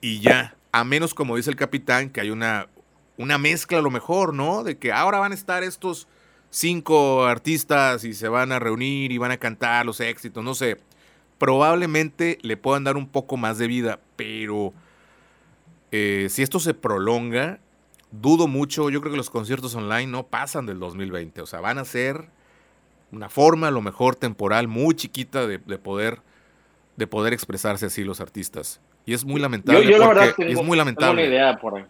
y 0.00 0.20
ya. 0.20 0.56
A 0.72 0.84
menos, 0.84 1.12
como 1.12 1.36
dice 1.36 1.50
el 1.50 1.56
capitán, 1.56 2.08
que 2.08 2.22
hay 2.22 2.30
una, 2.30 2.68
una 3.18 3.36
mezcla 3.36 3.78
a 3.78 3.82
lo 3.82 3.90
mejor, 3.90 4.32
¿no? 4.32 4.64
De 4.64 4.78
que 4.78 4.90
ahora 4.90 5.18
van 5.18 5.32
a 5.32 5.34
estar 5.34 5.62
estos 5.62 6.08
cinco 6.50 7.26
artistas 7.26 8.04
y 8.04 8.14
se 8.14 8.28
van 8.28 8.52
a 8.52 8.58
reunir 8.58 9.12
y 9.12 9.18
van 9.18 9.30
a 9.30 9.36
cantar 9.36 9.86
los 9.86 10.00
éxitos, 10.00 10.42
no 10.42 10.54
sé. 10.54 10.78
Probablemente 11.38 12.38
le 12.42 12.56
puedan 12.56 12.84
dar 12.84 12.96
un 12.96 13.08
poco 13.08 13.36
más 13.36 13.58
de 13.58 13.68
vida, 13.68 14.00
pero 14.16 14.72
eh, 15.92 16.26
si 16.30 16.42
esto 16.42 16.58
se 16.58 16.74
prolonga, 16.74 17.60
dudo 18.10 18.48
mucho. 18.48 18.90
Yo 18.90 19.00
creo 19.00 19.12
que 19.12 19.16
los 19.16 19.30
conciertos 19.30 19.74
online 19.74 20.08
no 20.08 20.24
pasan 20.24 20.66
del 20.66 20.78
2020. 20.78 21.40
O 21.42 21.46
sea, 21.46 21.60
van 21.60 21.78
a 21.78 21.84
ser 21.84 22.28
una 23.12 23.28
forma, 23.28 23.68
a 23.68 23.70
lo 23.70 23.80
mejor 23.80 24.16
temporal, 24.16 24.68
muy 24.68 24.94
chiquita 24.94 25.46
de, 25.46 25.58
poder 25.78 26.20
de 26.96 27.06
poder 27.06 27.32
expresarse 27.32 27.86
así 27.86 28.04
los 28.04 28.20
artistas. 28.20 28.80
Y 29.06 29.14
es 29.14 29.24
muy 29.24 29.40
lamentable. 29.40 29.88
Yo, 29.88 29.98
la 29.98 30.08
verdad 30.08 30.34
es 30.38 30.62
muy 30.62 30.76
lamentable. 30.76 31.22
Tengo 31.22 31.28
una 31.28 31.36
idea 31.36 31.58
por 31.58 31.78
ahí. 31.78 31.84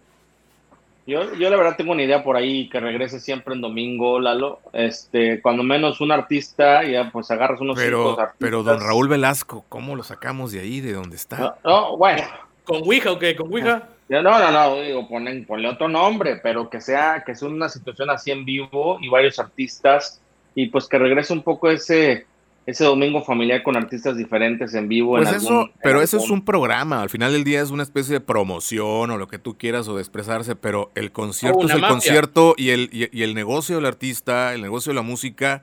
Yo, 1.09 1.34
yo 1.36 1.48
la 1.48 1.56
verdad 1.56 1.74
tengo 1.74 1.92
una 1.92 2.02
idea 2.02 2.22
por 2.22 2.36
ahí 2.36 2.68
que 2.68 2.80
regrese 2.80 3.18
siempre 3.18 3.54
en 3.54 3.62
domingo, 3.62 4.20
Lalo. 4.20 4.61
Este, 4.74 5.40
cuando 5.40 5.62
menos 5.62 6.02
un 6.02 6.12
artista, 6.12 6.84
ya 6.84 7.11
pues 7.11 7.30
agarras 7.30 7.62
unos 7.62 7.78
pero, 7.78 8.14
Pero 8.36 8.62
don 8.62 8.78
Raúl 8.78 9.09
Velasco, 9.09 9.64
¿cómo 9.70 9.96
lo 9.96 10.02
sacamos 10.02 10.52
de 10.52 10.61
ahí, 10.61 10.82
de 10.82 10.92
donde 10.92 11.16
está? 11.16 11.56
No, 11.64 11.96
bueno. 11.96 12.24
¿Con 12.62 12.82
Ouija 12.82 13.11
o 13.11 13.18
qué? 13.18 13.34
¿Con 13.34 13.50
Ouija? 13.50 13.88
No, 14.11 14.20
no, 14.20 14.50
no, 14.50 14.82
digo, 14.82 15.09
ponle, 15.09 15.40
ponle 15.44 15.70
otro 15.70 15.88
nombre, 15.88 16.40
pero 16.42 16.68
que 16.68 16.82
sea, 16.82 17.24
que 17.24 17.34
sea 17.34 17.48
una 17.48 17.70
situación 17.70 18.11
así 18.11 18.30
en 18.30 18.44
vivo 18.44 18.98
y 19.00 19.09
varios 19.09 19.38
artistas, 19.38 20.20
y 20.54 20.66
pues 20.66 20.86
que 20.86 20.98
regrese 20.98 21.32
un 21.32 21.42
poco 21.42 21.70
ese, 21.70 22.26
ese 22.69 22.85
domingo 22.85 23.23
familiar 23.23 23.62
con 23.62 23.79
artistas 23.79 24.14
diferentes 24.19 24.75
en 24.75 24.89
vivo. 24.89 25.16
Pues 25.16 25.33
eso, 25.33 25.71
pero 25.83 26.03
eso 26.03 26.19
es 26.19 26.29
un 26.29 26.45
programa, 26.45 27.01
al 27.01 27.09
final 27.09 27.33
del 27.33 27.43
día 27.43 27.62
es 27.62 27.71
una 27.71 27.83
especie 27.83 28.12
de 28.12 28.21
promoción 28.21 29.11
o 29.11 29.16
lo 29.16 29.27
que 29.27 29.39
tú 29.39 29.57
quieras 29.57 29.89
o 29.89 29.95
de 29.95 30.03
expresarse, 30.03 30.55
pero 30.55 30.91
el 30.95 31.11
concierto 31.11 31.64
es 31.64 31.71
el 31.73 31.81
concierto 31.81 32.55
y 32.59 32.69
el, 32.69 32.91
y, 32.93 33.23
el 33.23 33.35
negocio 33.35 33.77
del 33.77 33.87
artista, 33.87 34.53
el 34.53 34.61
negocio 34.61 34.91
de 34.91 34.97
la 34.97 35.03
música, 35.03 35.62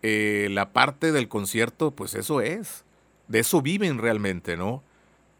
eh, 0.00 0.48
la 0.50 0.72
parte 0.72 1.12
del 1.12 1.28
concierto, 1.28 1.90
pues 1.90 2.14
eso 2.14 2.40
es, 2.40 2.86
de 3.28 3.40
eso 3.40 3.60
viven 3.60 3.98
realmente, 3.98 4.56
¿no? 4.56 4.82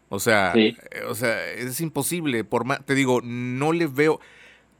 O 0.09 0.19
sea, 0.19 0.53
eh, 0.53 0.75
o 1.09 1.15
sea, 1.15 1.51
es 1.53 1.81
imposible, 1.81 2.43
por 2.43 2.63
más, 2.63 2.85
te 2.85 2.93
digo, 2.93 3.21
no 3.23 3.73
le 3.73 3.87
veo, 3.87 4.19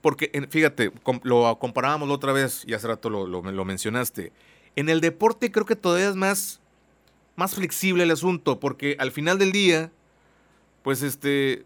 porque 0.02 0.30
fíjate, 0.52 0.92
lo 1.24 1.58
comparábamos 1.58 2.08
la 2.10 2.14
otra 2.14 2.32
vez 2.32 2.64
y 2.68 2.76
hace 2.76 2.88
rato 2.88 3.10
lo, 3.10 3.26
lo, 3.26 3.42
lo 3.42 3.66
mencionaste 3.66 4.32
en 4.76 4.90
el 4.90 5.02
deporte 5.02 5.52
creo 5.52 5.66
que 5.66 5.76
todavía 5.76 6.10
es 6.10 6.16
más, 6.16 6.62
más 7.36 7.56
flexible 7.56 8.04
el 8.04 8.12
asunto, 8.12 8.60
porque 8.60 8.96
al 9.00 9.12
final 9.12 9.38
del 9.38 9.52
día, 9.52 9.92
pues 10.84 11.02
este, 11.04 11.66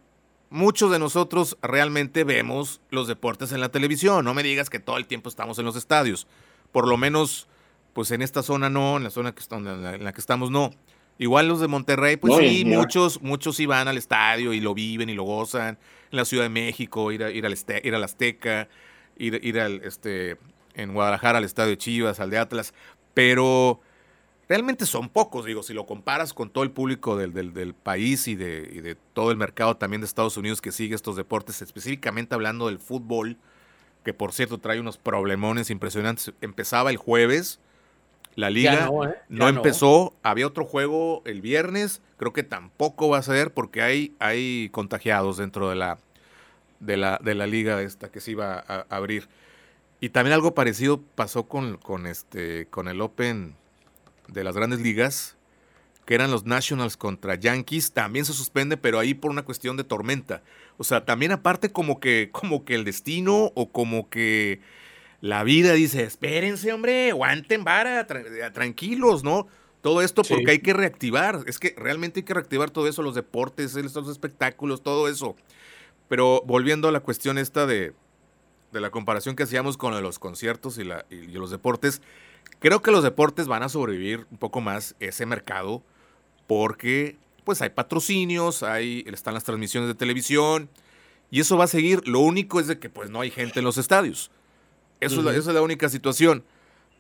muchos 0.49 0.91
de 0.91 0.99
nosotros 0.99 1.57
realmente 1.61 2.23
vemos 2.23 2.81
los 2.89 3.07
deportes 3.07 3.51
en 3.51 3.61
la 3.61 3.69
televisión. 3.69 4.25
No 4.25 4.33
me 4.33 4.43
digas 4.43 4.69
que 4.69 4.79
todo 4.79 4.97
el 4.97 5.05
tiempo 5.05 5.29
estamos 5.29 5.59
en 5.59 5.65
los 5.65 5.75
estadios. 5.75 6.27
Por 6.71 6.87
lo 6.87 6.97
menos, 6.97 7.47
pues 7.93 8.11
en 8.11 8.21
esta 8.21 8.43
zona 8.43 8.69
no, 8.69 8.97
en 8.97 9.03
la 9.03 9.09
zona 9.09 9.33
que, 9.33 9.43
en 9.55 10.03
la 10.03 10.13
que 10.13 10.21
estamos 10.21 10.51
no. 10.51 10.71
Igual 11.17 11.47
los 11.47 11.61
de 11.61 11.67
Monterrey, 11.67 12.17
pues 12.17 12.35
sí, 12.37 12.65
muchos, 12.65 13.21
muchos 13.21 13.59
iban 13.61 13.87
al 13.87 13.97
estadio 13.97 14.51
y 14.51 14.59
lo 14.59 14.73
viven 14.73 15.09
y 15.09 15.13
lo 15.13 15.23
gozan. 15.23 15.77
En 16.11 16.17
la 16.17 16.25
Ciudad 16.25 16.43
de 16.43 16.49
México, 16.49 17.11
ir, 17.11 17.23
a, 17.23 17.31
ir, 17.31 17.45
al, 17.45 17.55
ir 17.83 17.95
al 17.95 18.03
Azteca, 18.03 18.67
ir, 19.17 19.39
ir 19.41 19.59
al, 19.61 19.81
este, 19.85 20.37
en 20.73 20.93
Guadalajara 20.93 21.37
al 21.37 21.45
estadio 21.45 21.75
Chivas, 21.75 22.19
al 22.19 22.29
de 22.29 22.37
Atlas 22.37 22.73
pero 23.15 23.79
realmente 24.47 24.85
son 24.85 25.09
pocos, 25.09 25.45
digo, 25.45 25.63
si 25.63 25.73
lo 25.73 25.87
comparas 25.87 26.33
con 26.33 26.51
todo 26.51 26.63
el 26.63 26.69
público 26.69 27.17
del, 27.17 27.33
del, 27.33 27.73
país 27.73 28.27
y 28.27 28.35
de, 28.35 28.69
y 28.71 28.81
de, 28.81 28.95
todo 29.13 29.31
el 29.31 29.37
mercado 29.37 29.77
también 29.77 30.01
de 30.01 30.05
Estados 30.05 30.37
Unidos 30.37 30.61
que 30.61 30.71
sigue 30.71 30.93
estos 30.93 31.15
deportes, 31.15 31.63
específicamente 31.63 32.35
hablando 32.35 32.67
del 32.67 32.77
fútbol, 32.77 33.37
que 34.03 34.13
por 34.13 34.33
cierto 34.33 34.59
trae 34.59 34.79
unos 34.79 34.97
problemones 34.97 35.71
impresionantes. 35.71 36.31
Empezaba 36.41 36.91
el 36.91 36.97
jueves, 36.97 37.59
la 38.35 38.49
liga 38.49 38.87
no, 38.87 39.05
¿eh? 39.05 39.15
no, 39.29 39.47
empezó, 39.47 40.13
había 40.21 40.45
otro 40.45 40.65
juego 40.65 41.23
el 41.25 41.41
viernes, 41.41 42.01
creo 42.17 42.33
que 42.33 42.43
tampoco 42.43 43.09
va 43.09 43.17
a 43.19 43.23
ser 43.23 43.53
porque 43.53 43.81
hay, 43.81 44.13
hay 44.19 44.69
contagiados 44.69 45.37
dentro 45.37 45.69
de 45.69 45.75
la, 45.75 45.97
de 46.81 46.97
la, 46.97 47.19
de 47.23 47.33
la 47.33 47.47
liga 47.47 47.81
esta 47.81 48.11
que 48.11 48.19
se 48.19 48.31
iba 48.31 48.63
a 48.67 48.85
abrir. 48.89 49.29
Y 50.05 50.09
también 50.09 50.35
algo 50.35 50.53
parecido 50.53 51.01
pasó 51.01 51.47
con, 51.47 51.77
con, 51.77 52.05
este, 52.05 52.67
con 52.67 52.87
el 52.87 53.01
Open 53.01 53.55
de 54.27 54.43
las 54.43 54.55
grandes 54.55 54.79
ligas, 54.79 55.35
que 56.05 56.13
eran 56.13 56.29
los 56.29 56.45
Nationals 56.45 56.95
contra 56.95 57.33
Yankees, 57.33 57.91
también 57.91 58.23
se 58.23 58.33
suspende, 58.33 58.77
pero 58.77 58.99
ahí 58.99 59.15
por 59.15 59.31
una 59.31 59.41
cuestión 59.41 59.77
de 59.77 59.83
tormenta. 59.83 60.43
O 60.77 60.83
sea, 60.83 61.05
también 61.05 61.31
aparte 61.31 61.71
como 61.71 61.99
que, 61.99 62.29
como 62.31 62.65
que 62.65 62.75
el 62.75 62.83
destino 62.83 63.51
o 63.55 63.71
como 63.71 64.07
que 64.07 64.61
la 65.21 65.43
vida 65.43 65.73
dice, 65.73 66.03
espérense, 66.03 66.71
hombre, 66.71 67.09
aguanten 67.09 67.63
vara, 67.63 68.05
tranquilos, 68.53 69.23
¿no? 69.23 69.47
Todo 69.81 70.03
esto 70.03 70.21
porque 70.21 70.51
hay 70.51 70.59
que 70.59 70.73
reactivar, 70.73 71.39
es 71.47 71.57
que 71.57 71.73
realmente 71.79 72.19
hay 72.19 72.25
que 72.25 72.35
reactivar 72.35 72.69
todo 72.69 72.87
eso, 72.87 73.01
los 73.01 73.15
deportes, 73.15 73.73
los 73.73 74.07
espectáculos, 74.07 74.83
todo 74.83 75.09
eso. 75.09 75.35
Pero 76.07 76.43
volviendo 76.45 76.87
a 76.87 76.91
la 76.91 76.99
cuestión 76.99 77.39
esta 77.39 77.65
de, 77.65 77.95
de 78.75 78.81
la 78.81 78.91
comparación 78.91 79.35
que 79.35 79.43
hacíamos 79.43 79.77
con 79.77 79.99
los 80.03 80.19
conciertos 80.19 80.77
y, 80.77 80.83
la, 80.83 81.05
y, 81.09 81.27
los 81.27 81.49
deportes, 81.49 82.01
creo 82.59 82.81
que 82.81 82.91
los 82.91 83.03
deportes 83.03 83.47
van 83.47 83.63
a 83.63 83.69
sobrevivir 83.69 84.27
un 84.29 84.37
poco 84.37 84.61
más 84.61 84.95
ese 84.99 85.25
mercado 85.25 85.81
porque 86.45 87.17
pues 87.45 87.61
hay 87.61 87.69
patrocinios, 87.69 88.63
hay, 88.63 89.05
están 89.11 89.33
las 89.33 89.45
transmisiones 89.45 89.87
de 89.87 89.95
televisión 89.95 90.69
y 91.31 91.39
eso 91.39 91.57
va 91.57 91.63
a 91.63 91.67
seguir. 91.67 92.07
Lo 92.07 92.19
único 92.19 92.59
es 92.59 92.67
de 92.67 92.77
que 92.77 92.89
pues 92.89 93.09
no 93.09 93.21
hay 93.21 93.31
gente 93.31 93.59
en 93.59 93.65
los 93.65 93.77
estadios. 93.77 94.29
Eso, 94.99 95.19
es, 95.19 95.25
la, 95.25 95.35
es 95.35 95.45
la 95.45 95.61
única 95.61 95.89
situación. 95.89 96.43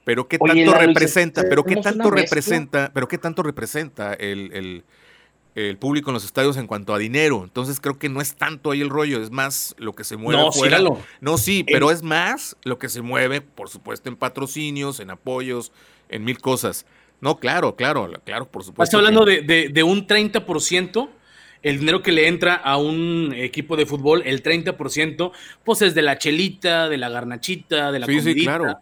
Pero 0.05 0.27
qué 0.27 0.37
tanto 0.37 0.73
representa, 0.73 1.43
pero 1.49 1.63
qué 1.63 1.75
tanto 1.77 2.11
representa, 2.11 2.91
pero 2.93 3.07
qué 3.07 3.17
tanto 3.17 3.43
representa 3.43 4.13
el, 4.13 4.51
el 4.53 4.83
público 5.79 6.09
en 6.09 6.15
los 6.15 6.25
estadios 6.25 6.57
en 6.57 6.67
cuanto 6.67 6.93
a 6.93 6.97
dinero. 6.97 7.41
Entonces 7.43 7.79
creo 7.79 7.97
que 7.97 8.09
no 8.09 8.19
es 8.19 8.35
tanto 8.35 8.71
ahí 8.71 8.81
el 8.81 8.89
rollo, 8.89 9.21
es 9.21 9.31
más 9.31 9.73
lo 9.77 9.93
que 9.93 10.03
se 10.03 10.17
mueve. 10.17 10.41
No, 10.41 10.51
No, 11.21 11.37
sí, 11.37 11.63
pero 11.63 11.91
es 11.91 12.03
más 12.03 12.57
lo 12.63 12.77
que 12.77 12.89
se 12.89 13.01
mueve, 13.01 13.41
por 13.41 13.69
supuesto, 13.69 14.09
en 14.09 14.17
patrocinios, 14.17 14.99
en 14.99 15.11
apoyos, 15.11 15.71
en 16.09 16.23
mil 16.25 16.39
cosas. 16.39 16.85
No, 17.21 17.39
claro, 17.39 17.75
claro, 17.75 18.11
claro, 18.23 18.45
por 18.45 18.63
supuesto. 18.63 18.83
Estás 18.83 18.99
hablando 18.99 19.25
de, 19.25 19.69
de, 19.69 19.83
un 19.83 20.05
30% 20.05 21.09
el 21.63 21.79
dinero 21.79 22.03
que 22.03 22.11
le 22.11 22.27
entra 22.27 22.53
a 22.53 22.77
un 22.77 23.33
equipo 23.35 23.75
de 23.75 23.87
fútbol, 23.87 24.21
el 24.25 24.43
30%, 24.43 25.31
pues 25.63 25.81
es 25.81 25.95
de 25.95 26.03
la 26.03 26.19
chelita, 26.19 26.89
de 26.89 26.97
la 26.97 27.09
garnachita, 27.09 27.91
de 27.91 27.99
la 27.99 28.05
Sí, 28.05 28.21
sí, 28.21 28.35
claro. 28.43 28.77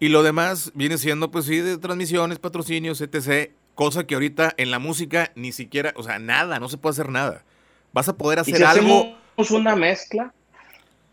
Y 0.00 0.08
lo 0.08 0.22
demás 0.22 0.72
viene 0.74 0.98
siendo, 0.98 1.30
pues 1.30 1.44
sí, 1.44 1.58
de 1.58 1.78
transmisiones, 1.78 2.38
patrocinios, 2.38 3.00
etc. 3.00 3.52
Cosa 3.74 4.06
que 4.06 4.14
ahorita 4.14 4.52
en 4.56 4.70
la 4.70 4.78
música 4.78 5.32
ni 5.34 5.52
siquiera, 5.52 5.92
o 5.96 6.02
sea, 6.02 6.18
nada, 6.18 6.60
no 6.60 6.68
se 6.68 6.76
puede 6.78 6.92
hacer 6.92 7.08
nada. 7.08 7.44
Vas 7.92 8.08
a 8.08 8.16
poder 8.16 8.38
hacer 8.40 8.54
¿Y 8.54 8.56
si 8.58 8.62
algo. 8.62 9.00
hacemos 9.36 9.50
una 9.50 9.74
mezcla? 9.74 10.32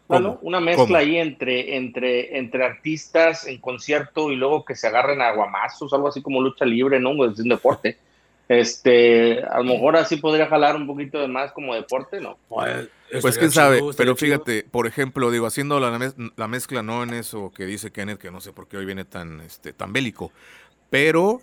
¿Cómo? 0.08 0.20
Bueno, 0.22 0.39
una 0.41 0.60
mezcla 0.62 0.99
ahí 0.99 1.18
entre, 1.18 1.76
entre, 1.76 2.38
entre 2.38 2.64
artistas 2.64 3.45
en 3.45 3.60
concierto 3.60 4.32
y 4.32 4.36
luego 4.38 4.64
que 4.64 4.76
se 4.76 4.88
agarren 4.88 5.22
a 5.22 5.32
guamazos, 5.32 5.91
algo 5.93 6.08
así 6.08 6.22
como 6.22 6.41
lucha 6.41 6.66
libre, 6.66 6.99
¿no? 6.99 7.16
Pues 7.16 7.34
es 7.34 7.39
un 7.39 7.49
deporte. 7.49 7.97
Este, 8.49 9.43
a 9.43 9.58
lo 9.58 9.66
mejor 9.66 9.97
así 9.97 10.16
podría 10.16 10.47
jalar 10.47 10.78
un 10.78 10.88
poquito 10.88 11.20
de 11.20 11.28
más 11.28 11.51
como 11.51 11.76
deporte, 11.76 12.22
¿no? 12.22 12.38
Pues, 12.47 12.88
Pues 13.22 13.38
quién 13.38 13.51
sabe, 13.51 13.82
pero 13.97 14.16
fíjate, 14.16 14.64
por 14.64 14.88
ejemplo, 14.88 15.30
digo, 15.32 15.45
haciendo 15.45 15.82
la, 15.82 15.91
mez- 15.97 16.32
la 16.38 16.47
mezcla 16.47 16.82
no 16.82 17.03
en 17.03 17.14
eso 17.14 17.51
que 17.53 17.66
dice 17.66 17.91
Kenneth, 17.91 18.20
que 18.20 18.32
no 18.32 18.39
sé 18.39 18.53
por 18.53 18.68
qué 18.70 18.78
hoy 18.78 18.86
viene 18.86 19.03
tan, 19.03 19.41
este, 19.41 19.74
tan 19.74 19.91
bélico, 19.91 20.32
pero, 20.89 21.41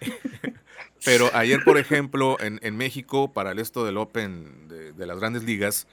pero 1.04 1.30
ayer, 1.34 1.62
por 1.64 1.78
ejemplo, 1.78 2.36
en, 2.40 2.58
en 2.62 2.76
México, 2.76 3.32
para 3.32 3.52
el 3.52 3.58
esto 3.58 3.84
del 3.84 3.96
Open 3.96 4.68
de, 4.68 5.06
las 5.06 5.18
grandes 5.18 5.44
ligas, 5.44 5.86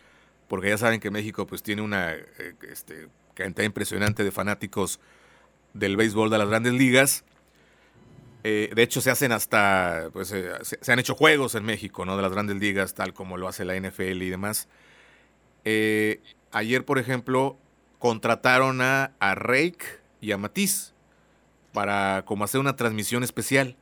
porque 0.47 0.69
ya 0.69 0.77
saben 0.77 0.99
que 0.99 1.11
México 1.11 1.45
pues 1.47 1.63
tiene 1.63 1.81
una 1.81 2.13
eh, 2.13 2.55
este, 2.69 3.07
cantidad 3.33 3.65
impresionante 3.65 4.23
de 4.23 4.31
fanáticos 4.31 4.99
del 5.73 5.97
béisbol 5.97 6.29
de 6.29 6.37
las 6.37 6.49
grandes 6.49 6.73
ligas, 6.73 7.23
eh, 8.43 8.69
de 8.73 8.83
hecho, 8.83 9.01
se 9.01 9.11
hacen 9.11 9.31
hasta, 9.33 10.09
pues, 10.13 10.31
eh, 10.31 10.51
se, 10.61 10.91
han 10.91 10.99
hecho 10.99 11.15
juegos 11.15 11.55
en 11.55 11.65
México, 11.65 12.05
¿no? 12.05 12.15
De 12.15 12.21
las 12.21 12.31
grandes 12.31 12.55
ligas, 12.57 12.93
tal 12.93 13.13
como 13.13 13.35
lo 13.35 13.47
hace 13.47 13.65
la 13.65 13.75
NFL 13.75 14.21
y 14.21 14.29
demás. 14.29 14.69
Ayer, 16.51 16.85
por 16.85 16.97
ejemplo, 16.97 17.57
contrataron 17.99 18.79
a, 18.81 19.11
a 19.19 19.35
Rake 19.35 19.85
y 20.21 20.31
a 20.31 20.37
Matiz 20.37 20.93
para 21.73 22.23
como 22.25 22.43
hacer 22.43 22.61
una 22.61 22.75
transmisión 22.75 23.23
especial. 23.23 23.75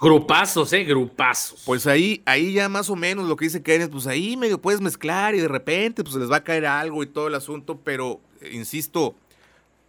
Grupazos, 0.00 0.72
¿eh? 0.72 0.84
Grupazos. 0.84 1.62
Pues 1.66 1.86
ahí, 1.86 2.22
ahí 2.24 2.54
ya 2.54 2.70
más 2.70 2.88
o 2.88 2.96
menos 2.96 3.28
lo 3.28 3.36
que 3.36 3.44
dice 3.44 3.62
Kenneth, 3.62 3.90
pues 3.90 4.06
ahí 4.06 4.34
medio 4.34 4.58
puedes 4.58 4.80
mezclar 4.80 5.34
y 5.34 5.40
de 5.40 5.48
repente 5.48 6.02
pues 6.02 6.14
les 6.14 6.30
va 6.30 6.36
a 6.36 6.44
caer 6.44 6.64
algo 6.64 7.02
y 7.02 7.06
todo 7.06 7.28
el 7.28 7.34
asunto, 7.34 7.78
pero 7.84 8.18
eh, 8.40 8.50
insisto, 8.54 9.14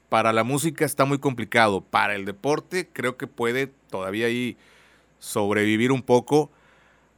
para 0.10 0.34
la 0.34 0.44
música 0.44 0.84
está 0.84 1.06
muy 1.06 1.18
complicado. 1.18 1.80
Para 1.80 2.16
el 2.16 2.26
deporte 2.26 2.90
creo 2.92 3.16
que 3.16 3.28
puede 3.28 3.68
todavía 3.90 4.26
ahí 4.26 4.58
sobrevivir 5.20 5.94
un 5.94 6.02
poco, 6.02 6.52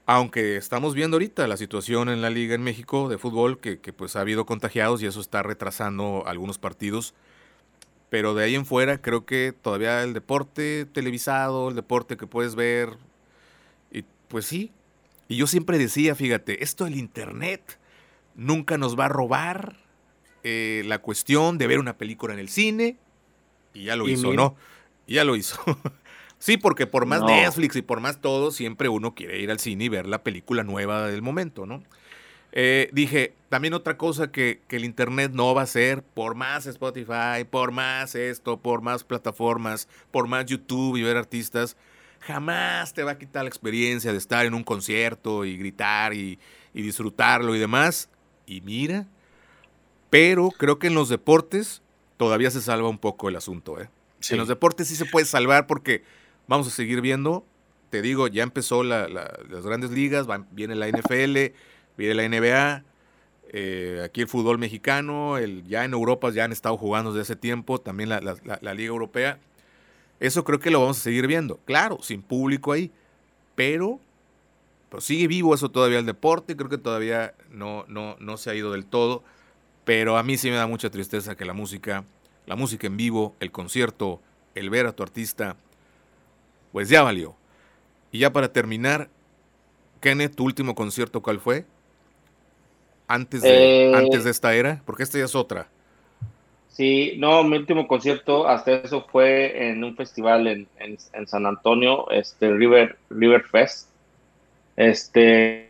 aunque 0.05 0.57
estamos 0.57 0.93
viendo 0.93 1.15
ahorita 1.15 1.47
la 1.47 1.57
situación 1.57 2.09
en 2.09 2.21
la 2.21 2.29
liga 2.29 2.53
en 2.53 2.61
México 2.61 3.09
de 3.09 3.17
fútbol, 3.17 3.59
que, 3.59 3.79
que, 3.79 3.91
pues 3.91 4.15
ha 4.15 4.21
habido 4.21 4.45
contagiados 4.45 5.01
y 5.01 5.07
eso 5.07 5.19
está 5.19 5.41
retrasando 5.41 6.25
algunos 6.27 6.59
partidos. 6.59 7.15
Pero 8.13 8.35
de 8.35 8.43
ahí 8.43 8.53
en 8.53 8.67
fuera 8.67 9.01
creo 9.01 9.25
que 9.25 9.55
todavía 9.59 10.03
el 10.03 10.13
deporte 10.13 10.85
televisado, 10.85 11.69
el 11.69 11.75
deporte 11.75 12.15
que 12.15 12.27
puedes 12.27 12.53
ver, 12.53 12.89
y 13.91 14.03
pues 14.27 14.45
sí. 14.45 14.71
Y 15.27 15.37
yo 15.37 15.47
siempre 15.47 15.79
decía, 15.79 16.13
fíjate, 16.13 16.63
esto 16.63 16.83
del 16.83 16.93
internet 16.93 17.79
nunca 18.35 18.77
nos 18.77 18.99
va 18.99 19.05
a 19.05 19.09
robar 19.09 19.77
eh, 20.43 20.83
la 20.85 20.99
cuestión 20.99 21.57
de 21.57 21.65
ver 21.65 21.79
una 21.79 21.97
película 21.97 22.35
en 22.35 22.39
el 22.39 22.49
cine. 22.49 22.97
Y 23.73 23.85
ya 23.85 23.95
lo 23.95 24.07
Y 24.07 24.11
hizo, 24.11 24.29
mira. 24.29 24.43
¿no? 24.43 24.55
Y 25.07 25.15
ya 25.15 25.23
lo 25.23 25.35
hizo. 25.35 25.59
sí, 26.37 26.57
porque 26.57 26.85
por 26.85 27.07
más 27.07 27.21
No. 27.21 27.29
Netflix 27.29 27.77
y 27.77 27.81
por 27.81 27.99
más 27.99 28.21
todo, 28.21 28.51
siempre 28.51 28.89
uno 28.89 29.15
quiere 29.15 29.39
ir 29.39 29.49
al 29.49 29.57
cine 29.57 29.85
y 29.85 29.89
ver 29.89 30.05
la 30.05 30.21
película 30.21 30.63
nueva 30.63 31.07
del 31.07 31.23
momento, 31.23 31.65
¿no? 31.65 31.81
Eh, 32.55 32.89
dije, 32.93 33.33
también 33.49 33.73
otra 33.73 33.97
cosa 33.97 34.31
que, 34.31 34.61
que 34.67 34.75
el 34.75 34.85
Internet 34.85 35.31
no 35.33 35.55
va 35.55 35.61
a 35.61 35.63
hacer, 35.63 36.03
por 36.03 36.35
más 36.35 36.67
Spotify, 36.67 37.43
por 37.49 37.71
más 37.71 38.13
esto, 38.13 38.57
por 38.59 38.81
más 38.81 39.03
plataformas, 39.03 39.87
por 40.11 40.27
más 40.27 40.45
YouTube 40.45 40.97
y 40.97 41.01
ver 41.01 41.17
artistas, 41.17 41.75
jamás 42.19 42.93
te 42.93 43.01
va 43.03 43.11
a 43.11 43.17
quitar 43.17 43.43
la 43.43 43.49
experiencia 43.49 44.11
de 44.11 44.17
estar 44.19 44.45
en 44.45 44.53
un 44.53 44.63
concierto 44.63 45.45
y 45.45 45.57
gritar 45.57 46.13
y, 46.13 46.37
y 46.75 46.81
disfrutarlo 46.83 47.55
y 47.55 47.59
demás. 47.59 48.07
Y 48.45 48.61
mira, 48.61 49.07
pero 50.09 50.49
creo 50.49 50.79
que 50.79 50.87
en 50.87 50.93
los 50.95 51.09
deportes 51.09 51.81
todavía 52.17 52.51
se 52.51 52.61
salva 52.61 52.87
un 52.89 52.99
poco 52.99 53.29
el 53.29 53.35
asunto, 53.35 53.81
¿eh? 53.81 53.89
Sí. 54.19 54.33
En 54.35 54.39
los 54.39 54.47
deportes 54.47 54.87
sí 54.87 54.95
se 54.95 55.05
puede 55.05 55.25
salvar 55.25 55.65
porque 55.67 56.03
vamos 56.47 56.67
a 56.67 56.69
seguir 56.69 57.01
viendo. 57.01 57.45
Te 57.89 58.01
digo, 58.01 58.27
ya 58.27 58.43
empezó 58.43 58.83
la- 58.83 59.07
la- 59.07 59.37
las 59.49 59.65
grandes 59.65 59.91
ligas, 59.91 60.29
va- 60.29 60.45
viene 60.51 60.75
la 60.75 60.87
NFL, 60.87 61.53
viene 61.97 62.15
la 62.15 62.23
NBA, 62.25 62.83
eh, 63.49 64.01
aquí 64.05 64.21
el 64.21 64.27
fútbol 64.27 64.57
mexicano, 64.57 65.37
el, 65.37 65.63
ya 65.67 65.85
en 65.85 65.93
Europa 65.93 66.31
ya 66.31 66.45
han 66.45 66.51
estado 66.51 66.77
jugando 66.77 67.11
desde 67.13 67.33
ese 67.33 67.35
tiempo, 67.35 67.79
también 67.79 68.09
la- 68.09 68.21
la 68.61 68.73
Liga 68.73 68.89
Europea. 68.89 69.39
Eso 70.19 70.43
creo 70.43 70.59
que 70.59 70.71
lo 70.71 70.81
vamos 70.81 70.99
a 70.99 71.01
seguir 71.01 71.27
viendo. 71.27 71.57
Claro, 71.65 71.99
sin 72.01 72.21
público 72.21 72.71
ahí, 72.71 72.91
pero, 73.55 73.99
pero 74.89 75.01
sigue 75.01 75.27
vivo 75.27 75.55
eso 75.55 75.69
todavía 75.69 75.99
el 75.99 76.05
deporte, 76.05 76.55
creo 76.55 76.69
que 76.69 76.77
todavía 76.77 77.33
no, 77.51 77.85
no, 77.87 78.15
no 78.19 78.37
se 78.37 78.49
ha 78.51 78.55
ido 78.55 78.71
del 78.71 78.85
todo. 78.85 79.23
Pero 79.85 80.17
a 80.17 80.23
mí 80.23 80.37
sí 80.37 80.49
me 80.49 80.57
da 80.57 80.67
mucha 80.67 80.89
tristeza 80.91 81.35
que 81.35 81.45
la 81.45 81.53
música, 81.53 82.05
la 82.47 82.55
música 82.55 82.87
en 82.87 82.97
vivo, 82.97 83.35
el 83.41 83.51
concierto, 83.51 84.21
el 84.55 84.69
ver 84.69 84.87
a 84.87 84.93
tu 84.93 85.03
artista, 85.03 85.57
pues 86.71 86.89
ya 86.89 87.03
valió. 87.03 87.35
Y 88.11 88.19
ya 88.19 88.33
para 88.33 88.51
terminar, 88.53 89.09
Kenneth, 90.01 90.35
tu 90.35 90.45
último 90.45 90.75
concierto, 90.75 91.21
¿cuál 91.21 91.39
fue? 91.39 91.65
Antes 93.13 93.41
de, 93.43 93.49
Eh, 93.49 93.91
antes 93.95 94.23
de 94.23 94.31
esta 94.31 94.55
era, 94.55 94.81
porque 94.85 95.03
esta 95.03 95.19
ya 95.19 95.25
es 95.25 95.35
otra. 95.35 95.67
Sí, 96.67 97.13
no, 97.19 97.43
mi 97.43 97.57
último 97.57 97.87
concierto 97.87 98.47
hasta 98.47 98.71
eso 98.71 99.05
fue 99.11 99.67
en 99.69 99.83
un 99.83 99.95
festival 99.95 100.47
en, 100.47 100.67
en- 100.79 100.97
en 101.13 101.27
San 101.27 101.45
Antonio, 101.45 102.09
este 102.09 102.51
River, 102.51 102.97
River 103.11 103.43
Fest. 103.43 103.89
Este, 104.75 105.69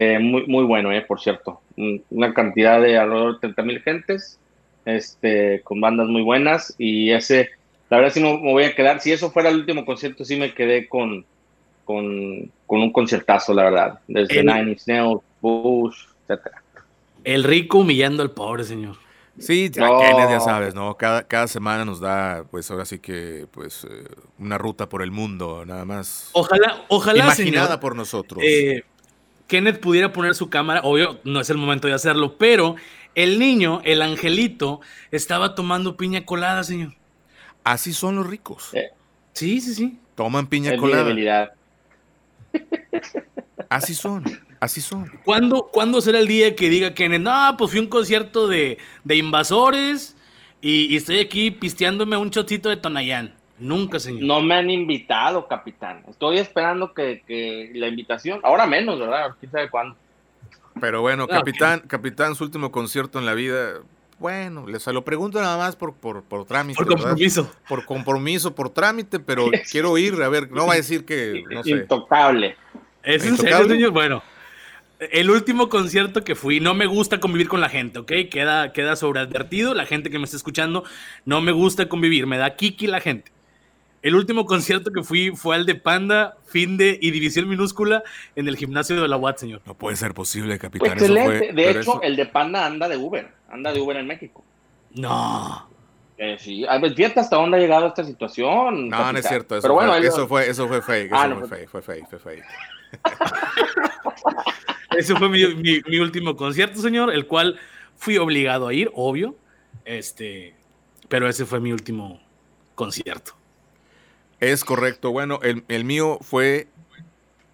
eh, 0.00 0.18
muy, 0.18 0.46
muy 0.46 0.64
bueno, 0.64 0.90
eh, 0.92 1.02
por 1.02 1.20
cierto. 1.20 1.60
Un- 1.76 2.02
Una 2.10 2.34
cantidad 2.34 2.80
de 2.80 2.98
alrededor 2.98 3.34
de 3.34 3.40
30 3.40 3.62
mil 3.62 3.80
gentes, 3.80 4.40
este, 4.84 5.60
con 5.62 5.80
bandas 5.80 6.08
muy 6.08 6.22
buenas. 6.22 6.74
Y 6.78 7.12
ese, 7.12 7.50
la 7.88 7.98
verdad 7.98 8.12
sí 8.12 8.20
no 8.20 8.38
me 8.40 8.50
voy 8.52 8.64
a 8.64 8.74
quedar. 8.74 9.00
Si 9.00 9.12
eso 9.12 9.30
fuera 9.30 9.50
el 9.50 9.58
último 9.60 9.84
concierto, 9.84 10.24
sí 10.24 10.34
me 10.36 10.52
quedé 10.52 10.88
con, 10.88 11.24
con, 11.84 12.50
con 12.66 12.80
un 12.82 12.92
conciertazo, 12.92 13.54
la 13.54 13.64
verdad. 13.64 14.00
Desde 14.08 14.40
El- 14.40 14.46
Nine 14.46 14.70
Inch 14.72 14.82
Nails, 14.88 15.20
Bush, 15.40 16.06
etcétera. 16.26 16.63
El 17.24 17.42
rico 17.44 17.78
humillando 17.78 18.22
al 18.22 18.30
pobre, 18.30 18.64
señor. 18.64 18.96
Sí, 19.38 19.68
ya 19.70 19.88
No. 19.88 19.98
Kenneth, 19.98 20.30
ya 20.30 20.40
sabes, 20.40 20.74
¿no? 20.74 20.96
Cada, 20.96 21.24
cada 21.24 21.48
semana 21.48 21.84
nos 21.84 21.98
da, 21.98 22.44
pues 22.50 22.70
ahora 22.70 22.84
sí 22.84 23.00
que, 23.00 23.46
pues, 23.50 23.84
eh, 23.90 24.04
una 24.38 24.58
ruta 24.58 24.88
por 24.88 25.02
el 25.02 25.10
mundo, 25.10 25.64
nada 25.66 25.84
más. 25.84 26.28
Ojalá, 26.32 26.84
ojalá, 26.88 27.24
imaginada 27.24 27.66
señor, 27.66 27.80
por 27.80 27.96
nosotros. 27.96 28.44
eh, 28.46 28.84
Kenneth 29.48 29.80
pudiera 29.80 30.12
poner 30.12 30.34
su 30.36 30.48
cámara. 30.50 30.82
Obvio, 30.84 31.18
no 31.24 31.40
es 31.40 31.50
el 31.50 31.56
momento 31.58 31.88
de 31.88 31.94
hacerlo, 31.94 32.36
pero 32.38 32.76
el 33.16 33.38
niño, 33.40 33.80
el 33.84 34.02
angelito, 34.02 34.80
estaba 35.10 35.54
tomando 35.56 35.96
piña 35.96 36.24
colada, 36.24 36.62
señor. 36.62 36.94
Así 37.64 37.92
son 37.92 38.16
los 38.16 38.26
ricos. 38.26 38.70
Eh, 38.74 38.90
Sí, 39.32 39.60
sí, 39.60 39.74
sí. 39.74 39.98
Toman 40.14 40.46
piña 40.46 40.70
Es 40.70 40.76
mi 40.76 40.80
colada. 40.80 41.02
debilidad. 41.02 41.52
Así 43.68 43.94
son, 43.94 44.22
así 44.64 44.80
son. 44.80 45.10
¿Cuándo, 45.24 45.68
¿Cuándo 45.72 46.00
será 46.00 46.18
el 46.18 46.26
día 46.26 46.54
que 46.56 46.68
diga 46.68 46.94
Kenneth, 46.94 47.20
no, 47.22 47.54
pues 47.56 47.70
fui 47.70 47.78
a 47.80 47.82
un 47.82 47.88
concierto 47.88 48.48
de, 48.48 48.78
de 49.04 49.16
invasores 49.16 50.16
y, 50.60 50.86
y 50.92 50.96
estoy 50.96 51.20
aquí 51.20 51.50
pisteándome 51.50 52.16
un 52.16 52.30
chocito 52.30 52.68
de 52.68 52.76
Tonayán? 52.76 53.34
Nunca, 53.58 54.00
señor. 54.00 54.22
No 54.24 54.40
me 54.42 54.56
han 54.56 54.68
invitado, 54.68 55.46
capitán. 55.46 56.02
Estoy 56.08 56.38
esperando 56.38 56.92
que, 56.92 57.22
que 57.26 57.70
la 57.74 57.86
invitación, 57.86 58.40
ahora 58.42 58.66
menos, 58.66 58.98
¿verdad? 58.98 59.34
Quién 59.38 59.52
sabe 59.52 59.70
cuándo. 59.70 59.96
Pero 60.80 61.02
bueno, 61.02 61.24
Ah, 61.30 61.36
capitán, 61.36 61.80
capitán, 61.86 62.34
su 62.34 62.44
último 62.44 62.72
concierto 62.72 63.18
en 63.18 63.26
la 63.26 63.34
vida. 63.34 63.74
Bueno, 64.18 64.66
les 64.66 64.86
lo 64.86 65.04
pregunto 65.04 65.40
nada 65.40 65.56
más 65.56 65.76
por, 65.76 65.94
por, 65.94 66.22
por 66.24 66.44
trámite. 66.46 66.76
Por 66.76 66.86
¿verdad? 66.88 67.02
compromiso. 67.02 67.50
Por 67.68 67.84
compromiso, 67.84 68.54
por 68.54 68.70
trámite, 68.70 69.20
pero 69.20 69.46
quiero 69.70 69.96
ir, 69.98 70.20
a 70.22 70.28
ver, 70.28 70.50
no 70.50 70.66
va 70.66 70.72
a 70.72 70.76
decir 70.76 71.04
que, 71.04 71.44
no 71.50 71.62
sé. 71.62 71.70
Intocable. 71.70 72.56
¿Es 73.02 73.24
en 73.24 73.36
serio, 73.36 73.50
¿Intocable? 73.50 73.74
señor? 73.74 73.90
Bueno, 73.92 74.22
el 75.00 75.30
último 75.30 75.68
concierto 75.68 76.22
que 76.24 76.34
fui, 76.34 76.60
no 76.60 76.74
me 76.74 76.86
gusta 76.86 77.20
convivir 77.20 77.48
con 77.48 77.60
la 77.60 77.68
gente, 77.68 77.98
¿ok? 77.98 78.12
Queda, 78.30 78.72
queda 78.72 78.96
sobreadvertido, 78.96 79.74
la 79.74 79.86
gente 79.86 80.10
que 80.10 80.18
me 80.18 80.24
está 80.24 80.36
escuchando, 80.36 80.84
no 81.24 81.40
me 81.40 81.52
gusta 81.52 81.88
convivir, 81.88 82.26
me 82.26 82.38
da 82.38 82.54
kiki 82.56 82.86
la 82.86 83.00
gente. 83.00 83.32
El 84.02 84.14
último 84.16 84.44
concierto 84.44 84.90
que 84.92 85.02
fui 85.02 85.30
fue 85.34 85.56
al 85.56 85.64
de 85.64 85.74
Panda, 85.76 86.36
fin 86.46 86.76
de 86.76 86.98
y 87.00 87.10
división 87.10 87.48
minúscula 87.48 88.02
en 88.36 88.48
el 88.48 88.56
gimnasio 88.56 89.00
de 89.00 89.08
la 89.08 89.16
UAT, 89.16 89.38
señor. 89.38 89.62
No 89.64 89.74
puede 89.74 89.96
ser 89.96 90.12
posible, 90.12 90.58
capitán. 90.58 90.96
eso 90.96 91.06
Excelente. 91.06 91.38
fue- 91.38 91.52
de 91.54 91.70
hecho, 91.70 91.80
eso- 91.80 92.02
el 92.02 92.14
de 92.16 92.26
Panda 92.26 92.66
anda 92.66 92.86
de 92.88 92.98
Uber. 92.98 93.28
Anda 93.50 93.72
de 93.72 93.80
Uber 93.80 93.96
en 93.96 94.06
México. 94.06 94.44
No. 94.94 95.68
Eh, 96.18 96.36
sí. 96.38 96.64
A 96.68 96.78
ver, 96.78 96.94
fíjate 96.94 97.18
hasta 97.20 97.36
dónde 97.36 97.56
ha 97.56 97.60
llegado 97.60 97.86
esta 97.86 98.04
situación. 98.04 98.88
No, 98.90 99.12
no 99.12 99.18
es 99.18 99.26
cierto. 99.26 99.56
Eso, 99.56 99.62
Pero 99.62 99.74
bueno, 99.74 99.90
fue, 99.90 99.98
él- 99.98 100.04
eso, 100.04 100.28
fue, 100.28 100.48
eso 100.50 100.68
fue 100.68 100.82
fake. 100.82 101.06
Eso 101.06 101.16
Ah, 101.16 101.26
no, 101.28 101.38
fue 101.40 101.48
fue- 101.48 101.56
fake, 101.58 101.68
fue 101.70 101.82
fake, 101.82 102.06
fue 102.10 102.18
fake. 102.18 102.44
ese 104.98 105.14
fue 105.16 105.28
mi, 105.28 105.54
mi, 105.54 105.98
último 105.98 106.36
concierto, 106.36 106.80
señor, 106.80 107.12
el 107.12 107.26
cual 107.26 107.58
fui 107.96 108.18
obligado 108.18 108.68
a 108.68 108.74
ir, 108.74 108.90
obvio. 108.94 109.36
Este, 109.84 110.54
pero 111.08 111.28
ese 111.28 111.44
fue 111.44 111.60
mi 111.60 111.72
último 111.72 112.20
concierto. 112.74 113.32
Es 114.40 114.64
correcto. 114.64 115.10
Bueno, 115.10 115.40
el, 115.42 115.64
el 115.68 115.84
mío 115.84 116.18
fue. 116.20 116.68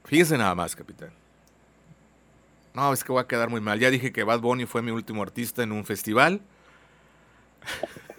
Fíjese 0.04 0.38
nada 0.38 0.54
más, 0.54 0.74
capitán. 0.74 1.10
No, 2.74 2.92
es 2.92 3.02
que 3.04 3.12
voy 3.12 3.20
a 3.20 3.26
quedar 3.26 3.48
muy 3.48 3.60
mal. 3.60 3.78
Ya 3.78 3.90
dije 3.90 4.12
que 4.12 4.24
Bad 4.24 4.40
Bunny 4.40 4.66
fue 4.66 4.82
mi 4.82 4.90
último 4.90 5.22
artista 5.22 5.62
en 5.62 5.72
un 5.72 5.84
festival. 5.84 6.40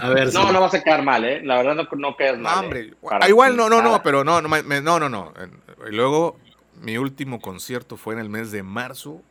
A 0.00 0.10
ver, 0.10 0.32
no, 0.32 0.52
no 0.52 0.60
vas 0.60 0.74
a 0.74 0.82
quedar 0.82 1.02
mal, 1.02 1.24
¿eh? 1.24 1.40
La 1.42 1.56
verdad 1.56 1.74
no, 1.74 1.88
no 1.96 2.16
quedas 2.16 2.38
mal. 2.38 2.54
No, 2.54 2.60
hombre, 2.60 2.80
¿eh? 2.80 2.94
ah, 3.10 3.28
igual 3.28 3.56
no, 3.56 3.70
no, 3.70 3.80
no, 3.80 4.02
pero 4.02 4.24
no, 4.24 4.42
no, 4.42 4.48
no, 4.48 4.98
no, 5.00 5.08
no. 5.08 5.32
Y 5.90 5.94
luego, 5.94 6.38
mi 6.80 6.98
último 6.98 7.40
concierto 7.40 7.96
fue 7.96 8.14
en 8.14 8.20
el 8.20 8.28
mes 8.28 8.50
de 8.50 8.62
marzo. 8.62 9.22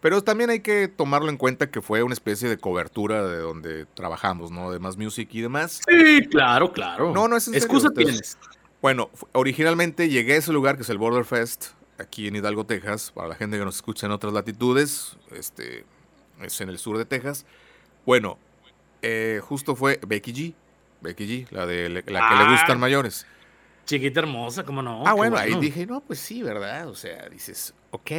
Pero 0.00 0.22
también 0.22 0.50
hay 0.50 0.60
que 0.60 0.86
tomarlo 0.86 1.28
en 1.28 1.36
cuenta 1.36 1.70
que 1.70 1.82
fue 1.82 2.04
una 2.04 2.14
especie 2.14 2.48
de 2.48 2.56
cobertura 2.56 3.26
de 3.26 3.38
donde 3.38 3.84
trabajamos, 3.94 4.52
¿no? 4.52 4.70
De 4.70 4.78
Más 4.78 4.96
Music 4.96 5.28
y 5.32 5.40
demás. 5.40 5.80
Sí, 5.88 6.24
claro, 6.30 6.72
claro. 6.72 7.12
No, 7.12 7.26
no 7.26 7.36
es 7.36 7.48
en 7.48 7.56
Excusa 7.56 7.90
tienes. 7.90 8.38
Bueno, 8.80 9.10
originalmente 9.32 10.08
llegué 10.08 10.34
a 10.34 10.36
ese 10.36 10.52
lugar 10.52 10.76
que 10.76 10.82
es 10.82 10.90
el 10.90 10.98
Border 10.98 11.24
Fest, 11.24 11.72
aquí 11.98 12.28
en 12.28 12.36
Hidalgo, 12.36 12.64
Texas, 12.64 13.10
para 13.12 13.26
la 13.26 13.34
gente 13.34 13.58
que 13.58 13.64
nos 13.64 13.74
escucha 13.76 14.06
en 14.06 14.12
otras 14.12 14.32
latitudes, 14.32 15.16
este, 15.32 15.84
es 16.40 16.60
en 16.60 16.68
el 16.68 16.78
sur 16.78 16.96
de 16.96 17.04
Texas. 17.04 17.44
Bueno, 18.06 18.38
eh, 19.02 19.40
justo 19.42 19.74
fue 19.74 19.98
Becky 20.06 20.32
G. 20.32 20.54
Becky 21.00 21.26
G, 21.26 21.50
la 21.50 21.66
de 21.66 21.88
la 21.88 22.02
que 22.02 22.10
le 22.12 22.18
ah. 22.20 22.50
gustan 22.52 22.78
mayores. 22.78 23.26
Chiquita 23.88 24.20
hermosa, 24.20 24.64
¿cómo 24.64 24.82
no? 24.82 25.02
Ah, 25.06 25.14
bueno, 25.14 25.38
ahí 25.38 25.54
dije, 25.54 25.86
no, 25.86 26.02
pues 26.02 26.18
sí, 26.18 26.42
¿verdad? 26.42 26.88
O 26.88 26.94
sea, 26.94 27.26
dices, 27.30 27.72
ok, 27.90 28.10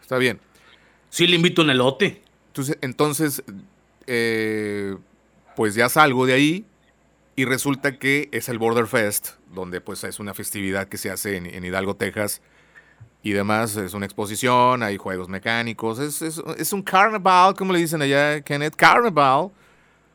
está 0.00 0.16
bien. 0.16 0.40
Sí, 1.10 1.26
le 1.26 1.36
invito 1.36 1.60
un 1.60 1.68
elote. 1.68 2.22
Entonces, 2.46 2.78
entonces 2.80 3.42
eh, 4.06 4.96
pues 5.54 5.74
ya 5.74 5.90
salgo 5.90 6.24
de 6.24 6.32
ahí 6.32 6.64
y 7.36 7.44
resulta 7.44 7.98
que 7.98 8.30
es 8.32 8.48
el 8.48 8.58
Border 8.58 8.86
Fest, 8.86 9.32
donde 9.52 9.82
pues 9.82 10.02
es 10.04 10.18
una 10.18 10.32
festividad 10.32 10.88
que 10.88 10.96
se 10.96 11.10
hace 11.10 11.36
en, 11.36 11.62
Hidalgo, 11.62 11.94
Texas 11.94 12.40
y 13.22 13.32
demás. 13.32 13.76
Es 13.76 13.92
una 13.92 14.06
exposición, 14.06 14.82
hay 14.82 14.96
juegos 14.96 15.28
mecánicos, 15.28 15.98
es, 15.98 16.22
es 16.22 16.72
un 16.72 16.80
carnaval, 16.80 17.52
como 17.54 17.74
le 17.74 17.80
dicen 17.80 18.00
allá, 18.00 18.40
Kenneth, 18.40 18.76
carnaval. 18.76 19.50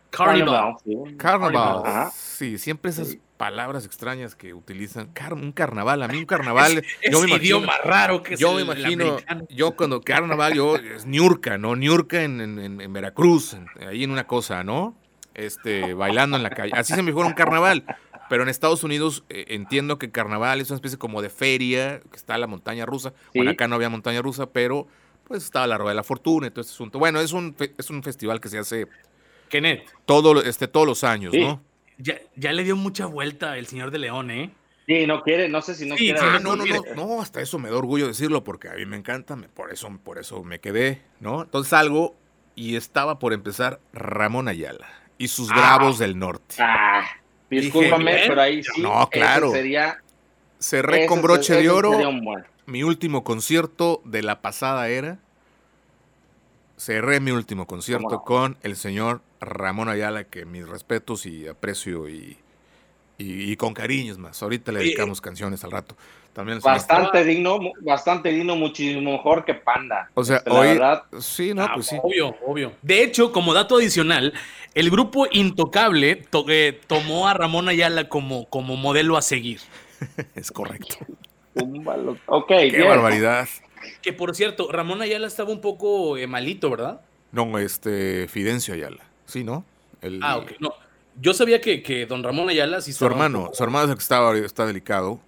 Carnival. 0.09 0.76
Carnaval. 1.18 2.11
Sí, 2.16 2.57
siempre 2.57 2.89
esas 2.89 3.16
palabras 3.38 3.86
extrañas 3.86 4.36
que 4.36 4.54
utilizan. 4.54 5.12
un 5.32 5.52
carnaval, 5.52 6.04
a 6.04 6.08
mí 6.08 6.18
un 6.18 6.26
carnaval. 6.26 6.84
yo 7.12 7.20
me 7.22 7.28
imagino, 7.30 7.38
idioma 7.38 7.78
raro 7.84 8.24
que 8.24 8.36
Yo 8.36 8.54
me 8.54 8.62
imagino, 8.62 9.18
yo 9.50 9.76
cuando 9.76 10.02
carnaval, 10.02 10.54
yo 10.54 10.76
es 10.76 11.06
Niurka, 11.06 11.58
¿no? 11.58 11.76
Niurka 11.76 12.24
en, 12.24 12.40
en, 12.42 12.94
Veracruz, 12.94 13.58
ahí 13.88 14.04
en 14.04 14.12
una 14.12 14.28
cosa, 14.28 14.64
¿no? 14.64 14.96
Este, 15.34 15.94
bailando 15.94 16.38
en 16.38 16.44
la 16.44 16.52
calle. 16.52 16.72
Así 16.76 16.94
se 16.94 17.02
me 17.02 17.12
fue 17.12 17.26
un 17.26 17.34
carnaval. 17.34 17.84
Pero 18.30 18.44
en 18.44 18.50
Estados 18.50 18.84
Unidos 18.84 19.26
eh, 19.30 19.46
entiendo 19.50 20.00
que 20.00 20.10
carnaval 20.10 20.62
es 20.62 20.70
una 20.70 20.78
especie 20.78 20.98
como 20.98 21.22
de 21.22 21.30
feria, 21.30 22.00
que 22.00 22.16
está 22.16 22.38
la 22.38 22.48
montaña 22.48 22.86
rusa. 22.86 23.14
Bueno, 23.36 23.52
acá 23.52 23.68
no 23.68 23.76
había 23.76 23.90
montaña 23.90 24.22
rusa, 24.22 24.48
pero 24.48 24.88
pues 25.26 25.44
estaba 25.44 25.68
la 25.68 25.78
Rueda 25.78 25.92
de 25.92 25.96
la 25.96 26.04
Fortuna 26.04 26.48
y 26.48 26.50
todo 26.50 26.62
este 26.62 26.74
asunto. 26.74 27.00
Bueno, 27.00 27.20
es 27.20 27.34
un, 27.34 27.56
es 27.78 27.90
un 27.90 28.02
festival 28.02 28.40
que 28.40 28.50
se 28.50 28.58
hace 28.58 28.88
Kenneth. 29.50 29.84
Todo, 30.06 30.42
este, 30.42 30.68
todos 30.68 30.88
los 30.88 31.04
años, 31.04 31.34
¿no? 31.34 31.62
Ya, 32.04 32.20
ya, 32.36 32.51
le 32.51 32.64
dio 32.64 32.76
mucha 32.76 33.06
vuelta 33.06 33.58
el 33.58 33.66
señor 33.66 33.91
de 33.91 33.99
León, 33.99 34.30
¿eh? 34.30 34.51
Sí, 34.86 35.08
no 35.08 35.24
quiere, 35.24 35.47
no 35.47 35.62
sé 35.62 35.74
si 35.76 35.86
no 35.86 35.95
quiere. 35.95 36.20
Ah, 36.22 36.39
no, 36.41 36.58
no, 36.58 36.66
no, 36.66 36.82
no, 36.95 37.22
hasta 37.22 37.39
eso 37.39 37.58
me 37.58 37.70
da 37.70 37.78
orgullo 37.78 38.08
decirlo 38.08 38.43
porque 38.43 38.68
a 38.68 38.74
mí 38.74 38.86
me 38.86 38.97
encanta, 38.97 39.38
por 39.54 39.72
eso, 39.72 39.89
por 40.04 40.20
eso 40.20 40.43
me 40.43 40.60
quedé, 40.60 41.01
¿no? 41.22 41.43
Entonces 41.43 41.70
salgo 41.70 42.16
y 42.56 42.76
estaba 42.76 43.20
por 43.20 43.32
empezar 43.32 43.80
Ramón 43.93 44.49
Ayala 44.49 44.88
y 45.18 45.30
sus 45.30 45.49
ah, 45.51 45.56
Bravos 45.56 45.99
del 45.99 46.20
Norte. 46.20 46.56
Ah, 46.60 47.06
discúlpame, 47.49 48.24
pero 48.28 48.41
ahí 48.41 48.62
sí. 48.62 48.82
No, 48.82 49.08
claro. 49.10 49.51
Sería, 49.51 50.04
Cerré 50.64 51.08
con 51.08 51.22
broche 51.22 51.56
de 51.56 51.70
oro. 51.70 51.91
Mi 52.66 52.84
último 52.84 53.26
concierto 53.26 54.01
de 54.06 54.24
la 54.24 54.41
pasada 54.41 54.88
era. 54.88 55.20
Cerré 56.78 57.20
mi 57.20 57.32
último 57.32 57.68
concierto 57.68 58.24
con 58.24 58.58
el 58.64 58.78
señor 58.78 59.22
Ramón 59.46 59.89
Ayala, 59.89 60.24
que 60.26 60.46
mis 60.46 60.68
respetos 60.68 61.26
y 61.26 61.48
aprecio 61.48 62.10
y, 62.10 62.38
y, 63.18 63.56
con 63.56 63.74
cariños 63.74 64.18
más. 64.18 64.41
Ahorita 64.41 64.72
le 64.72 64.80
dedicamos 64.80 65.22
canciones 65.22 65.64
al 65.64 65.72
rato. 65.72 65.96
También 66.34 66.60
bastante 66.62 67.24
digno, 67.24 67.60
bastante 67.82 68.30
digno, 68.30 68.56
muchísimo 68.56 69.12
mejor 69.12 69.46
que 69.46 69.54
Panda. 69.54 70.10
O 70.16 70.24
sea, 70.24 70.41
hoy, 70.48 70.80
sí, 71.20 71.54
no, 71.54 71.70
pues 71.76 71.86
sí. 71.86 71.98
Obvio, 72.02 72.36
obvio. 72.46 72.74
De 72.82 73.04
hecho, 73.04 73.32
como 73.32 73.54
dato 73.54 73.78
adicional, 73.78 74.34
el 74.74 74.89
grupo 74.89 75.28
Intocable 75.32 76.26
eh, 76.48 76.82
tomó 76.88 77.28
a 77.28 77.36
Ramón 77.36 77.70
Ayala 77.70 78.10
como, 78.10 78.50
como 78.50 78.76
modelo 78.76 79.16
a 79.16 79.22
seguir. 79.22 79.60
es 80.36 80.52
correcto. 80.52 80.96
ok. 82.26 82.48
Qué 82.48 82.84
barbaridad. 82.84 83.48
Que 84.02 84.12
por 84.12 84.36
cierto, 84.36 84.72
Ramón 84.72 85.04
Ayala 85.04 85.28
estaba 85.28 85.52
un 85.52 85.62
poco 85.62 86.18
eh, 86.18 86.26
malito, 86.26 86.72
¿verdad? 86.72 87.02
No, 87.32 87.60
este, 87.60 88.28
Fidencio 88.28 88.74
Ayala. 88.74 89.04
Sí, 89.26 89.44
¿no? 89.44 89.66
ah, 90.22 90.38
ok. 90.38 90.52
No, 90.60 90.74
yo 91.20 91.34
sabía 91.34 91.62
que, 91.62 91.84
que 91.84 92.06
don 92.06 92.24
Ramón 92.24 92.50
Ayala 92.50 92.82
sí 92.82 92.94
Su 92.94 93.06
hermano, 93.06 93.52
su 93.54 93.64
hermano 93.64 93.86
es 93.86 93.92
el 93.92 93.98
que 93.98 94.02
estaba, 94.02 94.38
está 94.38 94.66
delicado. 94.66 95.20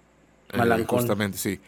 Eh, 0.52 0.84
justamente, 0.86 1.38
sí. 1.38 1.60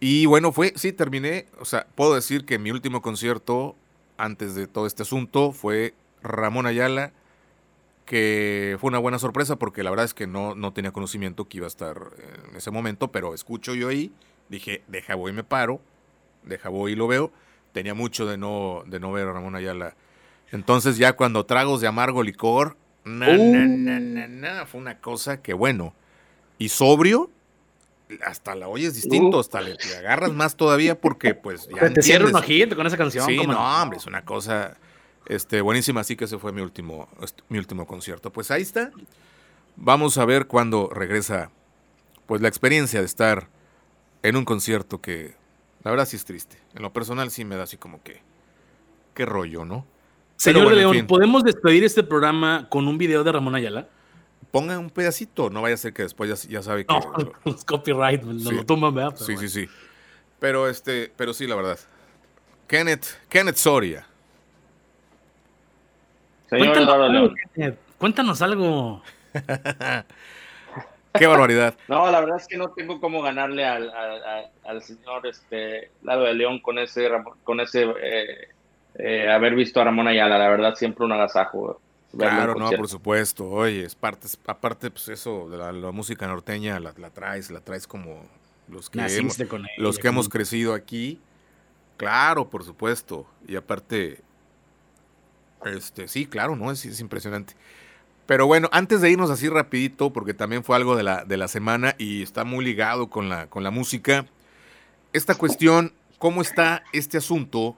Y 0.00 0.26
bueno, 0.26 0.52
fue, 0.52 0.72
sí, 0.76 0.92
terminé, 0.92 1.46
o 1.58 1.64
sea, 1.64 1.86
puedo 1.94 2.14
decir 2.14 2.44
que 2.44 2.58
mi 2.58 2.70
último 2.70 3.00
concierto 3.00 3.76
antes 4.16 4.54
de 4.54 4.66
todo 4.66 4.86
este 4.86 5.02
asunto 5.02 5.52
fue 5.52 5.94
Ramón 6.22 6.66
Ayala, 6.66 7.12
que 8.04 8.76
fue 8.80 8.88
una 8.88 8.98
buena 8.98 9.18
sorpresa 9.18 9.56
porque 9.56 9.82
la 9.82 9.90
verdad 9.90 10.04
es 10.04 10.14
que 10.14 10.26
no, 10.26 10.54
no 10.54 10.72
tenía 10.72 10.92
conocimiento 10.92 11.46
que 11.48 11.58
iba 11.58 11.66
a 11.66 11.68
estar 11.68 11.96
en 12.50 12.56
ese 12.56 12.70
momento, 12.70 13.08
pero 13.10 13.34
escucho 13.34 13.74
yo 13.74 13.88
ahí, 13.88 14.12
dije, 14.48 14.82
deja 14.88 15.14
voy 15.14 15.32
me 15.32 15.44
paro, 15.44 15.80
deja 16.42 16.68
voy 16.68 16.92
y 16.92 16.96
lo 16.96 17.06
veo. 17.06 17.32
Tenía 17.72 17.94
mucho 17.94 18.26
de 18.26 18.36
no, 18.36 18.84
de 18.86 19.00
no 19.00 19.10
ver 19.10 19.26
a 19.26 19.32
Ramón 19.32 19.56
Ayala 19.56 19.96
entonces 20.52 20.96
ya 20.96 21.14
cuando 21.14 21.46
tragos 21.46 21.80
de 21.80 21.86
amargo 21.86 22.22
licor, 22.22 22.76
na, 23.04 24.62
uh. 24.62 24.66
fue 24.66 24.80
una 24.80 24.98
cosa 25.00 25.42
que 25.42 25.54
bueno. 25.54 25.94
Y 26.58 26.68
sobrio, 26.68 27.30
hasta 28.24 28.54
la 28.54 28.68
oyes 28.68 28.94
distinto, 28.94 29.38
uh. 29.38 29.40
hasta 29.40 29.60
le, 29.60 29.76
agarras 29.98 30.32
más 30.32 30.56
todavía 30.56 31.00
porque 31.00 31.34
pues 31.34 31.68
ya 31.68 31.92
Te 31.92 32.02
cierra 32.02 32.28
un 32.28 32.36
ojito 32.36 32.76
con 32.76 32.86
esa 32.86 32.96
canción. 32.96 33.26
Sí, 33.26 33.46
no, 33.46 33.82
hombre, 33.82 33.98
es 33.98 34.06
una 34.06 34.24
cosa 34.24 34.76
este, 35.26 35.60
buenísima, 35.60 36.00
así 36.00 36.16
que 36.16 36.24
ese 36.24 36.38
fue 36.38 36.52
mi 36.52 36.60
último, 36.60 37.08
mi 37.48 37.58
último 37.58 37.86
concierto. 37.86 38.32
Pues 38.32 38.50
ahí 38.50 38.62
está. 38.62 38.90
Vamos 39.76 40.18
a 40.18 40.24
ver 40.24 40.46
cuándo 40.46 40.88
regresa 40.88 41.50
pues 42.26 42.40
la 42.40 42.48
experiencia 42.48 43.00
de 43.00 43.06
estar 43.06 43.48
en 44.22 44.36
un 44.36 44.44
concierto 44.44 45.00
que 45.00 45.34
la 45.82 45.90
verdad 45.90 46.06
sí 46.06 46.16
es 46.16 46.24
triste. 46.24 46.58
En 46.74 46.82
lo 46.82 46.92
personal 46.92 47.30
sí 47.30 47.44
me 47.44 47.56
da 47.56 47.64
así 47.64 47.76
como 47.76 48.02
que 48.02 48.22
qué 49.14 49.26
rollo, 49.26 49.64
¿no? 49.64 49.86
Señor 50.44 50.68
de 50.68 50.76
León, 50.76 51.06
¿podemos 51.06 51.42
despedir 51.42 51.84
este 51.84 52.02
programa 52.02 52.66
con 52.68 52.86
un 52.86 52.98
video 52.98 53.24
de 53.24 53.32
Ramón 53.32 53.54
Ayala? 53.54 53.88
Pongan 54.50 54.78
un 54.78 54.90
pedacito, 54.90 55.48
no 55.48 55.62
vaya 55.62 55.74
a 55.74 55.78
ser 55.78 55.94
que 55.94 56.02
después 56.02 56.46
ya, 56.46 56.62
sabe 56.62 56.84
que. 56.84 56.92
No, 56.92 57.32
los 57.44 57.64
copyright, 57.66 58.22
no 58.22 58.50
lo 58.52 58.64
toman, 58.64 58.94
¿verdad? 58.94 59.16
sí, 59.16 59.38
sí, 59.38 59.48
sí. 59.48 59.66
Pero 60.38 60.68
este, 60.68 61.10
pero 61.16 61.32
sí, 61.32 61.46
la 61.46 61.56
verdad. 61.56 61.78
Kenneth, 62.68 63.06
Kenneth 63.30 63.56
Soria. 63.56 64.06
Señor 66.50 66.74
Cuéntanos 66.74 66.92
algo, 66.92 67.34
Cuéntanos 67.96 68.42
algo. 68.42 69.02
Qué 71.18 71.26
barbaridad. 71.26 71.74
No, 71.88 72.10
la 72.10 72.20
verdad 72.20 72.36
es 72.36 72.46
que 72.46 72.58
no 72.58 72.68
tengo 72.72 73.00
cómo 73.00 73.22
ganarle 73.22 73.64
al, 73.64 73.90
al, 74.64 74.82
señor 74.82 75.26
este, 75.26 75.90
Lado 76.02 76.24
de 76.24 76.34
León 76.34 76.58
con 76.58 76.78
ese, 76.78 77.08
con 77.44 77.60
ese 77.60 77.84
eh, 78.02 78.48
eh, 78.96 79.30
haber 79.30 79.54
visto 79.54 79.80
a 79.80 79.84
Ramón 79.84 80.08
Ayala, 80.08 80.38
la 80.38 80.48
verdad, 80.48 80.74
siempre 80.74 81.04
un 81.04 81.12
agasajo. 81.12 81.80
Claro, 82.16 82.54
no, 82.54 82.70
por 82.70 82.88
supuesto. 82.88 83.48
Oye, 83.50 83.84
es 83.84 83.94
parte, 83.94 84.28
aparte, 84.46 84.90
pues 84.90 85.08
eso, 85.08 85.48
de 85.48 85.58
la, 85.58 85.90
música 85.90 86.26
norteña 86.26 86.78
la, 86.78 86.92
traes, 87.10 87.50
la 87.50 87.60
traes 87.60 87.86
como 87.86 88.24
los 88.68 88.88
que, 88.88 89.00
hemos, 89.00 89.36
los 89.78 89.98
que 89.98 90.08
hemos 90.08 90.28
crecido 90.28 90.74
aquí. 90.74 91.20
Claro, 91.96 92.48
por 92.48 92.62
supuesto. 92.64 93.26
Y 93.48 93.56
aparte, 93.56 94.20
este, 95.64 96.06
sí, 96.06 96.26
claro, 96.26 96.54
¿no? 96.54 96.70
Es, 96.70 96.84
es 96.84 97.00
impresionante. 97.00 97.54
Pero 98.26 98.46
bueno, 98.46 98.68
antes 98.72 99.00
de 99.00 99.10
irnos 99.10 99.30
así 99.30 99.48
rapidito, 99.48 100.12
porque 100.12 100.34
también 100.34 100.64
fue 100.64 100.76
algo 100.76 100.96
de 100.96 101.02
la, 101.02 101.24
de 101.24 101.36
la 101.36 101.48
semana 101.48 101.94
y 101.98 102.22
está 102.22 102.44
muy 102.44 102.64
ligado 102.64 103.10
con 103.10 103.28
la, 103.28 103.48
con 103.48 103.62
la 103.62 103.70
música, 103.70 104.26
esta 105.12 105.34
cuestión, 105.34 105.92
¿cómo 106.18 106.40
está 106.40 106.84
este 106.92 107.18
asunto 107.18 107.76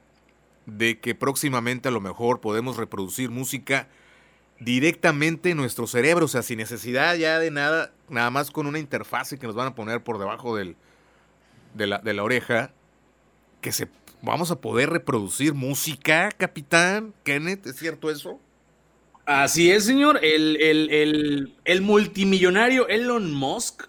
de 0.66 0.98
que 0.98 1.14
próximamente 1.14 1.88
a 1.88 1.92
lo 1.92 2.00
mejor 2.00 2.40
podemos 2.40 2.76
reproducir 2.76 3.30
música 3.30 3.88
directamente 4.58 5.50
en 5.50 5.56
nuestro 5.56 5.86
cerebro, 5.86 6.26
o 6.26 6.28
sea, 6.28 6.42
sin 6.42 6.58
necesidad 6.58 7.14
ya 7.16 7.38
de 7.38 7.50
nada, 7.50 7.92
nada 8.08 8.30
más 8.30 8.50
con 8.50 8.66
una 8.66 8.78
interfase 8.78 9.38
que 9.38 9.46
nos 9.46 9.54
van 9.54 9.68
a 9.68 9.74
poner 9.74 10.02
por 10.02 10.18
debajo 10.18 10.56
del, 10.56 10.76
de, 11.74 11.86
la, 11.86 11.98
de 11.98 12.14
la 12.14 12.22
oreja, 12.22 12.72
que 13.60 13.72
se, 13.72 13.88
vamos 14.22 14.50
a 14.50 14.60
poder 14.60 14.90
reproducir 14.90 15.54
música, 15.54 16.30
capitán. 16.36 17.14
Kenneth, 17.22 17.66
¿es 17.66 17.76
cierto 17.76 18.10
eso? 18.10 18.40
Así 19.24 19.70
es, 19.70 19.84
señor. 19.84 20.20
El, 20.22 21.52
el 21.64 21.82
multimillonario 21.82 22.88
Elon 22.88 23.34
Musk 23.34 23.84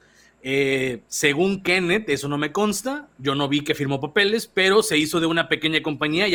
eh, 0.49 1.01
según 1.09 1.61
Kenneth, 1.61 2.07
eso 2.07 2.29
no 2.29 2.37
me 2.37 2.53
consta, 2.53 3.09
yo 3.17 3.35
no 3.35 3.49
vi 3.49 3.65
que 3.65 3.75
firmó 3.75 3.99
papeles, 3.99 4.47
pero 4.47 4.81
se 4.81 4.97
hizo 4.97 5.19
de 5.19 5.25
una 5.25 5.49
pequeña 5.49 5.83
compañía 5.83 6.25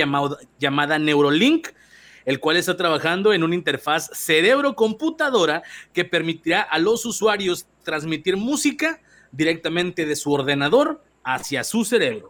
llamada 0.59 0.99
Neurolink, 0.99 1.69
el 2.27 2.39
cual 2.39 2.59
está 2.59 2.77
trabajando 2.77 3.33
en 3.33 3.43
una 3.43 3.55
interfaz 3.55 4.11
cerebro-computadora 4.13 5.63
que 5.95 6.05
permitirá 6.05 6.61
a 6.61 6.79
los 6.79 7.07
usuarios 7.07 7.65
transmitir 7.85 8.37
música 8.37 9.01
directamente 9.31 10.05
de 10.05 10.15
su 10.15 10.31
ordenador 10.31 11.03
hacia 11.25 11.65
su 11.65 11.83
cerebro. 11.83 12.29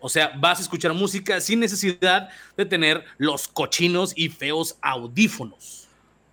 O 0.00 0.10
sea, 0.10 0.32
vas 0.38 0.58
a 0.58 0.62
escuchar 0.64 0.92
música 0.92 1.40
sin 1.40 1.60
necesidad 1.60 2.28
de 2.58 2.66
tener 2.66 3.02
los 3.16 3.48
cochinos 3.48 4.12
y 4.14 4.28
feos 4.28 4.76
audífonos. 4.82 5.85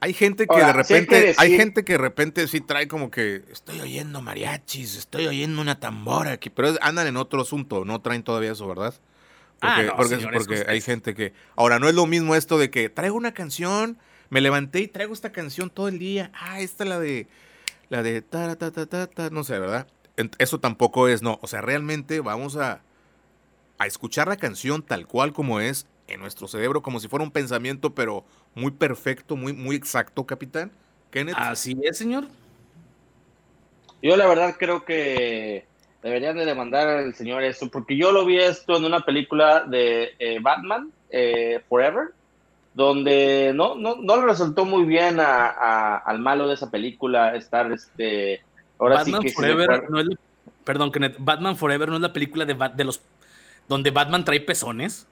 Hay 0.03 0.11
gente 0.11 0.47
que 0.47 0.57
de 0.57 0.73
repente, 0.73 1.33
hay, 1.37 1.55
gente 1.55 1.85
que 1.85 1.93
de 1.93 1.97
repente 1.97 2.45
sí 2.49 2.59
trae 2.59 2.89
como 2.89 3.09
que 3.09 3.45
estoy 3.49 3.79
oyendo 3.79 4.21
mariachis, 4.21 4.97
estoy 4.97 5.27
oyendo 5.27 5.61
una 5.61 5.79
tambora 5.79 6.31
aquí, 6.31 6.49
pero 6.49 6.73
andan 6.81 7.07
en 7.07 7.15
otro 7.15 7.41
asunto, 7.41 7.85
no 7.85 8.01
traen 8.01 8.21
todavía 8.21 8.51
eso, 8.51 8.67
¿verdad? 8.67 8.93
Porque, 9.61 9.87
ah, 9.89 9.93
porque, 9.95 10.17
porque 10.33 10.65
hay 10.67 10.81
gente 10.81 11.15
que. 11.15 11.31
Ahora, 11.55 11.79
no 11.79 11.87
es 11.87 11.95
lo 11.95 12.05
mismo 12.05 12.35
esto 12.35 12.57
de 12.57 12.69
que 12.69 12.89
traigo 12.89 13.15
una 13.15 13.33
canción, 13.33 13.97
me 14.29 14.41
levanté 14.41 14.81
y 14.81 14.89
traigo 14.89 15.13
esta 15.13 15.31
canción 15.31 15.69
todo 15.69 15.87
el 15.87 15.99
día. 15.99 16.33
Ah, 16.33 16.59
esta 16.59 16.83
es 16.83 16.89
la 16.89 16.99
de. 16.99 17.27
La 17.87 18.03
de 18.03 18.21
ta, 18.21 18.57
ta, 18.57 18.71
ta, 18.71 18.85
ta, 18.85 19.07
ta, 19.07 19.29
no 19.29 19.45
sé, 19.45 19.57
¿verdad? 19.57 19.87
Eso 20.37 20.59
tampoco 20.59 21.07
es, 21.07 21.21
no. 21.21 21.39
O 21.41 21.47
sea, 21.47 21.61
realmente 21.61 22.19
vamos 22.19 22.57
a, 22.57 22.81
a 23.77 23.87
escuchar 23.87 24.27
la 24.27 24.35
canción 24.35 24.83
tal 24.83 25.07
cual 25.07 25.31
como 25.31 25.61
es 25.61 25.87
en 26.13 26.21
nuestro 26.21 26.47
cerebro 26.47 26.81
como 26.81 26.99
si 26.99 27.07
fuera 27.07 27.23
un 27.23 27.31
pensamiento, 27.31 27.93
pero 27.93 28.23
muy 28.55 28.71
perfecto, 28.71 29.35
muy, 29.35 29.53
muy 29.53 29.75
exacto, 29.75 30.25
capitán. 30.25 30.71
Kenneth. 31.11 31.35
Así 31.37 31.77
es, 31.83 31.97
señor. 31.97 32.25
Yo 34.01 34.17
la 34.17 34.27
verdad 34.27 34.55
creo 34.57 34.83
que 34.83 35.65
deberían 36.01 36.35
de 36.35 36.45
demandar 36.45 36.87
al 36.87 37.15
señor 37.15 37.43
esto, 37.43 37.69
porque 37.69 37.95
yo 37.95 38.11
lo 38.11 38.25
vi 38.25 38.39
esto 38.39 38.75
en 38.75 38.85
una 38.85 39.01
película 39.01 39.61
de 39.61 40.11
eh, 40.19 40.39
Batman, 40.41 40.91
eh, 41.09 41.61
Forever, 41.69 42.09
donde 42.73 43.51
no, 43.55 43.75
no, 43.75 43.95
no 43.95 44.17
le 44.17 44.25
resultó 44.25 44.65
muy 44.65 44.83
bien 44.83 45.19
al 45.19 46.19
malo 46.19 46.47
de 46.47 46.55
esa 46.55 46.69
película 46.69 47.35
estar 47.35 47.71
este... 47.71 48.41
Ahora 48.79 48.95
Batman 48.95 49.21
sí 49.21 49.27
que 49.27 49.33
Forever 49.33 49.89
no 49.89 49.99
es 49.99 50.07
perdón, 50.63 50.91
Kenneth, 50.91 51.15
Batman 51.19 51.57
Forever 51.57 51.89
no 51.89 51.95
es 51.95 52.01
la 52.01 52.13
película 52.13 52.45
de, 52.45 52.55
de 52.75 52.83
los 52.83 53.01
donde 53.67 53.91
Batman 53.91 54.25
trae 54.25 54.41
pezones. 54.41 55.07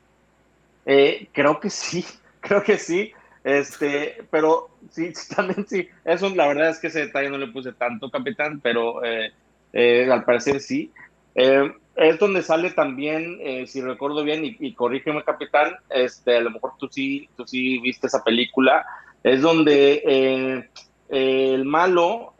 Eh, 0.86 1.28
creo 1.32 1.60
que 1.60 1.70
sí, 1.70 2.06
creo 2.40 2.64
que 2.64 2.78
sí. 2.78 3.12
Este, 3.44 4.24
pero 4.30 4.70
sí, 4.92 5.14
también 5.36 5.66
sí. 5.68 5.88
Eso, 6.06 6.30
la 6.36 6.48
verdad 6.48 6.70
es 6.70 6.80
que 6.80 6.88
ese 6.88 7.08
detalle 7.08 7.30
no 7.30 7.38
le 7.38 7.48
puse 7.48 7.74
tanto, 7.74 8.10
capitán, 8.10 8.60
pero 8.62 9.04
eh, 9.04 9.32
eh, 9.74 10.10
al 10.12 10.24
parecer 10.24 10.60
sí. 10.60 10.92
es 11.34 12.20
donde 12.20 12.44
sale 12.44 12.72
también, 12.72 13.40
si 13.68 13.82
recuerdo 13.82 14.24
bien, 14.24 14.42
y, 14.44 14.74
corrígeme, 14.74 15.24
capitán, 15.24 15.76
este, 15.90 16.38
a 16.38 16.42
lo 16.42 16.52
mejor 16.52 16.74
tú 16.78 16.88
sí, 16.90 17.30
tú 17.36 17.48
sí 17.48 17.80
viste 17.80 18.08
esa 18.08 18.24
película. 18.24 18.86
Es 19.24 19.42
donde 19.42 20.68
el 21.10 21.66
malo 21.66 22.34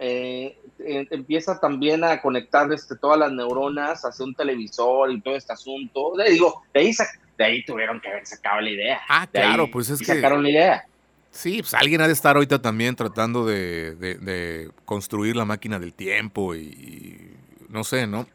empieza 0.86 1.60
también 1.60 2.04
a 2.04 2.22
conectar 2.22 2.72
este, 2.72 2.96
todas 2.96 3.20
las 3.20 3.32
neuronas 3.32 4.04
hacia 4.04 4.26
un 4.26 4.36
televisor 4.36 5.12
y 5.12 5.22
todo 5.22 5.36
este 5.36 5.54
asunto. 5.54 6.14
Le 6.16 6.32
digo, 6.32 6.64
de 6.74 6.80
ahí 6.80 6.94
de 7.42 7.48
ahí 7.48 7.66
tuvieron 7.66 8.00
que 8.00 8.10
haber 8.10 8.26
sacado 8.26 8.62
la 8.62 8.70
idea. 8.70 9.02
Ah, 9.10 9.28
claro, 9.32 9.70
pues 9.72 9.90
es 9.90 10.00
que. 10.00 10.06
Sacaron 10.06 10.44
la 10.44 10.50
idea. 10.50 10.86
Sí, 11.32 11.62
pues 11.62 11.74
alguien 11.74 12.02
ha 12.02 12.08
de 12.08 12.14
estar 12.14 12.36
ahorita 12.36 12.62
también 12.62 12.96
tratando 12.96 13.46
de, 13.46 14.70
construir 14.86 15.36
la 15.36 15.46
máquina 15.46 15.80
del 15.80 15.94
tiempo 15.94 16.56
y, 16.56 17.36
no 17.70 17.84
sé, 17.84 18.06
¿no? 18.06 18.28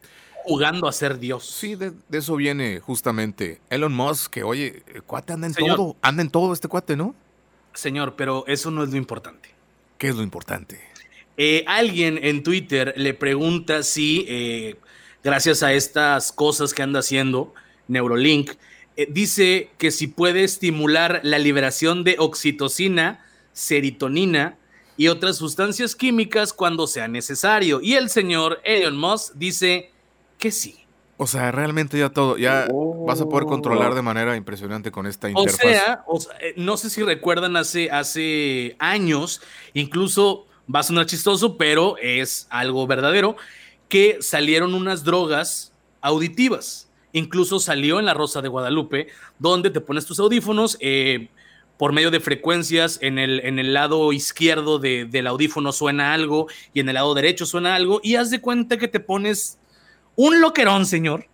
Jugando 0.43 0.87
a 0.87 0.91
ser 0.91 1.19
Dios. 1.19 1.47
Sí, 1.47 1.75
de, 1.75 1.93
eso 2.11 2.35
viene 2.35 2.79
justamente 2.79 3.61
Elon 3.69 3.93
Musk, 3.93 4.31
que 4.31 4.43
oye, 4.43 4.83
el 4.93 5.03
cuate 5.03 5.33
anda 5.33 5.47
en 5.47 5.53
todo, 5.53 5.95
anda 6.01 6.21
en 6.21 6.29
todo 6.29 6.53
este 6.53 6.67
cuate, 6.67 6.95
¿no? 6.95 7.13
Señor, 7.73 8.15
pero 8.15 8.43
eso 8.47 8.71
no 8.71 8.83
es 8.83 8.89
lo 8.89 8.97
importante. 8.97 9.49
¿Qué 9.97 10.07
es 10.07 10.15
lo 10.15 10.23
importante? 10.23 10.79
Eh, 11.37 11.63
alguien 11.67 12.19
en 12.21 12.41
Twitter 12.41 12.93
le 12.97 13.13
pregunta 13.13 13.83
si, 13.83 14.25
eh, 14.27 14.75
gracias 15.23 15.61
a 15.61 15.73
estas 15.73 16.31
cosas 16.31 16.73
que 16.73 16.81
anda 16.81 16.99
haciendo, 16.99 17.53
Neurolink, 17.87 18.51
eh, 18.97 19.07
dice 19.11 19.69
que 19.77 19.91
si 19.91 20.07
puede 20.07 20.43
estimular 20.43 21.21
la 21.23 21.37
liberación 21.37 22.03
de 22.03 22.15
oxitocina, 22.17 23.23
serotonina 23.53 24.57
y 24.97 25.09
otras 25.09 25.37
sustancias 25.37 25.95
químicas 25.95 26.51
cuando 26.51 26.87
sea 26.87 27.07
necesario. 27.07 27.79
Y 27.79 27.93
el 27.93 28.09
señor 28.09 28.59
Elon 28.63 28.97
Musk 28.97 29.35
dice 29.35 29.91
que 30.39 30.51
sí. 30.51 30.83
O 31.17 31.27
sea, 31.27 31.51
realmente 31.51 31.99
ya 31.99 32.09
todo, 32.09 32.37
ya 32.37 32.67
vas 33.05 33.21
a 33.21 33.29
poder 33.29 33.45
controlar 33.45 33.93
de 33.93 34.01
manera 34.01 34.35
impresionante 34.35 34.91
con 34.91 35.05
esta 35.05 35.29
interfaz. 35.29 36.03
O 36.07 36.19
sea, 36.19 36.35
eh, 36.41 36.53
no 36.57 36.75
sé 36.77 36.89
si 36.89 37.03
recuerdan 37.03 37.55
hace, 37.55 37.91
hace 37.91 38.75
años, 38.79 39.41
incluso 39.73 40.47
va 40.73 40.79
a 40.79 40.83
sonar 40.83 41.05
chistoso, 41.05 41.57
pero 41.57 41.97
es 41.97 42.47
algo 42.49 42.85
verdadero, 42.87 43.35
que 43.89 44.17
salieron 44.21 44.73
unas 44.73 45.03
drogas 45.03 45.71
auditivas 46.01 46.86
Incluso 47.13 47.59
salió 47.59 47.99
en 47.99 48.05
La 48.05 48.13
Rosa 48.13 48.41
de 48.41 48.49
Guadalupe, 48.49 49.07
donde 49.39 49.69
te 49.69 49.81
pones 49.81 50.05
tus 50.05 50.19
audífonos 50.19 50.77
eh, 50.79 51.29
por 51.77 51.93
medio 51.93 52.11
de 52.11 52.19
frecuencias. 52.19 52.99
En 53.01 53.17
el, 53.17 53.39
en 53.41 53.59
el 53.59 53.73
lado 53.73 54.11
izquierdo 54.13 54.79
del 54.79 55.27
audífono 55.27 55.71
suena 55.71 56.13
algo 56.13 56.47
y 56.73 56.79
en 56.79 56.89
el 56.89 56.95
lado 56.95 57.13
derecho 57.13 57.45
suena 57.45 57.75
algo. 57.75 57.99
Y 58.03 58.15
haz 58.15 58.29
de 58.29 58.41
cuenta 58.41 58.77
que 58.77 58.87
te 58.87 58.99
pones 58.99 59.57
un 60.15 60.41
loquerón, 60.41 60.85
señor. 60.85 61.27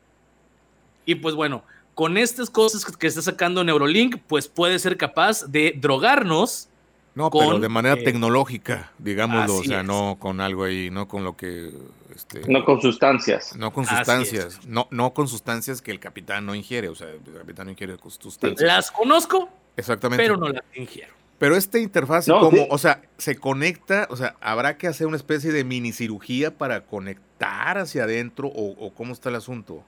Y 1.06 1.16
pues 1.16 1.36
bueno, 1.36 1.64
con 1.96 2.18
estas 2.18 2.50
cosas 2.50 2.86
que 2.86 3.08
está 3.08 3.22
sacando 3.22 3.64
Neurolink, 3.64 4.18
pues 4.28 4.48
puede 4.48 4.80
ser 4.80 4.98
capaz 4.98 5.46
de 5.48 5.76
drogarnos. 5.80 6.70
No, 7.16 7.30
pero 7.30 7.60
de 7.60 7.70
manera 7.70 7.96
eh, 7.96 8.04
tecnológica, 8.04 8.92
digámoslo, 8.98 9.58
o 9.58 9.64
sea, 9.64 9.84
no 9.84 10.18
con 10.20 10.42
algo 10.42 10.64
ahí, 10.64 10.90
no 10.90 11.08
con 11.08 11.24
lo 11.24 11.38
que 11.38 11.72
este, 12.16 12.42
no 12.48 12.64
con 12.64 12.82
sustancias. 12.82 13.56
No 13.56 13.74
con 13.74 13.86
sustancias. 13.86 14.60
No, 14.68 14.88
no 14.92 15.14
con 15.14 15.28
sustancias 15.28 15.82
que 15.82 15.92
el 15.92 16.00
capitán 16.00 16.46
no 16.46 16.54
ingiere. 16.54 16.90
O 16.90 16.96
sea, 16.96 17.10
el 17.10 17.20
capitán 17.38 17.66
no 17.66 17.72
ingiere 17.72 17.98
sustancias. 18.20 18.62
Las 18.62 18.92
conozco. 18.92 19.50
Exactamente. 19.76 20.24
Pero 20.24 20.38
no 20.38 20.50
las 20.50 20.64
ingiero. 20.76 21.14
Pero 21.40 21.58
esta 21.58 21.80
interfaz, 21.80 22.28
como, 22.28 22.68
o 22.70 22.78
sea, 22.78 23.02
se 23.18 23.36
conecta, 23.36 24.08
o 24.10 24.16
sea, 24.16 24.36
habrá 24.40 24.78
que 24.78 24.88
hacer 24.88 25.08
una 25.08 25.18
especie 25.18 25.52
de 25.52 25.64
mini 25.64 25.92
cirugía 25.92 26.58
para 26.58 26.86
conectar 26.86 27.78
hacia 27.78 28.04
adentro 28.04 28.48
o, 28.48 28.94
cómo 28.94 29.12
está 29.12 29.30
el 29.30 29.36
asunto. 29.36 29.84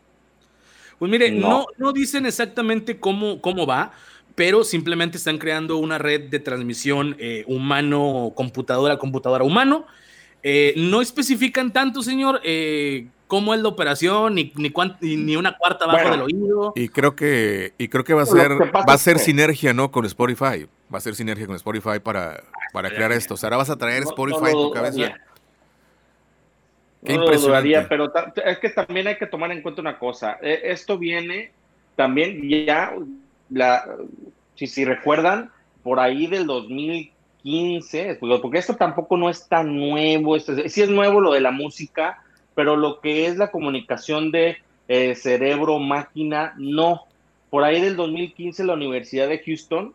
Pues 1.00 1.10
mire, 1.10 1.32
no, 1.32 1.68
no, 1.78 1.94
dicen 1.94 2.26
exactamente 2.26 3.00
cómo, 3.00 3.42
cómo 3.42 3.66
va, 3.66 3.94
pero 4.36 4.64
simplemente 4.64 5.18
están 5.18 5.38
creando 5.38 5.78
una 5.78 5.98
red 5.98 6.30
de 6.30 6.40
transmisión 6.40 7.16
eh, 7.20 7.44
humano-computadora, 7.48 8.98
computadora-humano 8.98 9.86
eh, 10.48 10.76
no 10.78 11.02
especifican 11.02 11.74
tanto, 11.74 12.04
señor, 12.04 12.40
eh, 12.44 13.08
cómo 13.26 13.56
es 13.56 13.62
la 13.62 13.68
operación, 13.68 14.36
ni, 14.36 14.54
ni, 15.02 15.36
una 15.36 15.58
cuarta 15.58 15.88
bajo 15.88 16.12
del 16.12 16.22
oído. 16.22 16.72
Y 16.76 16.90
creo 16.90 17.16
que, 17.16 17.74
y 17.80 17.88
creo 17.88 18.04
que 18.04 18.14
va 18.14 18.22
a 18.22 18.26
ser, 18.28 18.52
va 18.52 18.94
a 18.94 18.98
ser 19.00 19.18
sinergia, 19.18 19.74
¿no? 19.74 19.90
Con 19.92 20.06
Spotify. 20.06 20.68
Va 20.94 21.00
a 21.00 21.02
ser 21.02 21.16
sinergia 21.16 21.48
con 21.48 21.56
Spotify 21.56 21.98
para, 22.00 22.44
para 22.72 22.92
crear 22.92 23.12
esto. 23.12 23.34
O 23.34 23.38
sea, 23.38 23.48
ahora 23.48 23.58
vas 23.58 23.72
a 23.72 23.76
traer 23.76 24.04
Spotify 24.04 24.46
en 24.46 24.52
tu 24.52 24.72
cabeza. 24.72 25.16
Qué 27.04 27.18
no 27.18 27.26
pero 27.90 28.14
es 28.46 28.60
que 28.60 28.70
también 28.70 29.08
hay 29.08 29.18
que 29.18 29.26
tomar 29.26 29.52
en 29.52 29.64
cuenta 29.64 29.82
una 29.82 29.98
cosa. 29.98 30.38
E, 30.44 30.62
esto 30.66 31.00
viene 31.00 31.54
también 31.96 32.48
ya, 32.48 32.94
la, 33.50 33.86
si, 34.56 34.68
si 34.68 34.86
recuerdan, 34.86 35.52
por 35.84 36.00
ahí 36.00 36.28
del 36.28 36.48
2000 36.48 37.12
15, 37.46 38.18
porque 38.42 38.58
esto 38.58 38.76
tampoco 38.76 39.18
no 39.18 39.30
es 39.30 39.48
tan 39.48 39.78
nuevo, 39.78 40.36
esto 40.36 40.56
sí 40.68 40.82
es 40.82 40.90
nuevo 40.90 41.22
lo 41.22 41.32
de 41.32 41.42
la 41.42 41.52
música, 41.52 42.24
pero 42.56 42.76
lo 42.76 43.00
que 43.02 43.28
es 43.28 43.38
la 43.38 43.52
comunicación 43.52 44.32
de 44.32 44.58
eh, 44.88 45.14
cerebro-máquina, 45.14 46.56
no. 46.58 47.04
Por 47.52 47.64
ahí 47.64 47.82
del 47.82 47.98
2015 47.98 48.64
la 48.64 48.74
Universidad 48.74 49.28
de 49.30 49.44
Houston 49.46 49.94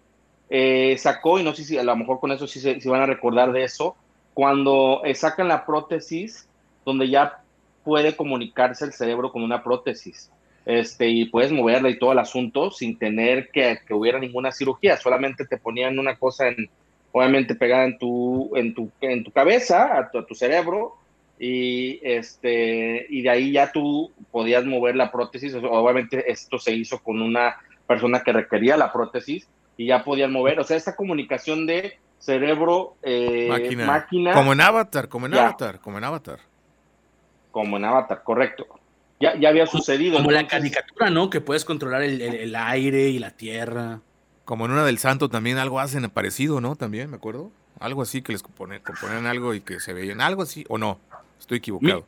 eh, 0.49 0.97
sacó, 0.97 1.41
y 1.41 1.43
no 1.43 1.53
sé 1.53 1.65
si 1.65 1.77
a 1.77 1.83
lo 1.83 1.97
mejor 1.97 2.21
con 2.21 2.31
eso 2.31 2.47
sí 2.47 2.61
se 2.61 2.89
van 2.89 3.03
a 3.03 3.07
recordar 3.07 3.51
de 3.51 3.65
eso, 3.65 3.97
cuando 4.33 5.03
eh, 5.05 5.17
sacan 5.17 5.49
la 5.49 5.67
prótesis, 5.67 6.47
donde 6.85 7.11
ya 7.11 7.43
puede 7.83 8.15
comunicarse 8.15 8.85
el 8.85 8.93
cerebro 8.93 9.33
con 9.33 9.43
una 9.43 9.65
prótesis. 9.65 10.31
Este, 10.71 11.09
y 11.09 11.25
puedes 11.25 11.51
moverla 11.51 11.91
y 11.91 11.99
todo 11.99 12.13
el 12.13 12.21
asunto 12.21 12.71
sin 12.71 12.97
tener 12.97 13.51
que, 13.51 13.81
que 13.85 13.93
hubiera 13.93 14.21
ninguna 14.21 14.53
cirugía, 14.53 14.97
solamente 14.97 15.45
te 15.45 15.57
ponían 15.57 15.99
una 15.99 16.15
cosa 16.15 16.47
en, 16.47 16.71
obviamente 17.11 17.57
pegada 17.57 17.87
en 17.87 17.99
tu, 17.99 18.55
en 18.55 18.73
tu, 18.73 18.89
en 19.01 19.25
tu 19.25 19.33
cabeza, 19.33 19.99
a 19.99 20.11
tu, 20.13 20.33
cerebro, 20.33 20.95
y 21.41 21.99
este 22.05 23.05
y 23.11 23.23
de 23.23 23.31
ahí 23.31 23.51
ya 23.51 23.73
tú 23.73 24.13
podías 24.31 24.65
mover 24.65 24.95
la 24.95 25.11
prótesis 25.11 25.55
obviamente 25.55 26.31
esto 26.31 26.59
se 26.59 26.73
hizo 26.73 27.03
con 27.03 27.21
una 27.23 27.57
persona 27.87 28.23
que 28.23 28.33
requería 28.33 28.77
la 28.77 28.93
prótesis 28.93 29.49
y 29.79 29.87
ya 29.87 30.05
podían 30.05 30.33
mover 30.33 30.61
o 30.61 30.65
sea 30.65 30.77
esta 30.77 30.95
comunicación 30.95 31.67
de 31.67 31.99
cerebro 32.19 32.97
eh, 33.03 33.49
máquina, 33.87 34.35
como 34.35 34.53
en 34.53 34.61
Avatar 34.61 35.09
como 35.09 35.27
en 35.27 35.35
Avatar 35.35 35.81
como 35.81 35.97
en 35.97 36.05
Avatar. 36.05 36.41
Como 37.51 37.79
en 37.79 37.87
Avatar 37.87 38.23
correcto 38.23 38.80
ya, 39.21 39.39
ya 39.39 39.49
había 39.51 39.67
sucedido 39.67 40.17
como 40.17 40.31
la 40.31 40.47
caricatura 40.49 41.11
no 41.11 41.31
que 41.31 41.41
puedes 41.41 41.65
controlar 41.65 42.03
el, 42.03 42.21
el, 42.21 42.55
aire 42.57 43.11
y 43.11 43.19
la 43.19 43.31
tierra. 43.31 44.01
Como 44.45 44.65
en 44.65 44.73
una 44.73 44.85
del 44.85 44.99
Santo 44.99 45.29
también 45.29 45.59
algo 45.59 45.79
hacen 45.79 46.09
parecido 46.11 46.61
no 46.61 46.75
también 46.75 47.11
me 47.11 47.17
acuerdo. 47.17 47.53
Algo 47.79 48.03
así 48.03 48.23
que 48.23 48.33
les 48.33 48.43
componen, 48.43 48.81
componen 48.83 49.27
algo 49.27 49.55
y 49.55 49.61
que 49.61 49.79
se 49.81 49.93
veían. 49.93 50.21
Algo 50.21 50.43
así 50.43 50.65
o 50.69 50.77
no 50.77 50.99
Estoy 51.39 51.59
equivocado. 51.59 52.05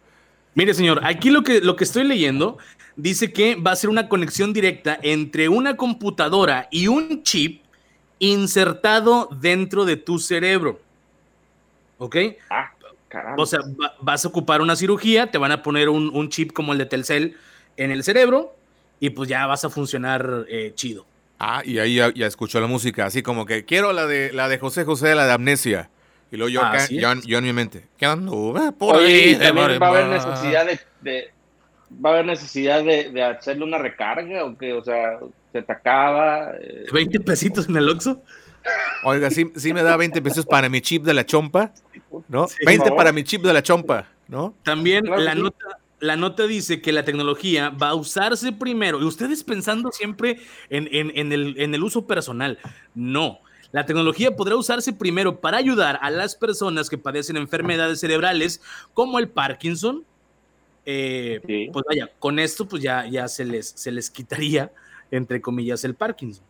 Mire, 0.54 0.74
señor, 0.74 1.00
aquí 1.04 1.30
lo 1.30 1.42
que, 1.42 1.60
lo 1.60 1.76
que 1.76 1.84
estoy 1.84 2.04
leyendo 2.04 2.58
dice 2.96 3.32
que 3.32 3.54
va 3.56 3.72
a 3.72 3.76
ser 3.76 3.88
una 3.88 4.08
conexión 4.08 4.52
directa 4.52 4.98
entre 5.02 5.48
una 5.48 5.76
computadora 5.76 6.68
y 6.70 6.88
un 6.88 7.22
chip 7.22 7.62
insertado 8.18 9.28
dentro 9.40 9.84
de 9.84 9.96
tu 9.96 10.18
cerebro. 10.18 10.80
¿Ok? 11.98 12.16
Ah, 12.50 12.72
o 13.36 13.46
sea, 13.46 13.60
vas 14.00 14.24
a 14.24 14.28
ocupar 14.28 14.60
una 14.60 14.76
cirugía, 14.76 15.30
te 15.30 15.38
van 15.38 15.52
a 15.52 15.62
poner 15.62 15.88
un, 15.88 16.28
chip 16.28 16.52
como 16.52 16.72
el 16.72 16.78
de 16.78 16.86
Telcel 16.86 17.36
en 17.76 17.90
el 17.90 18.04
cerebro 18.04 18.54
y 19.00 19.10
pues 19.10 19.28
ya 19.28 19.46
vas 19.46 19.64
a 19.64 19.70
funcionar 19.70 20.46
eh, 20.48 20.72
chido. 20.74 21.06
Ah, 21.38 21.62
y 21.64 21.78
ahí 21.78 21.96
ya, 21.96 22.12
ya, 22.14 22.26
escuchó 22.26 22.60
la 22.60 22.68
música, 22.68 23.06
así 23.06 23.22
como 23.22 23.46
que 23.46 23.64
quiero 23.64 23.92
la 23.92 24.06
de 24.06 24.32
la 24.32 24.48
de 24.48 24.58
José 24.58 24.84
José, 24.84 25.14
la 25.14 25.26
de 25.26 25.32
Amnesia. 25.32 25.90
Y 26.30 26.36
luego 26.36 26.48
yo, 26.48 26.64
acá, 26.64 26.86
yo, 26.88 27.38
en 27.38 27.44
mi 27.44 27.52
mente, 27.52 27.84
¿qué 27.98 28.06
ando? 28.06 28.54
Por 28.78 28.96
ahí, 28.96 29.34
también 29.34 29.82
va 29.82 29.88
a 29.88 29.90
haber 29.90 30.06
necesidad 30.06 30.66
de, 31.02 31.30
va 31.92 32.10
a 32.10 32.12
haber 32.14 32.26
necesidad 32.26 32.82
de, 32.82 33.22
hacerle 33.22 33.64
una 33.64 33.76
recarga 33.76 34.44
o 34.44 34.56
que, 34.56 34.72
o 34.72 34.82
sea, 34.82 35.18
se 35.52 35.60
te 35.60 35.72
acaba. 35.72 36.52
20 36.90 37.16
eh. 37.16 37.20
pesitos 37.20 37.68
en 37.68 37.76
el 37.76 37.88
Oxxo. 37.88 38.22
Oiga, 39.04 39.30
sí, 39.30 39.52
sí 39.56 39.74
me 39.74 39.82
da 39.82 39.96
20 39.96 40.22
pesos 40.22 40.46
para 40.46 40.68
mi 40.68 40.80
chip 40.80 41.04
de 41.04 41.12
la 41.12 41.26
chompa, 41.26 41.72
¿no? 42.28 42.46
20 42.64 42.92
para 42.92 43.12
mi 43.12 43.24
chip 43.24 43.42
de 43.42 43.52
la 43.52 43.62
chompa, 43.62 44.08
¿no? 44.28 44.54
También 44.62 45.04
la 45.06 45.34
nota, 45.34 45.78
la 46.00 46.16
nota 46.16 46.46
dice 46.46 46.82
que 46.82 46.92
la 46.92 47.04
tecnología 47.04 47.70
va 47.70 47.90
a 47.90 47.94
usarse 47.94 48.52
primero, 48.52 49.00
y 49.00 49.04
ustedes 49.04 49.44
pensando 49.44 49.92
siempre 49.92 50.40
en, 50.68 50.88
en, 50.92 51.32
el, 51.32 51.54
en 51.58 51.74
el 51.74 51.82
uso 51.82 52.06
personal, 52.06 52.58
no. 52.94 53.38
La 53.70 53.86
tecnología 53.86 54.36
podrá 54.36 54.56
usarse 54.56 54.92
primero 54.92 55.40
para 55.40 55.56
ayudar 55.56 55.98
a 56.02 56.10
las 56.10 56.34
personas 56.34 56.90
que 56.90 56.98
padecen 56.98 57.38
enfermedades 57.38 58.00
cerebrales 58.00 58.60
como 58.92 59.18
el 59.18 59.28
Parkinson. 59.28 60.04
Eh, 60.84 61.68
pues 61.72 61.84
vaya, 61.88 62.10
con 62.18 62.38
esto 62.38 62.68
pues 62.68 62.82
ya, 62.82 63.06
ya 63.06 63.28
se, 63.28 63.44
les, 63.44 63.68
se 63.68 63.90
les 63.92 64.10
quitaría, 64.10 64.72
entre 65.10 65.40
comillas, 65.40 65.84
el 65.84 65.94
Parkinson. 65.94 66.44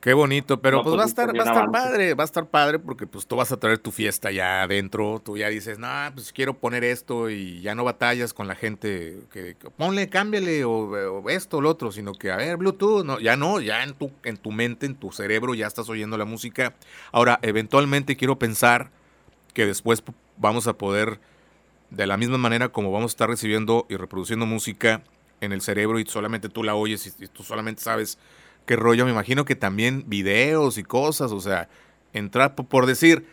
Qué 0.00 0.14
bonito, 0.14 0.62
pero 0.62 0.82
pues, 0.82 0.98
va 0.98 1.02
a 1.02 1.06
estar, 1.06 1.28
va 1.28 1.42
a 1.42 1.46
estar 1.46 1.70
padre, 1.70 2.14
va 2.14 2.24
a 2.24 2.26
estar 2.26 2.46
padre 2.46 2.78
porque 2.78 3.06
pues 3.06 3.26
tú 3.26 3.36
vas 3.36 3.52
a 3.52 3.58
traer 3.58 3.78
tu 3.78 3.90
fiesta 3.90 4.30
ya 4.30 4.62
adentro, 4.62 5.20
tú 5.22 5.36
ya 5.36 5.48
dices, 5.50 5.78
no, 5.78 5.88
pues 6.14 6.32
quiero 6.32 6.54
poner 6.54 6.84
esto 6.84 7.28
y 7.28 7.60
ya 7.60 7.74
no 7.74 7.84
batallas 7.84 8.32
con 8.32 8.48
la 8.48 8.54
gente 8.54 9.18
que 9.30 9.56
ponle, 9.76 10.08
cámbiale 10.08 10.64
o, 10.64 11.28
esto 11.28 11.58
o 11.58 11.60
lo 11.60 11.68
otro, 11.68 11.92
sino 11.92 12.14
que 12.14 12.30
a 12.30 12.36
ver, 12.36 12.56
Bluetooth, 12.56 13.04
no, 13.04 13.20
ya 13.20 13.36
no, 13.36 13.60
ya 13.60 13.82
en 13.82 13.92
tu, 13.92 14.10
en 14.24 14.38
tu 14.38 14.52
mente, 14.52 14.86
en 14.86 14.94
tu 14.94 15.12
cerebro 15.12 15.52
ya 15.52 15.66
estás 15.66 15.90
oyendo 15.90 16.16
la 16.16 16.24
música. 16.24 16.74
Ahora, 17.12 17.38
eventualmente 17.42 18.16
quiero 18.16 18.38
pensar 18.38 18.90
que 19.52 19.66
después 19.66 20.02
vamos 20.38 20.66
a 20.66 20.78
poder, 20.78 21.20
de 21.90 22.06
la 22.06 22.16
misma 22.16 22.38
manera 22.38 22.70
como 22.70 22.90
vamos 22.90 23.10
a 23.10 23.12
estar 23.12 23.28
recibiendo 23.28 23.84
y 23.90 23.96
reproduciendo 23.96 24.46
música 24.46 25.02
en 25.42 25.52
el 25.52 25.60
cerebro 25.60 25.98
y 25.98 26.06
solamente 26.06 26.48
tú 26.48 26.64
la 26.64 26.74
oyes 26.74 27.06
y 27.18 27.28
tú 27.28 27.42
solamente 27.42 27.82
sabes 27.82 28.18
qué 28.70 28.76
rollo, 28.76 29.04
me 29.04 29.10
imagino 29.10 29.44
que 29.44 29.56
también 29.56 30.04
videos 30.06 30.78
y 30.78 30.84
cosas, 30.84 31.32
o 31.32 31.40
sea, 31.40 31.68
entrar 32.12 32.54
por 32.54 32.86
decir, 32.86 33.26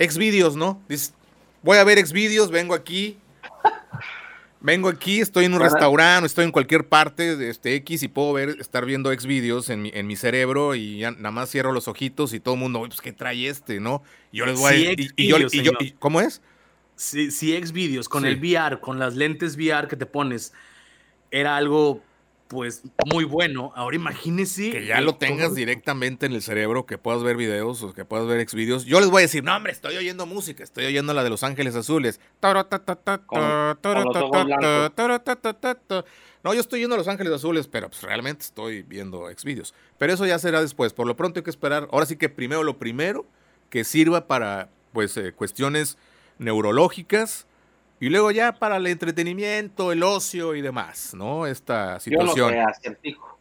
ex 0.00 0.18
videos, 0.18 0.56
¿no? 0.56 0.82
Dices, 0.88 1.14
voy 1.62 1.78
a 1.78 1.84
ver 1.84 1.96
ex 1.98 2.10
videos, 2.10 2.50
vengo 2.50 2.74
aquí, 2.74 3.18
vengo 4.60 4.88
aquí, 4.88 5.20
estoy 5.20 5.44
en 5.44 5.54
un 5.54 5.60
restaurante, 5.60 6.26
estoy 6.26 6.44
en 6.44 6.50
cualquier 6.50 6.88
parte 6.88 7.36
de 7.36 7.50
este 7.50 7.76
X 7.76 8.02
y 8.02 8.08
puedo 8.08 8.32
ver, 8.32 8.56
estar 8.58 8.84
viendo 8.84 9.12
ex 9.12 9.26
videos 9.26 9.70
en 9.70 9.82
mi, 9.82 9.92
en 9.94 10.08
mi 10.08 10.16
cerebro 10.16 10.74
y 10.74 10.98
ya 10.98 11.12
nada 11.12 11.30
más 11.30 11.52
cierro 11.52 11.70
los 11.70 11.86
ojitos 11.86 12.32
y 12.32 12.40
todo 12.40 12.54
el 12.54 12.60
mundo, 12.60 12.80
pues 12.80 13.00
qué 13.00 13.12
trae 13.12 13.46
este, 13.46 13.78
¿no? 13.78 14.02
yo 14.32 14.44
les 14.44 14.58
voy 14.58 14.86
a 14.86 14.92
y, 14.92 15.28
yo, 15.28 15.36
¿cómo 16.00 16.20
es? 16.20 16.42
Sí, 16.96 17.30
sí, 17.30 17.54
ex 17.54 17.70
videos, 17.70 18.08
con 18.08 18.26
el 18.26 18.40
VR, 18.40 18.80
con 18.80 18.98
las 18.98 19.14
lentes 19.14 19.54
VR 19.56 19.86
que 19.86 19.94
te 19.94 20.06
pones, 20.06 20.52
era 21.30 21.56
algo 21.56 22.02
pues 22.48 22.82
muy 23.06 23.24
bueno. 23.24 23.72
Ahora 23.76 23.96
imagínese. 23.96 24.70
Que 24.70 24.86
ya 24.86 25.00
lo 25.00 25.16
tengas 25.16 25.54
directamente 25.54 26.26
en 26.26 26.32
el 26.32 26.42
cerebro, 26.42 26.86
que 26.86 26.98
puedas 26.98 27.22
ver 27.22 27.36
videos 27.36 27.82
o 27.82 27.92
que 27.92 28.04
puedas 28.04 28.26
ver 28.26 28.40
ex 28.40 28.54
videos. 28.54 28.84
Yo 28.84 29.00
les 29.00 29.10
voy 29.10 29.20
a 29.20 29.22
decir, 29.22 29.44
no, 29.44 29.54
hombre, 29.54 29.72
estoy 29.72 29.96
oyendo 29.96 30.26
música, 30.26 30.64
estoy 30.64 30.86
oyendo 30.86 31.14
la 31.14 31.22
de 31.22 31.30
Los 31.30 31.42
Ángeles 31.42 31.74
Azules. 31.74 32.20
No, 36.42 36.54
yo 36.54 36.60
estoy 36.60 36.78
oyendo 36.80 36.96
Los 36.96 37.08
Ángeles 37.08 37.32
Azules, 37.32 37.68
pero 37.68 37.90
pues 37.90 38.02
realmente 38.02 38.44
estoy 38.44 38.82
viendo 38.82 39.28
ex 39.28 39.44
videos. 39.44 39.74
Pero 39.98 40.12
eso 40.12 40.24
ya 40.26 40.38
será 40.38 40.60
después. 40.60 40.92
Por 40.92 41.06
lo 41.06 41.16
pronto 41.16 41.40
hay 41.40 41.44
que 41.44 41.50
esperar. 41.50 41.88
Ahora 41.92 42.06
sí 42.06 42.16
que 42.16 42.28
primero 42.28 42.62
lo 42.62 42.78
primero, 42.78 43.26
que 43.70 43.84
sirva 43.84 44.26
para 44.26 44.70
pues 44.92 45.20
cuestiones 45.36 45.98
neurológicas 46.38 47.47
y 48.00 48.08
luego 48.08 48.30
ya 48.30 48.52
para 48.52 48.76
el 48.76 48.86
entretenimiento, 48.86 49.92
el 49.92 50.02
ocio 50.02 50.54
y 50.54 50.62
demás, 50.62 51.14
¿no? 51.14 51.46
Esta 51.46 51.98
situación. 52.00 52.54
Yo 52.54 52.68
acertijo. 52.68 53.38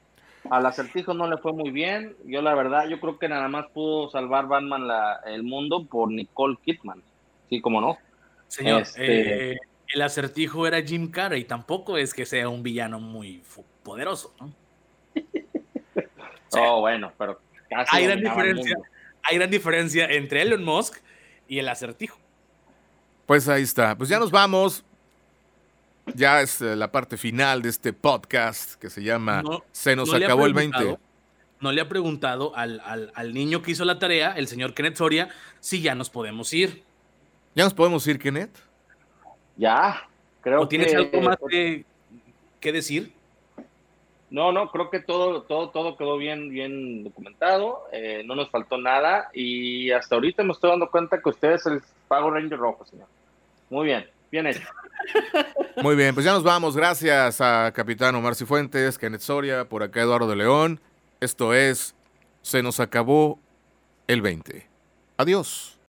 Al 0.50 0.66
acertijo 0.66 1.14
no 1.14 1.30
le 1.30 1.38
fue 1.38 1.54
muy 1.54 1.72
bien. 1.72 2.16
Yo 2.26 2.42
la 2.42 2.56
verdad, 2.56 2.88
yo 2.88 3.00
creo 3.00 3.20
que 3.20 3.28
nada 3.28 3.48
más 3.48 3.68
pudo 3.68 4.10
salvar 4.10 4.48
Batman 4.48 4.88
la, 4.88 5.20
el 5.26 5.44
mundo 5.44 5.86
por 5.86 6.10
Nicole 6.10 6.58
Kidman. 6.64 7.04
Sí, 7.50 7.62
como 7.62 7.82
no. 7.82 7.98
Señor, 8.48 8.82
este, 8.82 9.52
eh, 9.52 9.58
el 9.94 10.02
acertijo 10.02 10.66
era 10.66 10.82
Jim 10.82 11.12
Carrey. 11.12 11.44
Tampoco 11.44 11.98
es 11.98 12.14
que 12.14 12.26
sea 12.26 12.50
un 12.50 12.64
villano 12.64 13.00
muy 13.00 13.44
poderoso, 13.84 14.34
¿no? 14.40 14.54
oh, 16.60 16.82
bueno, 16.82 17.12
pero 17.18 17.40
casi 17.70 17.98
hay 17.98 18.06
gran 18.06 18.22
diferencia. 18.22 18.78
Hay 19.24 19.38
gran 19.38 19.50
diferencia 19.50 20.06
entre 20.06 20.42
Elon 20.42 20.64
Musk 20.64 21.02
y 21.48 21.60
el 21.60 21.68
acertijo. 21.68 22.18
Pues 23.28 23.50
ahí 23.50 23.62
está. 23.62 23.96
Pues 23.98 24.10
ya 24.10 24.20
nos 24.20 24.32
vamos. 24.32 24.86
Ya 26.16 26.42
es 26.42 26.62
eh, 26.62 26.78
la 26.78 26.94
parte 26.94 27.18
final 27.18 27.62
de 27.62 27.68
este 27.68 27.92
podcast 27.92 28.76
que 28.76 28.90
se 28.90 29.04
llama 29.04 29.44
Se 29.74 29.98
nos 29.98 30.14
acabó 30.14 30.46
el 30.46 30.54
20. 30.54 30.98
No 31.60 31.72
le 31.74 31.82
ha 31.82 31.90
preguntado 31.90 32.56
al, 32.56 33.12
niño 33.34 33.62
que 33.62 33.72
hizo 33.72 33.84
la 33.84 34.00
tarea, 34.00 34.32
el 34.38 34.48
señor 34.48 34.74
Kenneth 34.74 34.96
Soria, 34.96 35.30
si 35.60 35.82
ya 35.82 35.94
nos 35.94 36.10
podemos 36.10 36.54
ir. 36.54 36.84
¿Ya 37.54 37.66
nos 37.66 37.74
podemos 37.74 38.08
ir, 38.08 38.18
Kenneth? 38.18 38.58
Ya, 39.58 40.08
creo 40.40 40.62
¿O 40.62 40.68
tienes 40.70 40.96
algo 40.96 41.20
más 41.20 41.38
que, 41.50 41.84
decir? 42.62 43.12
No, 44.30 44.54
no, 44.54 44.72
creo 44.72 44.90
que 44.90 45.02
todo, 45.02 45.42
todo, 45.42 45.70
todo 45.72 45.98
quedó 45.98 46.18
bien, 46.18 46.50
bien 46.50 47.04
documentado, 47.04 47.88
eh, 47.92 48.24
no 48.26 48.36
nos 48.36 48.50
faltó 48.50 48.78
nada 48.78 49.30
y 49.34 49.92
hasta 49.92 50.16
ahorita 50.16 50.44
me 50.44 50.54
estoy 50.54 50.70
dando 50.70 50.90
cuenta 50.90 51.20
que 51.22 51.30
ustedes 51.30 51.66
el 51.66 51.82
Pago 52.08 52.30
Ranger 52.30 52.58
rojo, 52.60 52.86
señor. 52.86 53.08
Muy 53.70 53.86
bien, 53.86 54.10
bien 54.32 54.48
hecho. 54.48 54.62
Muy 55.84 55.96
bien, 55.96 56.14
pues 56.14 56.26
ya 56.26 56.32
nos 56.34 56.44
vamos. 56.44 56.76
Gracias 56.76 57.40
a 57.42 57.72
Capitán 57.74 58.16
Omar 58.16 58.36
Cifuentes, 58.36 58.98
Kenneth 58.98 59.22
Soria, 59.22 59.66
por 59.66 59.84
acá 59.84 60.02
Eduardo 60.02 60.28
de 60.28 60.36
León. 60.36 60.82
Esto 61.20 61.54
es 61.54 61.96
Se 62.42 62.64
nos 62.64 62.80
acabó 62.80 63.40
el 64.08 64.22
20. 64.22 64.68
Adiós. 65.18 65.77